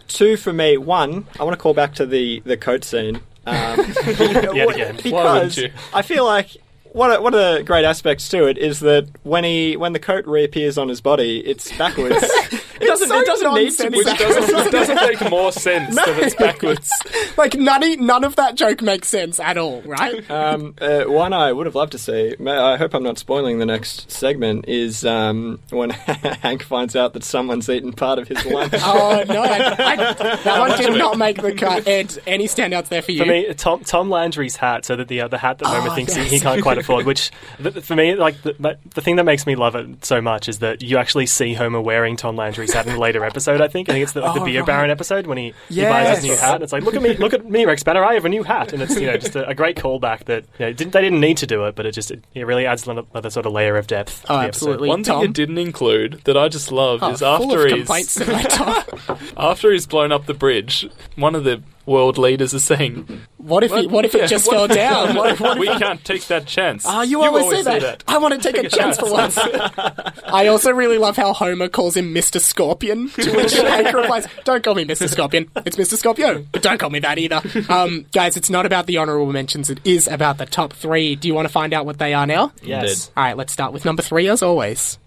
two 0.08 0.36
for 0.36 0.52
me. 0.52 0.76
One, 0.76 1.26
I 1.38 1.44
want 1.44 1.54
to 1.54 1.62
call 1.62 1.74
back 1.74 1.94
to 1.94 2.06
the, 2.06 2.40
the 2.44 2.56
coat 2.56 2.84
scene. 2.84 3.20
Um, 3.46 3.78
Yet 4.06 4.54
again. 4.70 4.98
Why 5.12 5.34
wouldn't 5.34 5.54
because 5.54 5.56
you? 5.58 5.70
I 5.92 6.02
feel 6.02 6.24
like 6.24 6.56
one 6.92 7.11
of, 7.11 7.22
one 7.22 7.35
of 7.35 7.40
the 7.40 7.62
great 7.64 7.85
aspects 7.85 8.28
to 8.31 8.46
it 8.46 8.59
is 8.59 8.81
that 8.81 9.09
when 9.22 9.44
he 9.44 9.76
when 9.76 9.92
the 9.92 9.98
coat 9.98 10.26
reappears 10.26 10.78
on 10.78 10.88
his 10.88 11.00
body, 11.00 11.40
it's 11.40 11.76
backwards. 11.76 12.16
it 12.22 12.87
doesn't 12.87 13.09
so 13.09 13.18
it 13.18 13.26
doesn't 13.26 13.55
need 13.55 13.70
to 13.72 13.90
be 13.90 14.02
nonsense. 14.05 14.20
Which 14.20 14.46
doesn't, 14.46 14.66
it 14.66 14.72
doesn't 14.72 14.96
make 14.96 15.31
more 15.31 15.52
sense 15.52 15.94
that 15.96 16.09
it's 16.18 16.35
backwards. 16.35 16.90
Like, 17.38 17.55
none, 17.55 18.05
none 18.05 18.24
of 18.24 18.37
that 18.37 18.57
joke 18.57 18.83
makes 18.83 19.09
sense 19.09 19.40
at 19.40 19.57
all, 19.57 19.81
right? 19.83 20.31
Um, 20.31 20.74
uh, 20.81 21.05
one 21.05 21.33
I 21.33 21.50
would 21.50 21.64
have 21.64 21.74
loved 21.74 21.92
to 21.92 21.98
see. 21.98 22.35
I 22.46 22.76
hope 22.76 22.92
I'm 22.92 23.02
not 23.02 23.16
spoiling 23.16 23.59
the 23.59 23.64
next 23.64 24.11
segment. 24.11 24.66
Is 24.68 25.05
um, 25.07 25.59
when 25.70 25.90
Hank 25.90 26.62
finds 26.62 26.94
out 26.94 27.14
that 27.14 27.24
someone's 27.24 27.70
eaten 27.70 27.92
part 27.92 28.18
of 28.18 28.28
his 28.28 28.44
lunch. 28.44 28.74
Oh, 28.76 29.24
no. 29.26 29.42
I, 29.42 29.55
I, 29.57 30.14
that 30.14 30.59
one 30.59 30.78
did 30.78 30.98
not 30.98 31.16
make 31.16 31.40
the 31.40 31.55
cut. 31.55 31.87
Ed, 31.88 32.18
any 32.26 32.46
standouts 32.48 32.88
there 32.88 33.00
for 33.00 33.12
you? 33.12 33.20
For 33.20 33.26
me, 33.26 33.52
Tom 33.55 33.83
Tom 33.83 34.11
Landry's 34.11 34.57
hat, 34.57 34.85
so 34.85 34.94
that 34.96 35.09
the 35.09 35.22
uh, 35.22 35.28
the 35.28 35.38
hat 35.38 35.59
that 35.59 35.68
Homer 35.68 35.90
Oh, 35.90 35.94
thinks 35.94 36.14
yes. 36.14 36.31
he, 36.31 36.37
he 36.37 36.40
can't 36.42 36.61
quite 36.62 36.78
afford. 36.82 37.06
Which, 37.06 37.30
th- 37.62 37.82
for 37.84 37.96
me, 37.96 38.14
like 38.14 38.40
the, 38.42 38.54
but 38.60 38.78
the 38.94 39.00
thing 39.00 39.16
that 39.16 39.24
makes 39.24 39.46
me 39.46 39.54
love 39.56 39.74
it 39.74 40.04
so 40.04 40.20
much 40.20 40.48
is 40.48 40.58
that 40.60 40.82
you 40.82 40.98
actually 40.98 41.26
see 41.26 41.54
Homer 41.54 41.80
wearing 41.80 42.16
Tom 42.16 42.36
Landry's 42.36 42.72
hat 42.72 42.86
in 42.86 42.92
a 42.94 42.98
later 42.98 43.24
episode. 43.32 43.60
I 43.60 43.68
think 43.68 43.88
I 43.88 43.92
think 43.94 44.02
it's 44.04 44.12
the, 44.12 44.20
like, 44.20 44.36
Oh, 44.36 44.38
the 44.40 44.44
beer 44.44 44.60
right. 44.60 44.66
baron 44.66 44.90
episode 44.90 45.26
when 45.26 45.38
he, 45.38 45.54
he 45.68 45.82
buys 45.82 46.16
his 46.18 46.24
new 46.24 46.36
hat. 46.36 46.56
And 46.56 46.62
it's 46.64 46.72
like, 46.72 46.82
look 46.82 46.94
at 46.94 47.02
me, 47.02 47.16
look 47.16 47.32
at 47.34 47.44
me, 47.48 47.64
Rex 47.64 47.82
Banner. 47.82 48.04
I 48.04 48.14
have 48.14 48.24
a 48.24 48.28
new 48.28 48.42
hat, 48.42 48.72
and 48.72 48.82
it's 48.82 48.94
you 48.98 49.06
know 49.06 49.16
just 49.16 49.34
a, 49.36 49.48
a 49.48 49.54
great 49.54 49.76
callback 49.76 50.24
that 50.26 50.44
you 50.58 50.66
know, 50.66 50.72
didn't, 50.72 50.92
they 50.92 51.00
didn't 51.00 51.20
need 51.20 51.38
to 51.38 51.46
do 51.46 51.64
it, 51.64 51.74
but 51.74 51.86
it 51.86 51.92
just 51.92 52.10
it, 52.10 52.22
it 52.34 52.46
really 52.46 52.66
adds 52.66 52.84
another, 52.86 53.06
another 53.12 53.30
sort 53.30 53.46
of 53.46 53.52
layer 53.52 53.76
of 53.76 53.86
depth. 53.86 54.22
to 54.24 54.32
Oh, 54.32 54.38
the 54.38 54.44
absolutely. 54.46 54.88
One 54.88 55.04
thing 55.04 55.14
Tom? 55.14 55.22
you 55.22 55.28
didn't 55.28 55.58
include 55.58 56.20
that 56.24 56.36
I 56.36 56.48
just 56.48 56.70
love 56.72 57.00
Oh, 57.02 57.10
is 57.10 57.22
after 57.22 57.66
he's 57.66 57.74
complaints 57.76 58.14
tonight, 58.14 58.50
Tom. 58.50 58.84
after 59.36 59.72
he's 59.72 59.86
blown 59.86 60.12
up 60.12 60.26
the 60.26 60.34
bridge, 60.34 60.88
one 61.16 61.34
of 61.34 61.44
the 61.44 61.62
world 61.86 62.18
leaders 62.18 62.54
are 62.54 62.58
saying, 62.58 63.06
What 63.38 63.64
if, 63.64 63.72
he, 63.72 63.86
what 63.86 64.04
if 64.04 64.14
it 64.14 64.28
just 64.28 64.46
what- 64.46 64.54
fell 64.56 64.68
down? 64.68 65.16
What, 65.22 65.40
what 65.40 65.58
"We 65.58 65.68
if 65.68 65.78
can't 65.78 66.04
take 66.04 66.26
that 66.26 66.46
chance." 66.46 66.84
Ah, 66.86 67.02
you, 67.02 67.22
always, 67.22 67.64
say 67.64 67.78
that. 67.78 68.04
I 68.08 68.18
want 68.18 68.40
to 68.40 68.52
take, 68.52 68.62
a, 68.64 68.68
chance, 68.68 68.98
for 68.98 69.10
once. 69.10 69.36
I 70.26 70.46
also 70.46 70.72
really 70.72 70.98
love 70.98 71.16
how 71.16 71.32
Homer 71.32 71.68
calls 71.68 71.96
him 71.96 72.14
Mr. 72.14 72.40
Scorpion, 72.40 73.08
to 73.10 73.32
which 73.36 73.54
Hank 73.54 73.94
replies, 73.94 74.26
"Don't 74.44 74.62
call 74.64 74.74
me 74.74 74.84
Mr. 74.84 75.08
Scorpion. 75.08 75.50
It's 75.66 75.76
Mr. 75.76 75.96
Scorpio. 75.96 76.44
But 76.52 76.62
don't 76.62 76.78
call 76.78 76.90
me 76.90 77.00
that 77.00 77.18
either." 77.18 77.42
Um, 77.68 78.06
guys, 78.12 78.36
it's 78.36 78.50
not 78.50 78.66
about 78.66 78.86
the 78.86 78.98
honourable 78.98 79.32
mentions. 79.32 79.70
It 79.70 79.80
is 79.84 80.08
about 80.08 80.38
the 80.38 80.46
top 80.46 80.72
three. 80.72 81.14
Do 81.16 81.28
you 81.28 81.34
want 81.34 81.46
to 81.46 81.52
find 81.52 81.72
out 81.74 81.86
what 81.86 81.98
they 81.98 82.14
are 82.14 82.26
now? 82.26 82.52
Yes. 82.62 83.10
All 83.16 83.24
right, 83.24 83.36
let's 83.36 83.52
start 83.52 83.72
with 83.72 83.84
number 83.84 84.02
three, 84.02 84.28
as 84.28 84.42
always. 84.42 84.98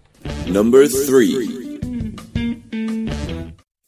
Number 0.46 0.86
three. 0.86 1.64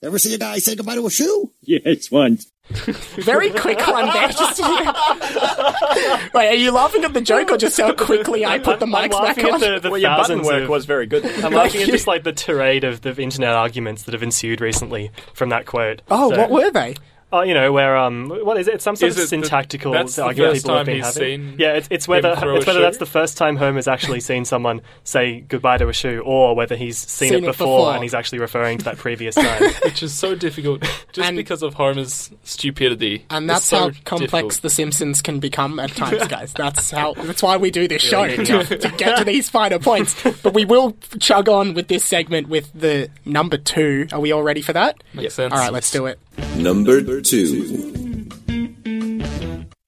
Ever 0.02 0.18
see 0.18 0.34
a 0.34 0.38
guy 0.38 0.58
say 0.58 0.76
goodbye 0.76 0.94
to 0.94 1.06
a 1.06 1.10
shoe? 1.10 1.50
Yes, 1.62 2.10
once. 2.10 2.50
Very 2.70 3.50
quick 3.50 3.78
one 3.86 4.06
there. 4.06 4.28
Just 4.38 4.60
Wait, 6.34 6.48
are 6.48 6.54
you 6.54 6.70
laughing 6.70 7.04
at 7.04 7.14
the 7.14 7.20
joke 7.20 7.50
or 7.50 7.56
just 7.56 7.78
how 7.80 7.94
quickly 7.94 8.44
I 8.44 8.58
put 8.58 8.78
the 8.80 8.86
I'm 8.86 8.92
mics 8.92 9.10
back 9.10 9.42
on? 9.52 9.60
the, 9.60 9.78
the 9.80 9.90
Well, 9.90 9.98
your 10.00 10.10
button 10.16 10.42
work 10.42 10.64
of- 10.64 10.68
was 10.68 10.84
very 10.84 11.06
good. 11.06 11.24
I'm 11.44 11.52
laughing 11.52 11.82
at 11.82 11.88
just 11.88 12.06
like 12.06 12.24
the 12.24 12.32
tirade 12.32 12.84
of 12.84 13.00
the 13.00 13.14
internet 13.20 13.54
arguments 13.54 14.02
that 14.02 14.12
have 14.14 14.22
ensued 14.22 14.60
recently 14.60 15.10
from 15.32 15.48
that 15.48 15.64
quote. 15.66 16.02
Oh, 16.10 16.30
So- 16.30 16.38
what 16.38 16.50
were 16.50 16.70
they? 16.70 16.94
Oh, 17.30 17.42
you 17.42 17.52
know 17.52 17.72
where 17.72 17.94
um, 17.96 18.30
what 18.30 18.56
is 18.58 18.68
it? 18.68 18.80
Some 18.80 18.96
sort 18.96 19.10
Is 19.10 19.16
of 19.16 19.20
it 19.20 19.24
the- 19.24 19.28
syntactical 19.28 19.92
that's 19.92 20.16
the 20.16 20.24
argument 20.24 20.54
first 20.54 20.64
people 20.64 20.76
have 20.78 20.86
been 20.86 21.00
having. 21.02 21.12
seen 21.48 21.56
yeah, 21.58 21.74
it's, 21.74 21.86
it's 21.90 22.08
whether 22.08 22.30
him 22.30 22.38
throw 22.38 22.54
a 22.54 22.56
it's 22.56 22.66
whether 22.66 22.80
that's 22.80 22.96
the 22.96 23.04
first 23.06 23.36
time 23.36 23.56
Homer's 23.56 23.86
actually 23.86 24.20
seen 24.20 24.46
someone 24.46 24.80
say 25.04 25.40
goodbye 25.40 25.76
to 25.76 25.88
a 25.88 25.92
shoe, 25.92 26.22
or 26.24 26.56
whether 26.56 26.74
he's 26.74 26.96
seen, 26.96 27.28
Seen 27.28 27.38
it, 27.38 27.44
it 27.44 27.46
before, 27.48 27.80
before. 27.80 27.92
and 27.94 28.02
he's 28.02 28.14
actually 28.14 28.38
referring 28.38 28.78
to 28.78 28.84
that 28.86 28.96
previous 28.96 29.34
time. 29.34 29.62
which 29.84 30.02
is 30.02 30.14
so 30.16 30.34
difficult 30.34 30.80
just 31.12 31.28
And- 31.28 31.36
because 31.36 31.62
of 31.62 31.74
Homer's 31.74 32.30
stupidity. 32.44 33.26
And 33.28 33.48
that's 33.50 33.66
so 33.66 33.76
how 33.78 33.90
complex 34.06 34.30
difficult. 34.56 34.62
The 34.62 34.70
Simpsons 34.70 35.20
can 35.22 35.38
become 35.38 35.78
at 35.80 35.90
times, 35.90 36.26
guys. 36.28 36.54
That's 36.54 36.90
how. 36.90 37.12
That's 37.12 37.42
why 37.42 37.58
we 37.58 37.70
do 37.70 37.86
this 37.88 38.00
show 38.00 38.24
Yeah, 38.24 38.62
to, 38.62 38.78
to 38.78 38.88
get 38.96 39.18
to 39.18 39.24
these 39.24 39.50
finer 39.50 39.78
points. 39.78 40.16
But 40.42 40.54
we 40.54 40.64
will 40.64 40.96
chug 41.20 41.48
on 41.50 41.74
with 41.74 41.88
this 41.88 42.04
segment 42.06 42.48
with 42.48 42.72
the 42.72 43.10
number 43.26 43.58
two. 43.58 44.06
Are 44.12 44.20
we 44.20 44.32
all 44.32 44.42
ready 44.42 44.62
for 44.62 44.72
that? 44.72 45.02
Makes 45.12 45.34
sense. 45.34 45.52
All 45.52 45.58
right, 45.58 45.72
let's 45.72 45.90
do 45.90 46.06
it. 46.06 46.18
Number 46.56 47.20
two. 47.20 48.28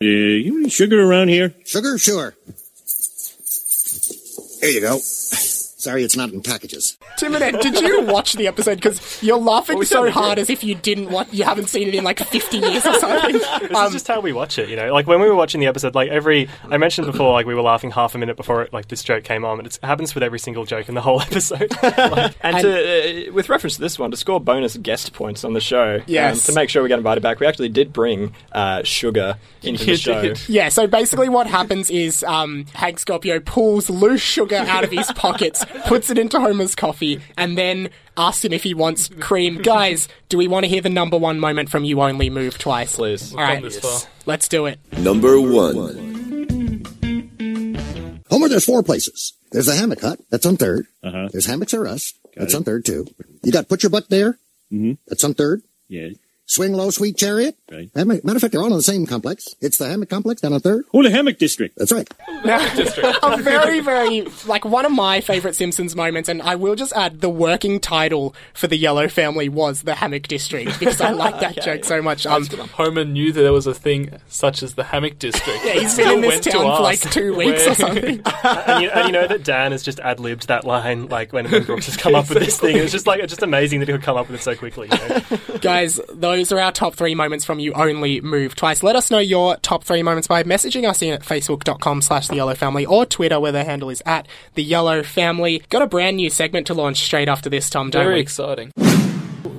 Uh, 0.03 0.07
you 0.07 0.61
any 0.61 0.69
sugar 0.71 1.03
around 1.03 1.29
here? 1.29 1.55
Sugar? 1.65 1.99
Sure. 1.99 2.35
Here 4.61 4.71
you 4.71 4.81
go. 4.81 4.99
Sorry, 5.81 6.05
it's 6.05 6.17
not 6.17 6.31
in 6.31 6.43
packages. 6.43 6.99
Tim 7.17 7.35
and 7.35 7.43
Ed, 7.43 7.61
did 7.61 7.81
you 7.81 8.03
watch 8.07 8.35
the 8.35 8.47
episode? 8.47 8.77
Because 8.77 9.23
you're 9.23 9.39
laughing 9.39 9.79
we 9.79 9.87
so 9.87 10.11
hard 10.11 10.37
did. 10.37 10.43
as 10.43 10.51
if 10.51 10.63
you 10.63 10.75
didn't 10.75 11.11
watch. 11.11 11.29
You 11.33 11.45
haven't 11.45 11.69
seen 11.69 11.89
it 11.89 11.95
in 11.95 12.05
like 12.05 12.19
50 12.19 12.59
years 12.59 12.85
or 12.87 12.95
something. 12.95 13.41
This 13.61 13.75
Um, 13.77 13.87
is 13.87 13.93
just 13.93 14.07
how 14.09 14.21
we 14.21 14.33
watch 14.33 14.59
it, 14.59 14.69
you 14.69 14.77
know. 14.77 14.93
Like 14.93 15.07
when 15.07 15.21
we 15.21 15.29
were 15.29 15.35
watching 15.35 15.61
the 15.61 15.67
episode, 15.67 15.95
like 15.95 16.11
every 16.11 16.49
I 16.69 16.77
mentioned 16.77 17.07
before, 17.07 17.33
like 17.33 17.47
we 17.47 17.55
were 17.55 17.63
laughing 17.63 17.91
half 17.91 18.15
a 18.15 18.19
minute 18.19 18.37
before 18.37 18.63
it, 18.63 18.73
like 18.73 18.89
this 18.89 19.03
joke 19.03 19.25
came 19.25 19.45
on, 19.45 19.59
and 19.59 19.67
it 19.67 19.79
happens 19.83 20.15
with 20.15 20.23
every 20.23 20.39
single 20.39 20.65
joke 20.65 20.89
in 20.89 20.95
the 20.95 21.01
whole 21.01 21.21
episode. 21.23 21.73
Like, 21.83 22.35
And, 22.43 22.57
to, 22.59 23.29
uh, 23.29 23.33
with 23.33 23.49
reference 23.49 23.77
to 23.77 23.81
this 23.81 23.99
one, 23.99 24.11
to 24.11 24.17
score 24.17 24.41
bonus 24.41 24.77
guest 24.77 25.13
points 25.15 25.45
on 25.45 25.53
the 25.55 25.61
show, 25.61 26.01
Yes. 26.07 26.49
um, 26.49 26.53
to 26.55 26.61
make 26.61 26.69
sure 26.69 26.83
we 26.83 26.89
get 26.89 26.99
invited 26.99 27.23
back, 27.23 27.41
we 27.41 27.47
actually 27.47 27.69
did 27.71 27.93
bring 27.93 28.35
uh, 28.53 28.83
sugar 28.83 29.37
into 29.63 29.85
the 29.85 29.97
show. 29.97 30.35
Yeah, 30.49 30.69
so 30.69 30.87
basically 30.87 31.29
what 31.29 31.47
happens 31.47 31.91
is 31.91 32.23
um, 32.25 32.67
Hank 32.75 32.99
Scorpio 32.99 33.41
pulls 33.41 33.89
loose 33.89 34.21
sugar 34.23 34.57
out 34.57 34.85
of 34.85 34.91
his 34.91 35.07
pockets, 35.13 35.65
puts 35.87 36.11
it 36.11 36.19
into 36.19 36.39
Homer's 36.41 36.75
coffee, 36.75 37.21
and 37.37 37.57
then 37.59 37.91
asks 38.17 38.45
him 38.45 38.53
if 38.53 38.63
he 38.63 38.75
wants 38.75 39.09
cream. 39.21 39.57
Guys, 39.63 40.09
do 40.29 40.37
we 40.39 40.49
want 40.49 40.65
to 40.65 40.69
hear 40.69 40.81
the 40.81 40.89
number 40.91 41.17
one 41.17 41.39
moment 41.41 41.69
from 41.71 41.85
You 41.85 42.01
Only 42.01 42.31
Move 42.31 42.59
Twice? 42.59 42.97
Please. 42.97 43.33
All 43.35 43.41
right, 43.41 43.63
this 43.63 43.79
far. 43.79 44.01
let's 44.27 44.49
do 44.49 44.67
it. 44.67 44.79
Number 44.99 45.41
one. 45.41 46.09
Homer, 48.31 48.49
there's 48.49 48.65
four 48.65 48.83
places. 48.83 49.33
There's 49.51 49.67
the 49.67 49.75
hammock 49.75 50.01
hut. 50.01 50.21
That's 50.31 50.47
on 50.47 50.57
third. 50.57 50.87
Uh-huh. 51.03 51.29
There's 51.33 51.47
hammocks 51.47 51.75
or 51.75 51.87
us. 51.89 52.13
that's 52.37 52.55
it. 52.55 52.57
on 52.57 52.65
third 52.65 52.85
too. 52.85 53.07
You 53.43 53.51
got 53.53 53.69
put 53.69 53.83
your 53.83 53.91
butt 53.91 54.09
there. 54.09 54.39
Mhm. 54.73 54.99
That's 55.09 55.25
on 55.25 55.35
third. 55.35 55.63
Yes. 55.89 56.15
Swing 56.51 56.73
low, 56.73 56.91
sweet 56.91 57.17
chariot. 57.17 57.57
Right. 57.71 57.95
Matter 57.95 58.21
matter 58.25 58.37
of 58.37 58.41
fact, 58.41 58.51
they're 58.53 58.61
all 58.61 58.67
in 58.67 58.73
the 58.73 58.83
same 58.83 59.07
complex. 59.07 59.55
It's 59.61 59.79
the 59.79 59.89
hammock 59.89 60.09
complex 60.09 60.41
down 60.41 60.53
on 60.53 60.59
third. 60.59 60.85
Oh, 60.93 61.01
the 61.01 61.09
hammock 61.09 61.39
district. 61.39 61.77
That's 61.79 61.93
right. 61.93 62.09
Hammock 62.27 62.73
District. 62.77 63.19
a 63.23 63.37
very, 63.37 63.79
very, 63.79 64.23
like, 64.47 64.65
one 64.65 64.85
of 64.85 64.91
my 64.91 65.21
favourite 65.21 65.55
Simpsons 65.55 65.95
moments, 65.95 66.29
and 66.29 66.43
I 66.43 66.57
will 66.57 66.75
just 66.75 66.93
add 66.95 67.21
the 67.21 67.29
working 67.29 67.79
title 67.79 68.35
for 68.53 68.67
the 68.67 68.77
Yellow 68.77 69.07
family 69.07 69.49
was 69.49 69.83
the 69.83 69.95
Hammock 69.95 70.27
District, 70.27 70.77
because 70.81 71.01
I 71.01 71.11
like 71.13 71.39
that 71.39 71.63
joke 71.63 71.85
so 71.85 72.03
much. 72.03 72.27
Um, 72.27 72.45
Homer 72.47 73.05
knew 73.05 73.31
that 73.33 73.43
there 73.43 73.53
was 73.53 73.69
a 73.69 73.75
thing 73.75 74.11
such 74.27 74.65
as 74.65 74.75
the 74.75 74.83
hammock 74.83 75.21
district. 75.21 75.65
yeah, 75.65 75.75
he's 75.75 75.83
been 75.83 75.89
still 75.91 76.15
in 76.15 76.21
this 76.23 76.31
went 76.31 76.43
to 76.45 76.51
town 76.51 76.77
for 76.77 76.83
like 76.83 76.99
two 77.13 77.37
weeks 77.37 77.61
where- 77.61 77.71
or 77.71 77.75
something. 77.77 78.23
and, 78.45 78.83
you, 78.83 78.91
and 78.91 79.07
you 79.07 79.13
know 79.13 79.29
that 79.29 79.45
Dan 79.45 79.71
has 79.71 79.85
just 79.85 80.01
ad 80.01 80.19
libbed 80.19 80.49
that 80.49 80.65
line, 80.65 81.07
like 81.07 81.33
when, 81.33 81.49
when 81.49 81.63
Brooks 81.63 81.87
has 81.87 81.97
come 81.97 82.17
up 82.17 82.29
with 82.29 82.39
this 82.39 82.59
thing. 82.59 82.77
It's 82.77 82.91
just 82.91 83.07
like 83.07 83.21
it's 83.21 83.31
just 83.31 83.43
amazing 83.45 83.79
that 83.81 83.89
he 83.89 83.93
could 83.95 84.03
come 84.03 84.17
up 84.17 84.29
with 84.29 84.41
it 84.41 84.43
so 84.43 84.57
quickly. 84.57 84.89
You 84.91 84.99
know? 85.09 85.59
Guys, 85.61 86.01
those 86.13 86.40
are 86.51 86.59
our 86.59 86.73
top 86.73 86.95
three 86.95 87.15
moments 87.15 87.45
from 87.45 87.59
You 87.59 87.73
Only 87.75 88.21
Move 88.21 88.55
Twice. 88.55 88.83
Let 88.83 88.97
us 88.97 89.11
know 89.11 89.19
your 89.19 89.57
top 89.57 89.85
three 89.85 90.03
moments 90.03 90.27
by 90.27 90.43
messaging 90.43 90.89
us 90.89 91.03
in 91.03 91.13
at 91.13 91.21
facebook.com 91.23 92.01
slash 92.03 92.29
the 92.29 92.37
Yellow 92.37 92.55
Family 92.55 92.87
or 92.87 93.05
Twitter 93.05 93.39
where 93.39 93.53
the 93.53 93.65
handle 93.65 93.91
is 93.91 94.03
at 94.07 94.27
the 94.55 94.63
Yellow 94.63 95.03
Family. 95.03 95.63
Got 95.69 95.83
a 95.83 95.87
brand 95.87 96.17
new 96.17 96.31
segment 96.31 96.67
to 96.69 96.75
launch 96.75 97.01
straight 97.01 97.29
after 97.29 97.51
this, 97.51 97.69
Tom, 97.69 97.91
don't 97.91 98.05
Very 98.05 98.15
we? 98.15 98.21
exciting. 98.21 98.73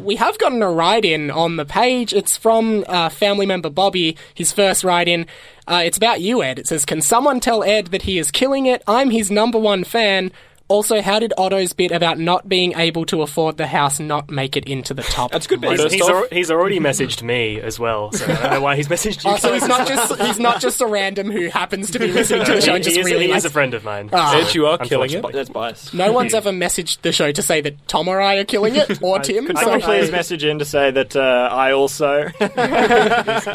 we 0.03 0.15
have 0.15 0.37
gotten 0.39 0.61
a 0.63 0.71
write 0.71 1.05
in 1.05 1.29
on 1.29 1.57
the 1.57 1.65
page. 1.65 2.13
It's 2.13 2.35
from 2.35 2.83
uh, 2.87 3.09
family 3.09 3.45
member 3.45 3.69
Bobby, 3.69 4.17
his 4.33 4.51
first 4.51 4.83
write 4.83 5.07
in. 5.07 5.27
Uh, 5.67 5.83
it's 5.85 5.97
about 5.97 6.21
you, 6.21 6.41
Ed. 6.41 6.57
It 6.57 6.67
says, 6.67 6.85
Can 6.85 7.01
someone 7.01 7.39
tell 7.39 7.63
Ed 7.63 7.87
that 7.87 8.01
he 8.01 8.17
is 8.17 8.31
killing 8.31 8.65
it? 8.65 8.81
I'm 8.87 9.11
his 9.11 9.29
number 9.29 9.59
one 9.59 9.83
fan. 9.83 10.31
Also, 10.71 11.01
how 11.01 11.19
did 11.19 11.33
Otto's 11.37 11.73
bit 11.73 11.91
about 11.91 12.17
not 12.17 12.47
being 12.47 12.73
able 12.77 13.05
to 13.07 13.21
afford 13.21 13.57
the 13.57 13.67
house 13.67 13.99
not 13.99 14.31
make 14.31 14.55
it 14.55 14.65
into 14.65 14.93
the 14.93 15.03
top? 15.03 15.31
That's 15.31 15.45
good. 15.45 15.61
He's, 15.63 15.91
he's, 15.91 16.01
al- 16.01 16.27
he's 16.31 16.49
already 16.49 16.79
messaged 16.79 17.21
me 17.23 17.59
as 17.59 17.77
well, 17.77 18.11
so 18.13 18.25
I 18.25 18.27
don't 18.35 18.51
know 18.51 18.61
why 18.61 18.75
he's 18.77 18.87
messaged 18.87 19.23
you. 19.25 19.31
Oh, 19.31 19.35
so 19.35 19.53
he's 19.53 19.67
not 19.67 19.87
just 19.87 20.21
he's 20.21 20.39
not 20.39 20.61
just 20.61 20.79
a 20.79 20.87
random 20.87 21.29
who 21.29 21.49
happens 21.49 21.91
to 21.91 21.99
be 21.99 22.07
listening 22.07 22.45
to 22.45 22.53
the 22.53 22.61
show 22.61 22.75
and 22.75 22.83
he, 22.83 22.89
just 22.89 22.99
is, 22.99 23.05
really 23.05 23.25
he 23.25 23.31
likes 23.31 23.43
is 23.43 23.51
a 23.51 23.53
friend 23.53 23.73
of 23.73 23.83
mine. 23.83 24.09
Ah. 24.13 24.39
Ed, 24.39 24.55
you 24.55 24.65
are 24.67 24.77
killing 24.77 25.11
it. 25.11 25.25
That's 25.33 25.49
biased. 25.49 25.93
No 25.93 26.11
one's 26.11 26.33
ever 26.33 26.51
messaged 26.51 27.01
the 27.01 27.11
show 27.11 27.31
to 27.31 27.41
say 27.41 27.59
that 27.61 27.87
Tom 27.89 28.07
or 28.07 28.21
I 28.21 28.37
are 28.37 28.45
killing 28.45 28.75
it, 28.75 29.03
or 29.03 29.19
Tim. 29.23 29.45
Could 29.47 29.57
so 29.57 29.63
someone 29.63 29.81
please 29.81 30.09
message 30.09 30.43
in 30.45 30.59
to 30.59 30.65
say 30.65 30.91
that 30.91 31.15
uh, 31.15 31.49
I 31.51 31.73
also? 31.73 32.27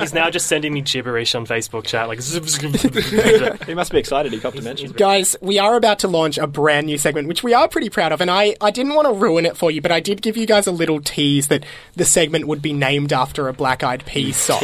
He's 0.01 0.13
now 0.13 0.29
just 0.29 0.49
sending 0.49 0.75
me 0.75 0.83
gibberish 0.83 1.35
on 1.35 1.47
Facebook 1.47 1.87
chat, 1.87 2.09
like. 2.09 2.21
he 3.67 3.75
must 3.75 3.93
be 3.93 3.99
excited. 3.99 4.33
He 4.33 4.41
copped 4.41 4.59
a 4.59 4.63
mention. 4.63 4.93
Guys, 4.93 5.37
we 5.41 5.59
are 5.59 5.77
about 5.77 6.01
to 6.01 6.09
launch 6.09 6.39
a 6.39 6.47
brand 6.47 6.87
new 6.87 6.99
segment, 7.07 7.29
which 7.29 7.45
we 7.45 7.55
are 7.55 7.69
pretty 7.69 7.88
proud 7.88 8.11
of. 8.11 8.21
And 8.21 8.29
I, 8.31 8.57
I 8.61 8.73
didn't 8.73 8.95
want 8.95 9.07
to 9.07 9.12
ruin 9.14 9.47
it 9.47 9.57
for 9.57 9.71
you, 9.71 9.81
but 9.81 9.92
I 9.92 10.01
did 10.01 10.23
give 10.23 10.37
you 10.37 10.45
guys 10.45 10.66
a 10.66 10.73
little 10.73 11.01
tease 11.01 11.47
that 11.49 11.64
the 11.95 12.05
segment 12.05 12.49
would 12.49 12.61
be 12.61 12.73
named 12.73 13.12
after 13.12 13.47
a 13.47 13.53
Black 13.53 13.85
Eyed 13.85 14.05
Peas 14.07 14.37
song. 14.37 14.61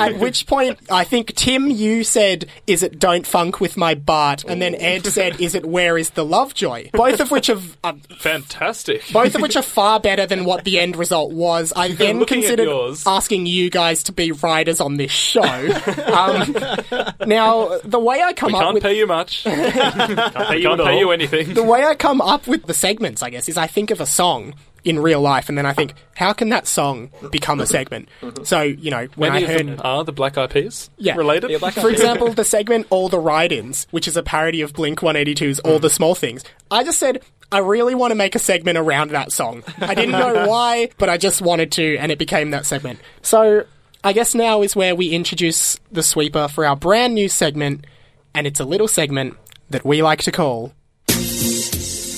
At 0.00 0.18
which 0.18 0.46
point, 0.48 0.78
I 0.90 1.04
think, 1.04 1.34
Tim, 1.36 1.70
you 1.70 2.02
said, 2.02 2.46
Is 2.66 2.82
it 2.82 2.98
Don't 2.98 3.24
Funk 3.26 3.60
with 3.60 3.76
My 3.76 3.94
Bart? 3.94 4.42
And 4.44 4.60
then 4.60 4.74
Ed 4.74 5.06
said, 5.06 5.40
Is 5.40 5.54
it 5.54 5.64
Where 5.64 5.96
is 5.96 6.10
the 6.10 6.24
Lovejoy? 6.24 6.90
Both 6.92 7.20
of 7.20 7.30
which 7.30 7.48
are. 7.48 7.58
Uh, 7.84 7.92
Fantastic. 8.18 9.02
both 9.12 9.34
of 9.36 9.40
which 9.40 9.54
are 9.56 9.62
far 9.62 10.00
better 10.00 10.26
than 10.26 10.44
what 10.44 10.64
the 10.64 10.80
end 10.80 10.96
result 10.96 11.32
was. 11.32 11.72
I 11.76 11.88
then 11.92 12.24
considered 12.24 12.68
asking 13.06 13.46
you 13.46 13.70
guys 13.70 14.02
to 14.04 14.12
be 14.12 14.32
writers 14.32 14.80
on 14.80 14.96
this 14.96 15.12
show. 15.12 15.42
um, 15.42 16.54
now, 17.28 17.78
the 17.84 18.00
way 18.00 18.20
I 18.22 18.32
come 18.32 18.48
We 18.52 18.54
up 18.58 18.62
can't 18.62 18.74
with 18.74 18.82
pay 18.82 18.96
you 18.98 19.06
much. 19.06 19.44
Can't 19.54 20.34
pay 20.34 20.56
We 20.56 20.62
you 20.62 20.68
can't 20.68 20.80
pay 20.82 20.98
you 20.98 21.10
anything. 21.12 21.54
the 21.54 21.62
way 21.84 21.90
I 21.90 21.94
come 21.94 22.20
up 22.20 22.46
with 22.46 22.64
the 22.66 22.74
segments, 22.74 23.22
I 23.22 23.30
guess, 23.30 23.48
is 23.48 23.56
I 23.56 23.66
think 23.66 23.90
of 23.90 24.00
a 24.00 24.06
song 24.06 24.54
in 24.84 24.98
real 24.98 25.20
life, 25.22 25.48
and 25.48 25.56
then 25.56 25.64
I 25.64 25.72
think, 25.72 25.94
how 26.14 26.34
can 26.34 26.50
that 26.50 26.66
song 26.66 27.10
become 27.30 27.58
a 27.60 27.66
segment? 27.66 28.08
So, 28.44 28.60
you 28.60 28.90
know, 28.90 29.06
when 29.16 29.32
Many 29.32 29.46
I 29.46 29.48
of 29.48 29.56
heard. 29.56 29.66
them 29.78 29.80
are 29.82 30.04
the 30.04 30.12
Black 30.12 30.36
Eyed 30.36 30.50
Peas 30.50 30.90
Yeah. 30.98 31.16
related. 31.16 31.58
For 31.72 31.88
example, 31.88 32.34
the 32.34 32.44
segment 32.44 32.86
All 32.90 33.08
the 33.08 33.18
Write-Ins, 33.18 33.86
which 33.90 34.06
is 34.06 34.16
a 34.18 34.22
parody 34.22 34.60
of 34.60 34.74
Blink 34.74 35.00
182's 35.00 35.60
All 35.60 35.78
the 35.78 35.88
Small 35.88 36.14
Things. 36.14 36.44
I 36.70 36.84
just 36.84 36.98
said, 36.98 37.22
I 37.50 37.58
really 37.60 37.94
want 37.94 38.10
to 38.10 38.14
make 38.14 38.34
a 38.34 38.38
segment 38.38 38.76
around 38.76 39.12
that 39.12 39.32
song. 39.32 39.62
I 39.80 39.94
didn't 39.94 40.12
know 40.12 40.46
why, 40.48 40.90
but 40.98 41.08
I 41.08 41.16
just 41.16 41.40
wanted 41.40 41.72
to, 41.72 41.96
and 41.96 42.12
it 42.12 42.18
became 42.18 42.50
that 42.50 42.66
segment. 42.66 42.98
So, 43.22 43.64
I 44.02 44.12
guess 44.12 44.34
now 44.34 44.60
is 44.60 44.76
where 44.76 44.94
we 44.94 45.10
introduce 45.12 45.78
the 45.90 46.02
sweeper 46.02 46.48
for 46.48 46.66
our 46.66 46.76
brand 46.76 47.14
new 47.14 47.30
segment, 47.30 47.86
and 48.34 48.46
it's 48.46 48.60
a 48.60 48.64
little 48.66 48.88
segment 48.88 49.36
that 49.70 49.86
we 49.86 50.02
like 50.02 50.20
to 50.24 50.32
call 50.32 50.74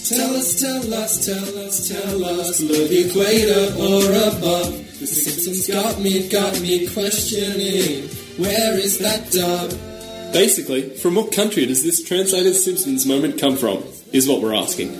Tell 0.08 0.36
us, 0.36 0.60
tell 0.60 0.94
us, 0.94 1.26
tell 1.26 1.58
us, 1.58 1.88
tell 1.88 2.24
us, 2.24 2.60
below 2.60 2.86
the 2.86 3.08
equator 3.08 3.74
or 3.74 4.04
above. 4.28 5.00
The 5.00 5.06
Simpsons 5.06 5.66
got 5.66 6.00
me, 6.00 6.28
got 6.28 6.60
me 6.60 6.86
questioning, 6.86 8.08
where 8.38 8.78
is 8.78 8.98
that 8.98 9.32
dub? 9.32 9.70
Basically, 10.32 10.90
from 10.90 11.16
what 11.16 11.32
country 11.32 11.66
does 11.66 11.82
this 11.82 12.04
translated 12.04 12.54
Simpsons 12.54 13.04
moment 13.04 13.40
come 13.40 13.56
from? 13.56 13.82
Is 14.12 14.28
what 14.28 14.42
we're 14.42 14.54
asking. 14.54 14.92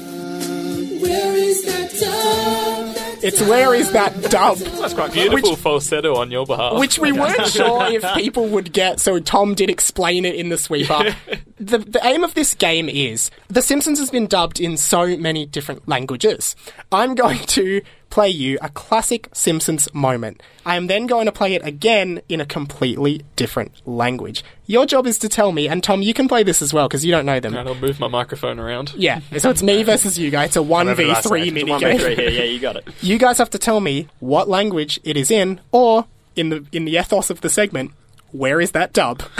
Where 1.00 1.36
is 1.36 1.64
that 1.66 1.92
dub? 2.00 3.05
It's 3.22 3.40
Where 3.42 3.74
Is 3.74 3.90
That 3.92 4.30
Dub? 4.30 4.58
That's 4.58 4.94
quite 4.94 5.12
beautiful 5.12 5.56
falsetto 5.56 6.16
on 6.16 6.30
your 6.30 6.46
behalf. 6.46 6.78
Which 6.78 6.98
we 6.98 7.12
weren't 7.12 7.46
sure 7.48 7.86
if 7.86 8.02
people 8.14 8.48
would 8.48 8.72
get, 8.72 9.00
so 9.00 9.18
Tom 9.20 9.54
did 9.54 9.70
explain 9.70 10.24
it 10.24 10.34
in 10.34 10.48
the 10.50 10.58
sweeper. 10.58 11.14
the, 11.58 11.78
the 11.78 12.00
aim 12.04 12.24
of 12.24 12.34
this 12.34 12.54
game 12.54 12.88
is 12.88 13.30
The 13.48 13.62
Simpsons 13.62 13.98
has 13.98 14.10
been 14.10 14.26
dubbed 14.26 14.60
in 14.60 14.76
so 14.76 15.16
many 15.16 15.46
different 15.46 15.88
languages. 15.88 16.54
I'm 16.92 17.14
going 17.14 17.38
to 17.38 17.80
play 18.10 18.28
you 18.28 18.56
a 18.62 18.68
classic 18.68 19.28
Simpsons 19.32 19.92
moment. 19.92 20.40
I 20.64 20.76
am 20.76 20.86
then 20.86 21.06
going 21.06 21.26
to 21.26 21.32
play 21.32 21.54
it 21.54 21.66
again 21.66 22.20
in 22.28 22.40
a 22.40 22.46
completely 22.46 23.22
different 23.34 23.72
language. 23.86 24.44
Your 24.66 24.86
job 24.86 25.06
is 25.06 25.18
to 25.18 25.28
tell 25.28 25.52
me, 25.52 25.68
and 25.68 25.82
Tom, 25.82 26.02
you 26.02 26.14
can 26.14 26.28
play 26.28 26.42
this 26.42 26.62
as 26.62 26.72
well 26.72 26.88
because 26.88 27.04
you 27.04 27.10
don't 27.12 27.26
know 27.26 27.40
them. 27.40 27.54
And 27.56 27.68
I'll 27.68 27.74
move 27.74 28.00
my 28.00 28.08
microphone 28.08 28.58
around. 28.58 28.94
Yeah, 28.96 29.20
so 29.38 29.50
it's 29.50 29.62
me 29.62 29.82
versus 29.82 30.18
you 30.18 30.30
guys. 30.30 30.48
It's 30.48 30.56
a 30.56 30.60
1v3 30.60 31.52
mini 31.52 31.70
One 31.70 31.80
game. 31.80 31.98
v 31.98 32.04
three 32.04 32.14
here. 32.16 32.30
Yeah, 32.30 32.44
you 32.44 32.58
got 32.60 32.76
it. 32.76 32.88
You 33.06 33.18
guys 33.18 33.38
have 33.38 33.50
to 33.50 33.58
tell 33.58 33.78
me 33.78 34.08
what 34.18 34.48
language 34.48 34.98
it 35.04 35.16
is 35.16 35.30
in, 35.30 35.60
or 35.70 36.06
in 36.34 36.48
the 36.48 36.66
in 36.72 36.86
the 36.86 36.96
ethos 36.96 37.30
of 37.30 37.40
the 37.40 37.48
segment, 37.48 37.92
where 38.32 38.60
is 38.60 38.72
that 38.72 38.92
dub? 38.92 39.22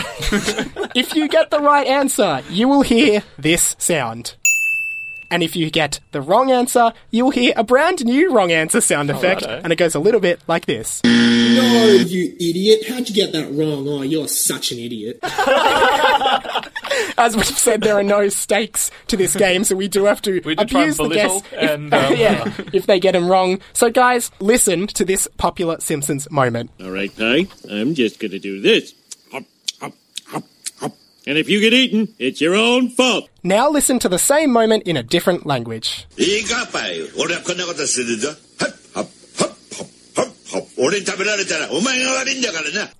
if 0.94 1.16
you 1.16 1.26
get 1.26 1.50
the 1.50 1.58
right 1.58 1.84
answer, 1.84 2.44
you 2.48 2.68
will 2.68 2.82
hear 2.82 3.24
this 3.36 3.74
sound. 3.76 4.36
And 5.32 5.42
if 5.42 5.56
you 5.56 5.68
get 5.68 5.98
the 6.12 6.20
wrong 6.20 6.52
answer, 6.52 6.92
you'll 7.10 7.32
hear 7.32 7.54
a 7.56 7.64
brand 7.64 8.04
new 8.04 8.32
wrong 8.32 8.52
answer 8.52 8.80
sound 8.80 9.10
oh, 9.10 9.16
effect, 9.16 9.42
righto. 9.42 9.60
and 9.64 9.72
it 9.72 9.76
goes 9.76 9.96
a 9.96 9.98
little 9.98 10.20
bit 10.20 10.40
like 10.46 10.66
this. 10.66 11.02
No, 11.02 11.86
you 12.06 12.36
idiot. 12.36 12.86
How'd 12.88 13.08
you 13.08 13.16
get 13.16 13.32
that 13.32 13.50
wrong? 13.50 13.88
Oh, 13.88 14.02
you're 14.02 14.28
such 14.28 14.70
an 14.70 14.78
idiot. 14.78 15.18
as 17.18 17.36
we've 17.36 17.46
said, 17.46 17.82
there 17.82 17.96
are 17.96 18.02
no 18.02 18.28
stakes 18.28 18.90
to 19.08 19.16
this 19.16 19.34
game, 19.34 19.64
so 19.64 19.76
we 19.76 19.88
do 19.88 20.04
have 20.04 20.22
to 20.22 20.40
we 20.44 20.56
abuse 20.56 20.96
the 20.96 21.08
guests. 21.08 21.46
And, 21.52 21.92
if, 21.92 21.92
um... 21.92 22.16
yeah, 22.16 22.52
if 22.72 22.86
they 22.86 23.00
get 23.00 23.12
them 23.12 23.28
wrong. 23.28 23.60
So, 23.72 23.90
guys, 23.90 24.30
listen 24.40 24.86
to 24.88 25.04
this 25.04 25.28
popular 25.36 25.80
Simpsons 25.80 26.30
moment. 26.30 26.70
All 26.80 26.90
right, 26.90 27.12
I'm 27.70 27.94
just 27.94 28.20
going 28.20 28.32
to 28.32 28.38
do 28.38 28.60
this. 28.60 28.94
And 31.28 31.36
if 31.36 31.48
you 31.48 31.60
get 31.60 31.72
eaten, 31.72 32.14
it's 32.20 32.40
your 32.40 32.54
own 32.54 32.88
fault. 32.88 33.28
Now 33.42 33.68
listen 33.68 33.98
to 33.98 34.08
the 34.08 34.18
same 34.18 34.52
moment 34.52 34.84
in 34.84 34.96
a 34.96 35.02
different 35.02 35.44
language. 35.44 36.06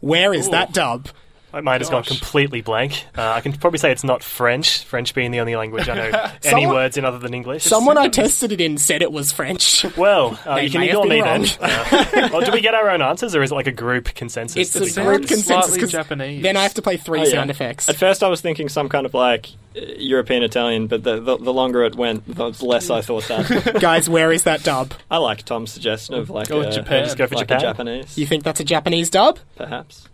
Where 0.01 0.35
is 0.35 0.49
oh. 0.49 0.51
that 0.51 0.73
dub? 0.73 1.09
My 1.57 1.63
mind 1.63 1.81
has 1.81 1.89
gone 1.89 2.03
completely 2.03 2.61
blank. 2.61 3.07
Uh, 3.17 3.23
I 3.31 3.41
can 3.41 3.55
probably 3.55 3.79
say 3.79 3.91
it's 3.91 4.05
not 4.05 4.23
French, 4.23 4.85
French 4.85 5.15
being 5.15 5.31
the 5.31 5.41
only 5.41 5.57
language 5.57 5.89
I 5.89 5.95
know 5.95 6.03
any 6.45 6.51
Someone- 6.65 6.75
words 6.75 6.99
in 6.99 7.07
other 7.07 7.19
than 7.19 7.33
English. 7.33 7.65
Someone 7.65 7.97
I 7.97 8.09
tested 8.11 8.53
it 8.53 8.61
in 8.61 8.77
said 8.77 9.01
it 9.01 9.11
was 9.11 9.33
French. 9.33 9.87
Well, 9.97 10.39
uh, 10.45 10.57
They 10.57 10.65
you 10.65 10.71
can 10.71 10.81
may 10.83 10.89
have 10.89 10.97
ignore 10.97 11.05
been 11.05 11.13
me 11.17 11.23
wrong. 11.23 11.47
then. 11.61 12.25
Uh, 12.25 12.29
well, 12.31 12.41
do 12.43 12.53
we 12.53 12.61
get 12.61 12.75
our 12.75 12.91
own 12.91 13.01
answers, 13.01 13.35
or 13.35 13.43
is 13.43 13.53
it 13.53 13.55
like 13.55 13.67
a 13.67 13.73
group 13.73 14.13
consensus? 14.15 14.57
It's 14.57 14.73
that 14.75 14.83
a 14.83 14.85
we 14.85 14.93
group 15.17 15.23
get? 15.23 15.29
consensus 15.29 15.47
slightly 15.67 15.81
'cause 15.81 15.93
Japanese. 15.93 16.43
then 16.43 16.59
I 16.59 16.63
have 16.63 16.75
to 16.75 16.83
play 16.83 16.99
three 16.99 17.21
Oh, 17.21 17.25
yeah. 17.25 17.31
sound 17.31 17.49
effects. 17.51 17.89
At 17.89 17.97
first, 17.97 18.23
I 18.23 18.29
was 18.29 18.43
thinking 18.43 18.69
some 18.69 18.91
kind 18.91 19.07
of 19.07 19.15
like 19.15 19.49
uh, 19.75 19.81
European 19.97 20.43
Italian, 20.43 20.89
but 20.89 21.05
the, 21.05 21.21
the 21.21 21.39
the 21.39 21.53
longer 21.55 21.85
it 21.85 21.95
went, 21.95 22.27
the 22.27 22.51
less 22.61 22.91
I 22.91 23.01
thought 23.01 23.25
that. 23.29 23.79
Guys, 23.81 24.11
where 24.11 24.31
is 24.31 24.43
that 24.43 24.63
dub? 24.63 24.93
I 25.11 25.17
like 25.17 25.45
Tom's 25.45 25.73
suggestion 25.73 26.17
of 26.17 26.29
like 26.29 26.49
Go 26.49 26.59
with 26.59 26.69
a, 26.69 26.73
Japan. 26.73 27.05
Just 27.05 27.17
go 27.17 27.27
for 27.27 27.37
like 27.37 27.45
a 27.51 27.55
Japan. 27.55 27.61
Japanese, 27.63 28.19
You 28.19 28.27
think 28.27 28.45
that's 28.45 28.61
a 28.61 28.65
Japanese 28.65 29.09
dub? 29.09 29.39
perhaps. 29.57 30.09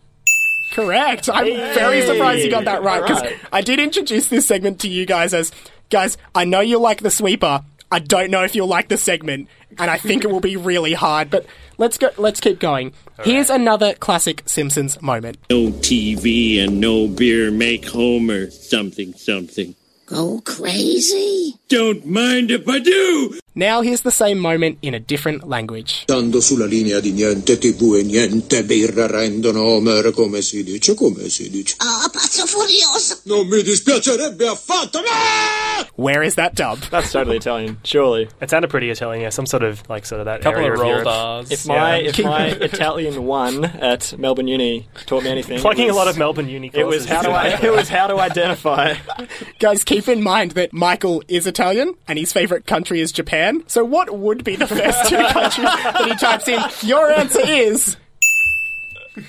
Correct. 0.72 1.28
I'm 1.32 1.54
very 1.54 2.04
surprised 2.06 2.44
you 2.44 2.50
got 2.50 2.64
that 2.64 2.82
right 2.82 3.02
because 3.02 3.18
Alright. 3.18 3.38
I 3.52 3.60
did 3.60 3.78
introduce 3.78 4.28
this 4.28 4.46
segment 4.46 4.80
to 4.80 4.88
you 4.88 5.06
guys 5.06 5.34
as 5.34 5.52
guys. 5.90 6.16
I 6.34 6.44
know 6.44 6.60
you 6.60 6.78
like 6.78 7.00
the 7.00 7.10
sweeper. 7.10 7.62
I 7.90 7.98
don't 7.98 8.30
know 8.30 8.42
if 8.42 8.54
you'll 8.54 8.68
like 8.68 8.88
the 8.88 8.96
segment, 8.96 9.48
and 9.78 9.90
I 9.90 9.98
think 9.98 10.24
it 10.24 10.30
will 10.30 10.40
be 10.40 10.56
really 10.56 10.94
hard. 10.94 11.30
But 11.30 11.44
let's 11.76 11.98
go. 11.98 12.10
Let's 12.16 12.40
keep 12.40 12.58
going. 12.58 12.94
Here's 13.22 13.50
another 13.50 13.92
classic 13.92 14.42
Simpsons 14.46 15.00
moment. 15.02 15.36
No 15.50 15.68
TV 15.70 16.58
and 16.64 16.80
no 16.80 17.06
beer 17.06 17.50
make 17.50 17.86
Homer 17.86 18.50
something 18.50 19.12
something. 19.12 19.76
Go 20.06 20.40
crazy? 20.40 21.56
Don't 21.68 22.06
mind 22.06 22.50
if 22.50 22.66
I 22.66 22.78
do. 22.78 23.38
Now 23.54 23.82
here's 23.82 24.00
the 24.00 24.10
same 24.10 24.38
moment 24.38 24.78
in 24.80 24.94
a 24.94 24.98
different 24.98 25.46
language. 25.46 26.04
Stando 26.06 26.40
sulla 26.40 26.64
linea 26.64 27.00
di 27.00 27.12
niente 27.12 27.58
tv 27.58 27.96
e 27.98 28.02
niente 28.02 28.64
birra 28.64 29.06
rendono 29.06 29.60
Homer 29.62 30.10
come 30.12 30.40
si 30.40 30.62
dice 30.64 30.94
come 30.94 31.28
si 31.28 31.50
dice 31.50 31.74
Ah, 31.78 32.08
pazzo 32.10 32.46
furioso. 32.46 33.20
non 33.24 33.46
mi 33.48 33.62
dispiacerebbe 33.62 34.46
affatto 34.46 35.00
no 35.00 35.06
Where 35.96 36.22
is 36.22 36.36
that 36.36 36.54
dub? 36.54 36.78
That's 36.90 37.12
totally 37.12 37.36
Italian, 37.36 37.76
surely. 37.84 38.26
It 38.40 38.48
sounded 38.48 38.70
pretty 38.70 38.88
Italian, 38.88 39.20
yeah. 39.22 39.28
Some 39.30 39.44
sort 39.46 39.62
of 39.62 39.82
like 39.90 40.06
sort 40.06 40.20
of 40.20 40.24
that 40.26 40.40
couple 40.40 40.60
area 40.60 40.72
of 40.72 40.78
of 40.78 40.82
rolled 40.82 41.04
Europe. 41.04 41.52
If 41.52 41.66
my 41.66 41.98
Yeah. 41.98 42.08
if 42.08 42.18
my 42.24 42.46
Italian 42.46 43.24
one 43.26 43.64
at 43.66 44.16
Melbourne 44.18 44.48
Uni 44.48 44.88
taught 45.04 45.24
me 45.24 45.30
anything, 45.30 45.58
it 45.58 45.60
Plugging 45.60 45.90
a 45.90 45.94
lot 45.94 46.08
of 46.08 46.16
Melbourne 46.16 46.48
uni 46.48 46.70
It 46.72 46.86
was 46.86 47.04
courses. 47.04 47.10
how 47.10 47.20
do 47.22 47.30
I 47.30 47.48
it 47.62 47.70
was 47.72 47.90
how 47.90 48.06
to 48.06 48.18
identify. 48.18 48.94
Guys, 49.58 49.84
keep 49.84 50.08
in 50.08 50.22
mind 50.22 50.52
that 50.52 50.72
Michael 50.72 51.22
is 51.28 51.46
Italian 51.46 51.92
and 52.08 52.18
his 52.18 52.32
favorite 52.32 52.64
country 52.66 53.00
is 53.00 53.12
Japan. 53.12 53.41
So 53.66 53.84
what 53.84 54.16
would 54.16 54.44
be 54.44 54.56
the 54.56 54.66
first 54.66 55.08
two 55.08 55.16
countries 55.28 55.66
that 55.66 56.04
he 56.08 56.14
types 56.16 56.48
in? 56.48 56.88
Your 56.88 57.10
answer 57.10 57.40
is. 57.40 57.96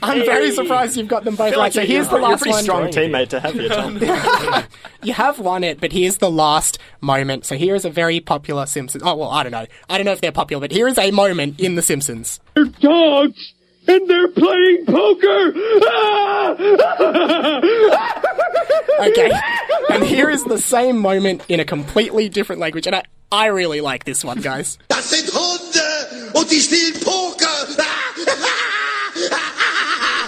I'm 0.02 0.19
very 0.19 0.52
surprised 0.52 0.95
you've 0.95 1.10
got 1.10 1.26
them 1.26 1.36
both 1.36 1.52
right. 1.52 1.58
like 1.58 1.73
So 1.73 1.82
here's 1.82 2.08
the 2.08 2.15
last 2.17 2.21
you're 2.21 2.28
a 2.28 2.32
last 2.32 2.41
pretty 2.41 2.52
one. 2.52 2.63
strong 2.63 2.88
teammate 2.88 3.30
to 3.30 3.39
have 3.41 3.54
here, 3.54 3.69
Tom. 3.69 4.63
You 5.04 5.12
have 5.12 5.38
won 5.39 5.65
it, 5.65 5.82
but 5.82 5.91
here's 5.91 6.17
the 6.19 6.32
last 6.32 6.80
moment. 7.02 7.45
So 7.45 7.58
here 7.58 7.76
is 7.76 7.84
a 7.84 7.89
very 7.89 8.21
popular 8.21 8.65
Simpsons. 8.65 9.04
Oh 9.06 9.15
well, 9.15 9.30
I 9.30 9.43
don't 9.43 9.52
know. 9.52 9.65
I 9.89 9.97
don't 9.97 10.06
know 10.06 10.13
if 10.13 10.21
they're 10.21 10.32
popular, 10.32 10.62
but 10.62 10.71
here 10.71 10.88
is 10.88 10.97
a 10.97 11.12
moment 11.12 11.60
in 11.60 11.76
The 11.76 11.82
Simpsons. 11.82 12.39
Dogs 12.80 13.54
and 13.88 14.10
they're 14.10 14.28
playing 14.30 14.86
poker. 14.86 15.54
Okay, 19.00 19.32
and 19.91 20.04
here 20.04 20.30
is 20.30 20.43
the 20.46 20.58
same 20.60 20.98
moment 20.98 21.43
in 21.50 21.60
a 21.60 21.65
completely 21.65 22.30
different 22.30 22.62
language, 22.62 22.88
and 22.88 22.96
I 22.96 23.04
I 23.32 23.48
really 23.48 23.82
like 23.82 24.06
this 24.06 24.24
one, 24.24 24.39
guys. 24.39 24.78
Das 24.88 25.10
sind 25.10 25.30
Hunde 25.34 26.32
und 26.34 26.50
die 26.50 26.62
spielen 26.62 26.93
Poker 27.04 27.50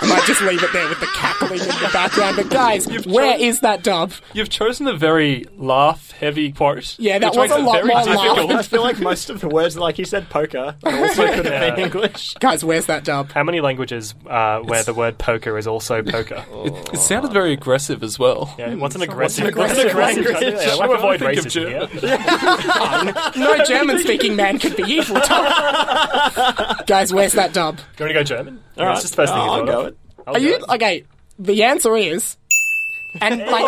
I'm 0.02 0.10
might 0.10 0.26
just 0.26 0.42
leave 0.42 0.62
it 0.62 0.74
there 0.74 0.90
with 0.90 1.00
the 1.00 1.08
cackling 1.48 1.62
in 1.62 1.68
the 1.84 1.90
background. 1.94 2.36
But 2.38 2.50
guys, 2.50 3.06
where 3.06 3.38
is 3.40 3.60
that 3.62 3.84
dub? 3.84 4.12
You've 4.34 4.50
chosen 4.50 4.88
a 4.88 4.94
very 4.96 5.46
laugh-heavy 5.58 6.52
quote. 6.54 6.96
Yeah, 7.00 7.20
that 7.20 7.32
which 7.32 7.50
was 7.50 7.52
a 7.52 7.58
lot 7.60 7.84
very 7.84 7.88
more 7.88 8.04
difficult. 8.04 8.52
I 8.52 8.62
feel 8.64 8.82
like 8.82 9.00
most 9.00 9.30
of 9.30 9.42
the 9.42 9.48
words, 9.48 9.78
like 9.78 9.98
you 9.98 10.06
said, 10.06 10.30
poker, 10.30 10.76
also 10.84 11.28
could 11.34 11.46
have 11.46 11.76
been 11.76 11.86
English. 11.86 12.34
Guys, 12.36 12.64
where's 12.64 12.86
that 12.88 13.04
dub? 13.04 13.32
How 13.32 13.44
many 13.44 13.62
languages 13.62 14.14
uh, 14.28 14.60
where 14.60 14.84
the 14.84 14.94
word 14.94 15.18
poker 15.18 15.58
is 15.58 15.68
also 15.68 16.02
poker? 16.04 16.44
It, 16.52 16.94
it 16.94 16.98
sounded 17.00 17.32
very 17.32 17.54
aggressive 17.54 18.04
as 18.04 18.18
well. 18.20 18.54
Yeah, 18.58 18.76
what's 18.76 18.96
an 18.96 19.02
aggressive, 19.02 19.44
What's 19.56 19.78
aggressive 19.78 19.96
language? 19.96 20.26
language? 20.34 20.64
Yeah, 20.66 20.76
I 20.76 20.86
avoid 20.96 21.24
I 21.24 21.36
think 21.36 21.40
of 21.40 21.46
racism 21.46 21.68
here. 21.70 21.88
German. 22.02 23.16
No 23.36 23.64
German-speaking 23.66 24.36
man 24.36 24.60
could 24.60 24.76
be 24.76 24.84
evil. 24.84 25.20
Tom. 25.22 25.46
guys, 26.88 27.14
where's 27.14 27.34
that 27.34 27.54
dub? 27.54 27.78
Do 27.78 27.84
you 28.00 28.06
want 28.06 28.10
to 28.10 28.14
go 28.14 28.24
German? 28.24 28.64
All 28.78 28.86
right. 28.86 28.94
It's 28.94 29.02
just 29.02 29.16
the 29.16 29.22
first 29.24 29.34
thing. 29.34 29.42
I'll 29.42 29.60
you 29.60 29.66
go 29.66 29.86
it. 29.86 29.98
I'll 30.28 30.36
Are 30.36 30.40
go 30.40 30.46
you 30.46 30.56
it. 30.56 30.64
okay? 30.70 31.04
The 31.38 31.64
answer 31.64 31.96
is. 31.96 32.38
And 33.22 33.40
like, 33.40 33.64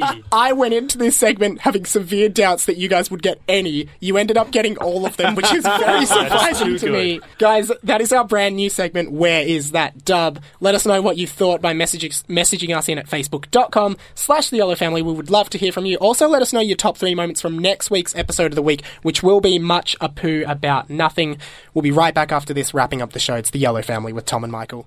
okay, 0.00 0.22
I 0.32 0.52
went 0.52 0.74
into 0.74 0.98
this 0.98 1.16
segment 1.16 1.60
having 1.60 1.84
severe 1.84 2.28
doubts 2.28 2.64
that 2.66 2.76
you 2.76 2.88
guys 2.88 3.10
would 3.10 3.22
get 3.22 3.40
any. 3.48 3.88
You 4.00 4.16
ended 4.16 4.36
up 4.36 4.50
getting 4.50 4.78
all 4.78 5.04
of 5.06 5.16
them, 5.16 5.34
which 5.34 5.52
is 5.52 5.64
very 5.78 6.06
surprising 6.06 6.78
to 6.78 6.90
me. 6.90 7.20
Guys, 7.38 7.70
that 7.82 8.00
is 8.00 8.12
our 8.12 8.24
brand 8.24 8.56
new 8.56 8.70
segment, 8.70 9.12
Where 9.12 9.42
is 9.42 9.72
that 9.72 10.04
dub? 10.04 10.42
Let 10.60 10.74
us 10.74 10.86
know 10.86 11.02
what 11.02 11.16
you 11.16 11.26
thought 11.26 11.60
by 11.60 11.74
messaging, 11.74 12.10
messaging 12.24 12.74
us 12.76 12.88
in 12.88 12.98
at 12.98 13.06
facebook.com 13.06 13.96
slash 14.14 14.50
the 14.50 14.56
yellow 14.56 14.74
family. 14.74 15.02
We 15.02 15.12
would 15.12 15.30
love 15.30 15.50
to 15.50 15.58
hear 15.58 15.72
from 15.72 15.84
you. 15.84 15.96
Also, 15.96 16.28
let 16.28 16.42
us 16.42 16.52
know 16.52 16.60
your 16.60 16.76
top 16.76 16.96
three 16.96 17.14
moments 17.14 17.40
from 17.40 17.58
next 17.58 17.90
week's 17.90 18.14
episode 18.14 18.46
of 18.46 18.54
the 18.56 18.62
week, 18.62 18.82
which 19.02 19.22
will 19.22 19.40
be 19.40 19.58
much 19.58 19.98
Apu 19.98 20.48
about 20.48 20.88
nothing. 20.88 21.38
We'll 21.74 21.82
be 21.82 21.90
right 21.90 22.14
back 22.14 22.32
after 22.32 22.54
this, 22.54 22.72
wrapping 22.72 23.02
up 23.02 23.12
the 23.12 23.18
show. 23.20 23.34
It's 23.34 23.50
the 23.50 23.58
yellow 23.58 23.82
family 23.82 24.12
with 24.12 24.24
Tom 24.24 24.42
and 24.42 24.52
Michael 24.52 24.86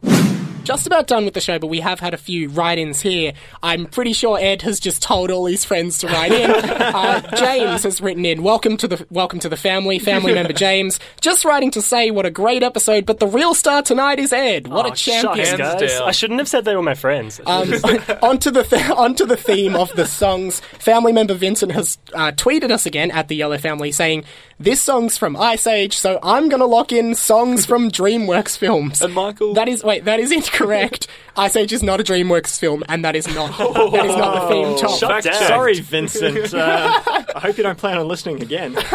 just 0.64 0.86
about 0.86 1.08
done 1.08 1.26
with 1.26 1.34
the 1.34 1.42
show, 1.42 1.58
but 1.60 1.68
we 1.68 1.80
have 1.80 2.00
had 2.00 2.14
a 2.14 2.18
few 2.18 2.50
write-ins 2.50 3.02
here. 3.02 3.34
I'm 3.64 3.86
pretty 3.86 4.14
sure 4.14 4.38
Ed 4.40 4.62
has 4.64 4.80
just 4.80 5.02
told 5.02 5.32
all 5.32 5.46
his 5.46 5.66
friends 5.66 5.98
to 6.00 6.08
write 6.08 6.32
in. 6.32 6.50
Uh, 6.90 7.22
James 7.36 7.84
has 7.84 8.02
written 8.02 8.26
in, 8.26 8.42
"Welcome 8.42 8.76
to 8.78 8.88
the 8.88 9.06
welcome 9.12 9.40
to 9.40 9.50
the 9.50 9.56
family, 9.58 10.00
family 10.00 10.34
member 10.34 10.54
James. 10.68 11.00
Just 11.22 11.46
writing 11.46 11.70
to 11.72 11.82
say 11.82 12.10
what 12.10 12.26
a 12.26 12.32
great 12.32 12.64
episode, 12.64 13.06
but 13.06 13.20
the 13.20 13.28
real 13.28 13.54
star 13.54 13.82
tonight 13.84 14.18
is 14.20 14.34
Ed. 14.34 14.68
What 14.68 14.86
Oh, 14.86 14.92
a 14.92 14.96
champion! 14.96 15.46
shucks, 15.46 15.58
guys. 15.58 15.92
down. 16.00 16.08
I 16.08 16.12
shouldn't 16.12 16.40
have 16.40 16.48
said 16.48 16.66
they 16.66 16.76
were 16.76 16.82
my 16.82 16.96
friends. 16.96 17.40
Um, 17.46 17.72
onto 18.24 18.50
the 18.50 18.64
th- 18.64 18.90
onto 18.90 19.26
the 19.26 19.38
theme 19.38 19.76
of 19.76 19.92
the 19.96 20.06
songs. 20.06 20.62
Family 20.80 21.12
member 21.14 21.36
Vincent 21.36 21.72
has 21.74 21.98
uh, 22.14 22.32
tweeted 22.32 22.72
us 22.72 22.86
again 22.86 23.12
at 23.12 23.28
the 23.28 23.36
Yellow 23.36 23.58
Family 23.60 23.92
saying 23.92 24.24
this 24.60 24.82
song's 24.82 25.18
from 25.18 25.38
Ice 25.38 25.68
Age, 25.68 25.96
so 25.96 26.20
I'm 26.24 26.50
gonna 26.50 26.66
lock 26.66 26.92
in 26.92 27.14
songs 27.16 27.66
from 27.66 27.92
DreamWorks 27.92 28.58
films. 28.58 29.02
And 29.02 29.14
Michael, 29.14 29.54
That 29.54 29.70
is 29.70 29.84
wait, 29.84 30.06
that 30.06 30.20
is 30.20 30.32
incorrect. 30.54 31.08
Ice 31.38 31.56
Age 31.56 31.72
is 31.74 31.82
not 31.84 32.00
a 32.00 32.04
DreamWorks 32.04 32.60
film, 32.60 32.84
and 32.90 33.06
that 33.06 33.16
is 33.16 33.28
not 33.34 33.58
that 33.58 34.06
is 34.06 34.16
not 34.16 34.42
the 34.42 34.54
theme. 34.54 34.78
Tom. 34.78 34.98
Shut 34.98 35.24
down. 35.24 35.48
Sorry, 35.48 35.80
Vincent. 35.80 36.54
Uh, 36.60 37.02
I 37.36 37.40
hope 37.40 37.58
you 37.58 37.64
don't 37.64 37.78
plan 37.78 37.98
on 37.98 38.08
listening 38.08 38.42
again. 38.42 38.74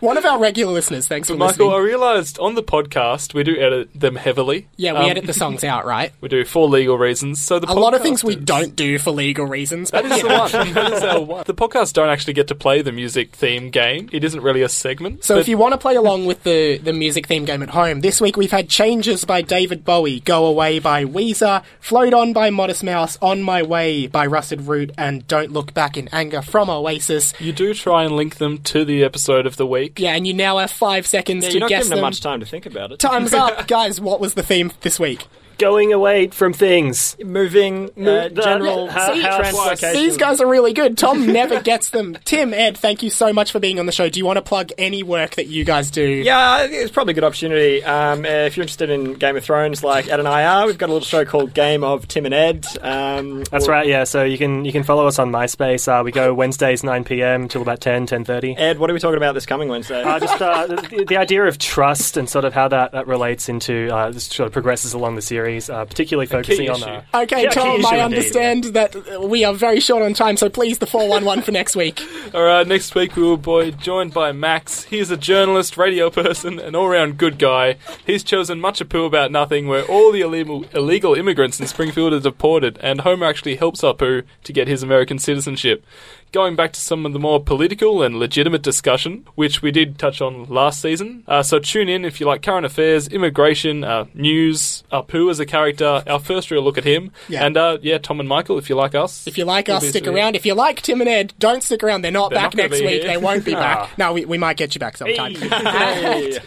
One 0.00 0.16
of 0.16 0.24
our 0.24 0.38
regular 0.38 0.72
listeners. 0.72 1.06
Thanks 1.08 1.28
for 1.28 1.34
listening. 1.34 1.68
Michael, 1.68 1.80
I 1.80 1.82
realised 1.84 2.38
on 2.38 2.54
the 2.54 2.62
podcast 2.62 3.34
we 3.34 3.42
do 3.44 3.56
edit 3.58 3.88
them 3.94 4.16
heavily. 4.16 4.66
Yeah, 4.76 4.92
we 4.92 4.98
Um, 5.00 5.10
edit 5.10 5.26
the 5.26 5.32
songs 5.32 5.64
out, 5.64 5.84
right? 5.86 6.12
We 6.20 6.28
do 6.28 6.44
for 6.44 6.68
legal 6.68 6.96
reasons. 6.96 7.42
So 7.42 7.58
the 7.58 7.70
A 7.70 7.74
lot 7.74 7.92
of 7.94 8.00
things 8.02 8.24
we 8.24 8.34
don't 8.36 8.74
do 8.74 8.98
for 8.98 9.10
legal 9.10 9.44
reasons. 9.46 9.90
That 9.90 10.04
But 10.04 10.12
is 10.12 10.22
the 10.22 10.28
one. 10.28 10.50
That 10.74 10.92
is 10.94 11.02
our 11.02 11.20
one. 11.20 11.44
The 11.46 11.54
podcasts 11.54 11.92
don't 11.92 12.08
actually 12.08 12.32
get 12.32 12.48
to 12.48 12.54
play 12.54 12.80
the 12.82 12.92
music 12.92 13.32
theme 13.34 13.70
game. 13.70 14.08
It 14.12 14.24
isn't 14.24 14.40
really 14.40 14.62
a 14.62 14.68
segment. 14.68 15.24
So 15.24 15.34
but 15.34 15.40
if 15.40 15.48
you 15.48 15.58
want 15.58 15.72
to 15.72 15.78
play 15.78 15.96
along 15.96 16.26
with 16.26 16.42
the, 16.44 16.78
the 16.78 16.92
music 16.92 17.26
theme 17.26 17.44
game 17.44 17.62
at 17.62 17.70
home, 17.70 18.00
this 18.00 18.20
week 18.20 18.36
we've 18.36 18.50
had 18.50 18.68
Changes 18.68 19.24
by 19.24 19.42
David 19.42 19.84
Bowie, 19.84 20.20
Go 20.20 20.46
Away 20.46 20.78
by 20.78 21.04
Weezer, 21.04 21.62
Float 21.80 22.14
On 22.14 22.32
by 22.32 22.50
Modest 22.50 22.82
Mouse, 22.82 23.18
On 23.20 23.42
My 23.42 23.62
Way 23.62 24.06
by 24.06 24.24
Rusted 24.26 24.62
Root, 24.62 24.92
and 24.96 25.26
Don't 25.28 25.52
Look 25.52 25.74
Back 25.74 25.96
in 25.98 26.08
Anger 26.12 26.40
from 26.42 26.70
Oasis. 26.70 27.34
you 27.38 27.52
do 27.52 27.74
try 27.74 28.04
and 28.04 28.16
link 28.16 28.36
them 28.36 28.58
to 28.58 28.84
the 28.84 29.04
episode 29.04 29.46
of 29.46 29.56
the 29.56 29.66
week. 29.66 29.83
Yeah, 29.96 30.14
and 30.14 30.26
you 30.26 30.34
now 30.34 30.58
have 30.58 30.70
five 30.70 31.06
seconds 31.06 31.44
Yeah, 31.44 31.48
to 31.50 31.54
you're 31.54 31.60
not 31.60 31.68
guess 31.68 31.78
giving 31.84 31.90
them 31.90 31.96
them. 31.98 32.02
much 32.04 32.20
time 32.20 32.40
to 32.40 32.46
think 32.46 32.66
about 32.66 32.92
it. 32.92 32.98
Time's 32.98 33.32
up. 33.34 33.66
Guys, 33.68 34.00
what 34.00 34.20
was 34.20 34.34
the 34.34 34.42
theme 34.42 34.72
this 34.82 34.98
week? 35.00 35.26
Going 35.58 35.92
away 35.92 36.28
from 36.28 36.52
things. 36.52 37.16
Moving, 37.24 37.90
uh, 38.06 38.28
general 38.28 38.88
how- 38.88 39.12
See, 39.14 39.20
how- 39.20 39.40
translocation. 39.40 39.92
These 39.92 40.16
guys 40.16 40.40
are 40.40 40.46
really 40.46 40.72
good. 40.72 40.96
Tom 40.98 41.26
never 41.32 41.60
gets 41.60 41.90
them. 41.90 42.16
Tim, 42.24 42.52
Ed, 42.54 42.76
thank 42.76 43.02
you 43.02 43.10
so 43.10 43.32
much 43.32 43.52
for 43.52 43.60
being 43.60 43.78
on 43.78 43.86
the 43.86 43.92
show. 43.92 44.08
Do 44.08 44.18
you 44.18 44.26
want 44.26 44.36
to 44.38 44.42
plug 44.42 44.70
any 44.78 45.02
work 45.02 45.36
that 45.36 45.46
you 45.46 45.64
guys 45.64 45.90
do? 45.90 46.02
Yeah, 46.02 46.66
it's 46.68 46.90
probably 46.90 47.12
a 47.12 47.14
good 47.14 47.24
opportunity. 47.24 47.82
Um, 47.84 48.24
uh, 48.24 48.28
if 48.28 48.56
you're 48.56 48.62
interested 48.62 48.90
in 48.90 49.14
Game 49.14 49.36
of 49.36 49.44
Thrones, 49.44 49.82
like 49.84 50.08
Ed 50.08 50.18
and 50.18 50.28
I 50.28 50.44
are, 50.44 50.66
we've 50.66 50.78
got 50.78 50.88
a 50.88 50.92
little 50.92 51.06
show 51.06 51.24
called 51.24 51.54
Game 51.54 51.84
of 51.84 52.08
Tim 52.08 52.24
and 52.26 52.34
Ed. 52.34 52.66
Um, 52.82 53.44
That's 53.50 53.68
right. 53.68 53.86
Yeah. 53.86 54.04
So 54.04 54.24
you 54.24 54.38
can 54.38 54.64
you 54.64 54.72
can 54.72 54.82
follow 54.82 55.06
us 55.06 55.18
on 55.18 55.30
MySpace. 55.30 55.88
Uh, 55.88 56.02
we 56.02 56.12
go 56.12 56.32
Wednesdays 56.34 56.82
9 56.84 57.04
p.m. 57.04 57.48
till 57.48 57.62
about 57.62 57.80
10 57.80 58.06
10:30. 58.06 58.54
Ed, 58.58 58.78
what 58.78 58.90
are 58.90 58.94
we 58.94 59.00
talking 59.00 59.16
about 59.16 59.34
this 59.34 59.46
coming 59.46 59.68
Wednesday? 59.68 60.02
Uh, 60.02 60.18
just 60.18 60.40
uh, 60.40 60.66
the, 60.66 61.04
the 61.08 61.16
idea 61.16 61.44
of 61.44 61.58
trust 61.58 62.16
and 62.16 62.28
sort 62.28 62.44
of 62.44 62.52
how 62.52 62.68
that, 62.68 62.92
that 62.92 63.06
relates 63.06 63.48
into 63.48 63.88
uh, 63.94 64.10
this 64.10 64.24
sort 64.26 64.46
of 64.46 64.52
progresses 64.52 64.92
along 64.94 65.14
the 65.16 65.22
series, 65.22 65.43
uh, 65.70 65.84
particularly 65.84 66.26
focusing 66.26 66.68
on 66.70 66.76
issue. 66.76 66.84
uh, 66.86 67.02
Okay, 67.22 67.44
yeah, 67.44 67.50
Tom, 67.50 67.80
issue 67.80 67.86
I 67.88 67.96
indeed, 67.96 68.02
understand 68.16 68.64
that 68.74 69.22
we 69.28 69.44
are 69.44 69.52
very 69.54 69.80
short 69.80 70.02
on 70.02 70.14
time, 70.14 70.36
so 70.36 70.48
please, 70.48 70.78
the 70.78 70.86
411 70.86 71.44
for 71.44 71.52
next 71.52 71.76
week. 71.76 72.02
All 72.34 72.42
right, 72.42 72.66
next 72.66 72.94
week 72.94 73.16
we 73.16 73.22
will 73.22 73.36
be 73.36 73.72
joined 73.72 74.12
by 74.12 74.32
Max. 74.32 74.84
He's 74.84 75.10
a 75.10 75.16
journalist, 75.16 75.76
radio 75.76 76.10
person, 76.10 76.58
an 76.58 76.74
all-round 76.74 77.16
good 77.18 77.38
guy. 77.38 77.76
He's 78.06 78.22
chosen 78.24 78.60
Much 78.60 78.80
Apu 78.80 79.06
About 79.06 79.30
Nothing, 79.30 79.68
where 79.68 79.84
all 79.84 80.10
the 80.12 80.20
illegal, 80.22 80.64
illegal 80.74 81.14
immigrants 81.14 81.60
in 81.60 81.66
Springfield 81.66 82.12
are 82.12 82.20
deported, 82.20 82.78
and 82.82 83.02
Homer 83.02 83.26
actually 83.26 83.56
helps 83.56 83.82
Apu 83.82 84.24
to 84.44 84.52
get 84.52 84.66
his 84.68 84.82
American 84.82 85.18
citizenship. 85.18 85.84
Going 86.32 86.56
back 86.56 86.72
to 86.72 86.80
some 86.80 87.06
of 87.06 87.12
the 87.12 87.20
more 87.20 87.40
political 87.42 88.02
and 88.02 88.18
legitimate 88.18 88.62
discussion, 88.62 89.24
which 89.36 89.62
we 89.62 89.70
did 89.70 89.98
touch 89.98 90.20
on 90.20 90.46
last 90.46 90.80
season. 90.82 91.22
Uh, 91.28 91.44
so 91.44 91.60
tune 91.60 91.88
in 91.88 92.04
if 92.04 92.18
you 92.18 92.26
like 92.26 92.42
current 92.42 92.66
affairs, 92.66 93.06
immigration, 93.06 93.84
uh, 93.84 94.06
news, 94.14 94.82
Apu 94.90 95.30
as 95.30 95.38
a 95.38 95.46
character, 95.46 96.02
our 96.08 96.18
first 96.18 96.50
real 96.50 96.62
look 96.62 96.76
at 96.76 96.82
him, 96.84 97.12
Yeah. 97.28 97.46
and 97.46 97.56
uh, 97.56 97.78
yeah, 97.82 97.98
Tom 97.98 98.18
and 98.18 98.28
Michael, 98.28 98.58
if 98.58 98.68
you 98.68 98.74
like 98.74 98.96
us. 98.96 99.28
If 99.28 99.38
you 99.38 99.44
like 99.44 99.68
us, 99.68 99.88
stick 99.88 100.08
around. 100.08 100.34
If 100.34 100.44
you 100.44 100.54
like 100.54 100.82
Tim 100.82 101.00
and 101.00 101.08
Ed, 101.08 101.34
don't 101.38 101.62
stick 101.62 101.84
around. 101.84 102.02
They're 102.02 102.10
not 102.10 102.30
They're 102.30 102.40
back 102.40 102.54
not 102.56 102.70
next 102.70 102.80
week. 102.80 102.88
here. 103.02 103.04
They 103.06 103.16
won't 103.16 103.44
be 103.44 103.54
Ah. 103.56 103.60
back. 103.60 103.98
No, 103.98 104.12
we, 104.12 104.24
we 104.24 104.36
might 104.38 104.56
get 104.56 104.74
you 104.74 104.80
back 104.80 104.96
sometime. 104.96 105.34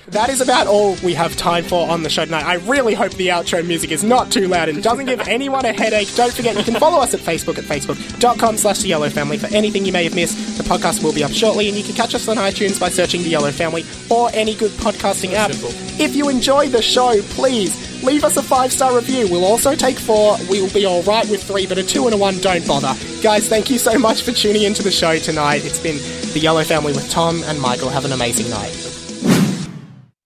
That 0.07 0.29
is 0.29 0.41
about 0.41 0.67
all 0.67 0.95
we 1.03 1.13
have 1.13 1.35
time 1.37 1.63
for 1.63 1.87
on 1.89 2.03
the 2.03 2.09
show 2.09 2.25
tonight. 2.25 2.43
I 2.45 2.55
really 2.55 2.93
hope 2.93 3.13
the 3.13 3.27
outro 3.29 3.65
music 3.65 3.91
is 3.91 4.03
not 4.03 4.31
too 4.31 4.47
loud 4.47 4.69
and 4.69 4.81
doesn't 4.83 5.05
give 5.05 5.19
anyone 5.27 5.65
a 5.65 5.73
headache. 5.73 6.13
Don't 6.15 6.33
forget, 6.33 6.57
you 6.57 6.63
can 6.63 6.75
follow 6.75 6.99
us 7.01 7.13
at 7.13 7.19
Facebook 7.19 7.57
at 7.57 7.63
facebook.com 7.65 8.57
slash 8.57 8.79
the 8.81 8.87
yellow 8.89 9.09
family 9.09 9.37
for 9.37 9.47
anything 9.77 9.85
you 9.85 9.93
may 9.93 10.03
have 10.03 10.15
missed. 10.15 10.57
The 10.57 10.63
podcast 10.63 11.03
will 11.03 11.13
be 11.13 11.23
up 11.23 11.31
shortly, 11.31 11.67
and 11.67 11.77
you 11.77 11.83
can 11.83 11.93
catch 11.93 12.15
us 12.15 12.27
on 12.27 12.37
iTunes 12.37 12.79
by 12.79 12.89
searching 12.89 13.21
the 13.21 13.29
yellow 13.29 13.51
family 13.51 13.85
or 14.09 14.29
any 14.33 14.55
good 14.55 14.71
podcasting 14.71 15.33
app. 15.33 15.51
If 15.99 16.15
you 16.15 16.29
enjoy 16.29 16.69
the 16.69 16.81
show, 16.81 17.21
please 17.21 18.03
leave 18.03 18.23
us 18.23 18.37
a 18.37 18.43
five 18.43 18.71
star 18.71 18.95
review. 18.95 19.27
We'll 19.29 19.45
also 19.45 19.75
take 19.75 19.97
four. 19.97 20.37
We'll 20.49 20.71
be 20.73 20.85
all 20.85 21.03
right 21.03 21.27
with 21.29 21.43
three, 21.43 21.67
but 21.67 21.77
a 21.77 21.83
two 21.83 22.05
and 22.05 22.13
a 22.13 22.17
one, 22.17 22.39
don't 22.39 22.65
bother. 22.67 22.93
Guys, 23.21 23.47
thank 23.47 23.69
you 23.69 23.77
so 23.77 23.97
much 23.97 24.23
for 24.23 24.31
tuning 24.31 24.63
into 24.63 24.83
the 24.83 24.91
show 24.91 25.17
tonight. 25.17 25.65
It's 25.65 25.79
been 25.79 25.97
the 26.33 26.39
Yellow 26.39 26.63
Family 26.63 26.93
with 26.93 27.09
Tom 27.09 27.43
and 27.43 27.59
Michael. 27.61 27.89
Have 27.89 28.05
an 28.05 28.13
amazing 28.13 28.49
night. 28.49 28.96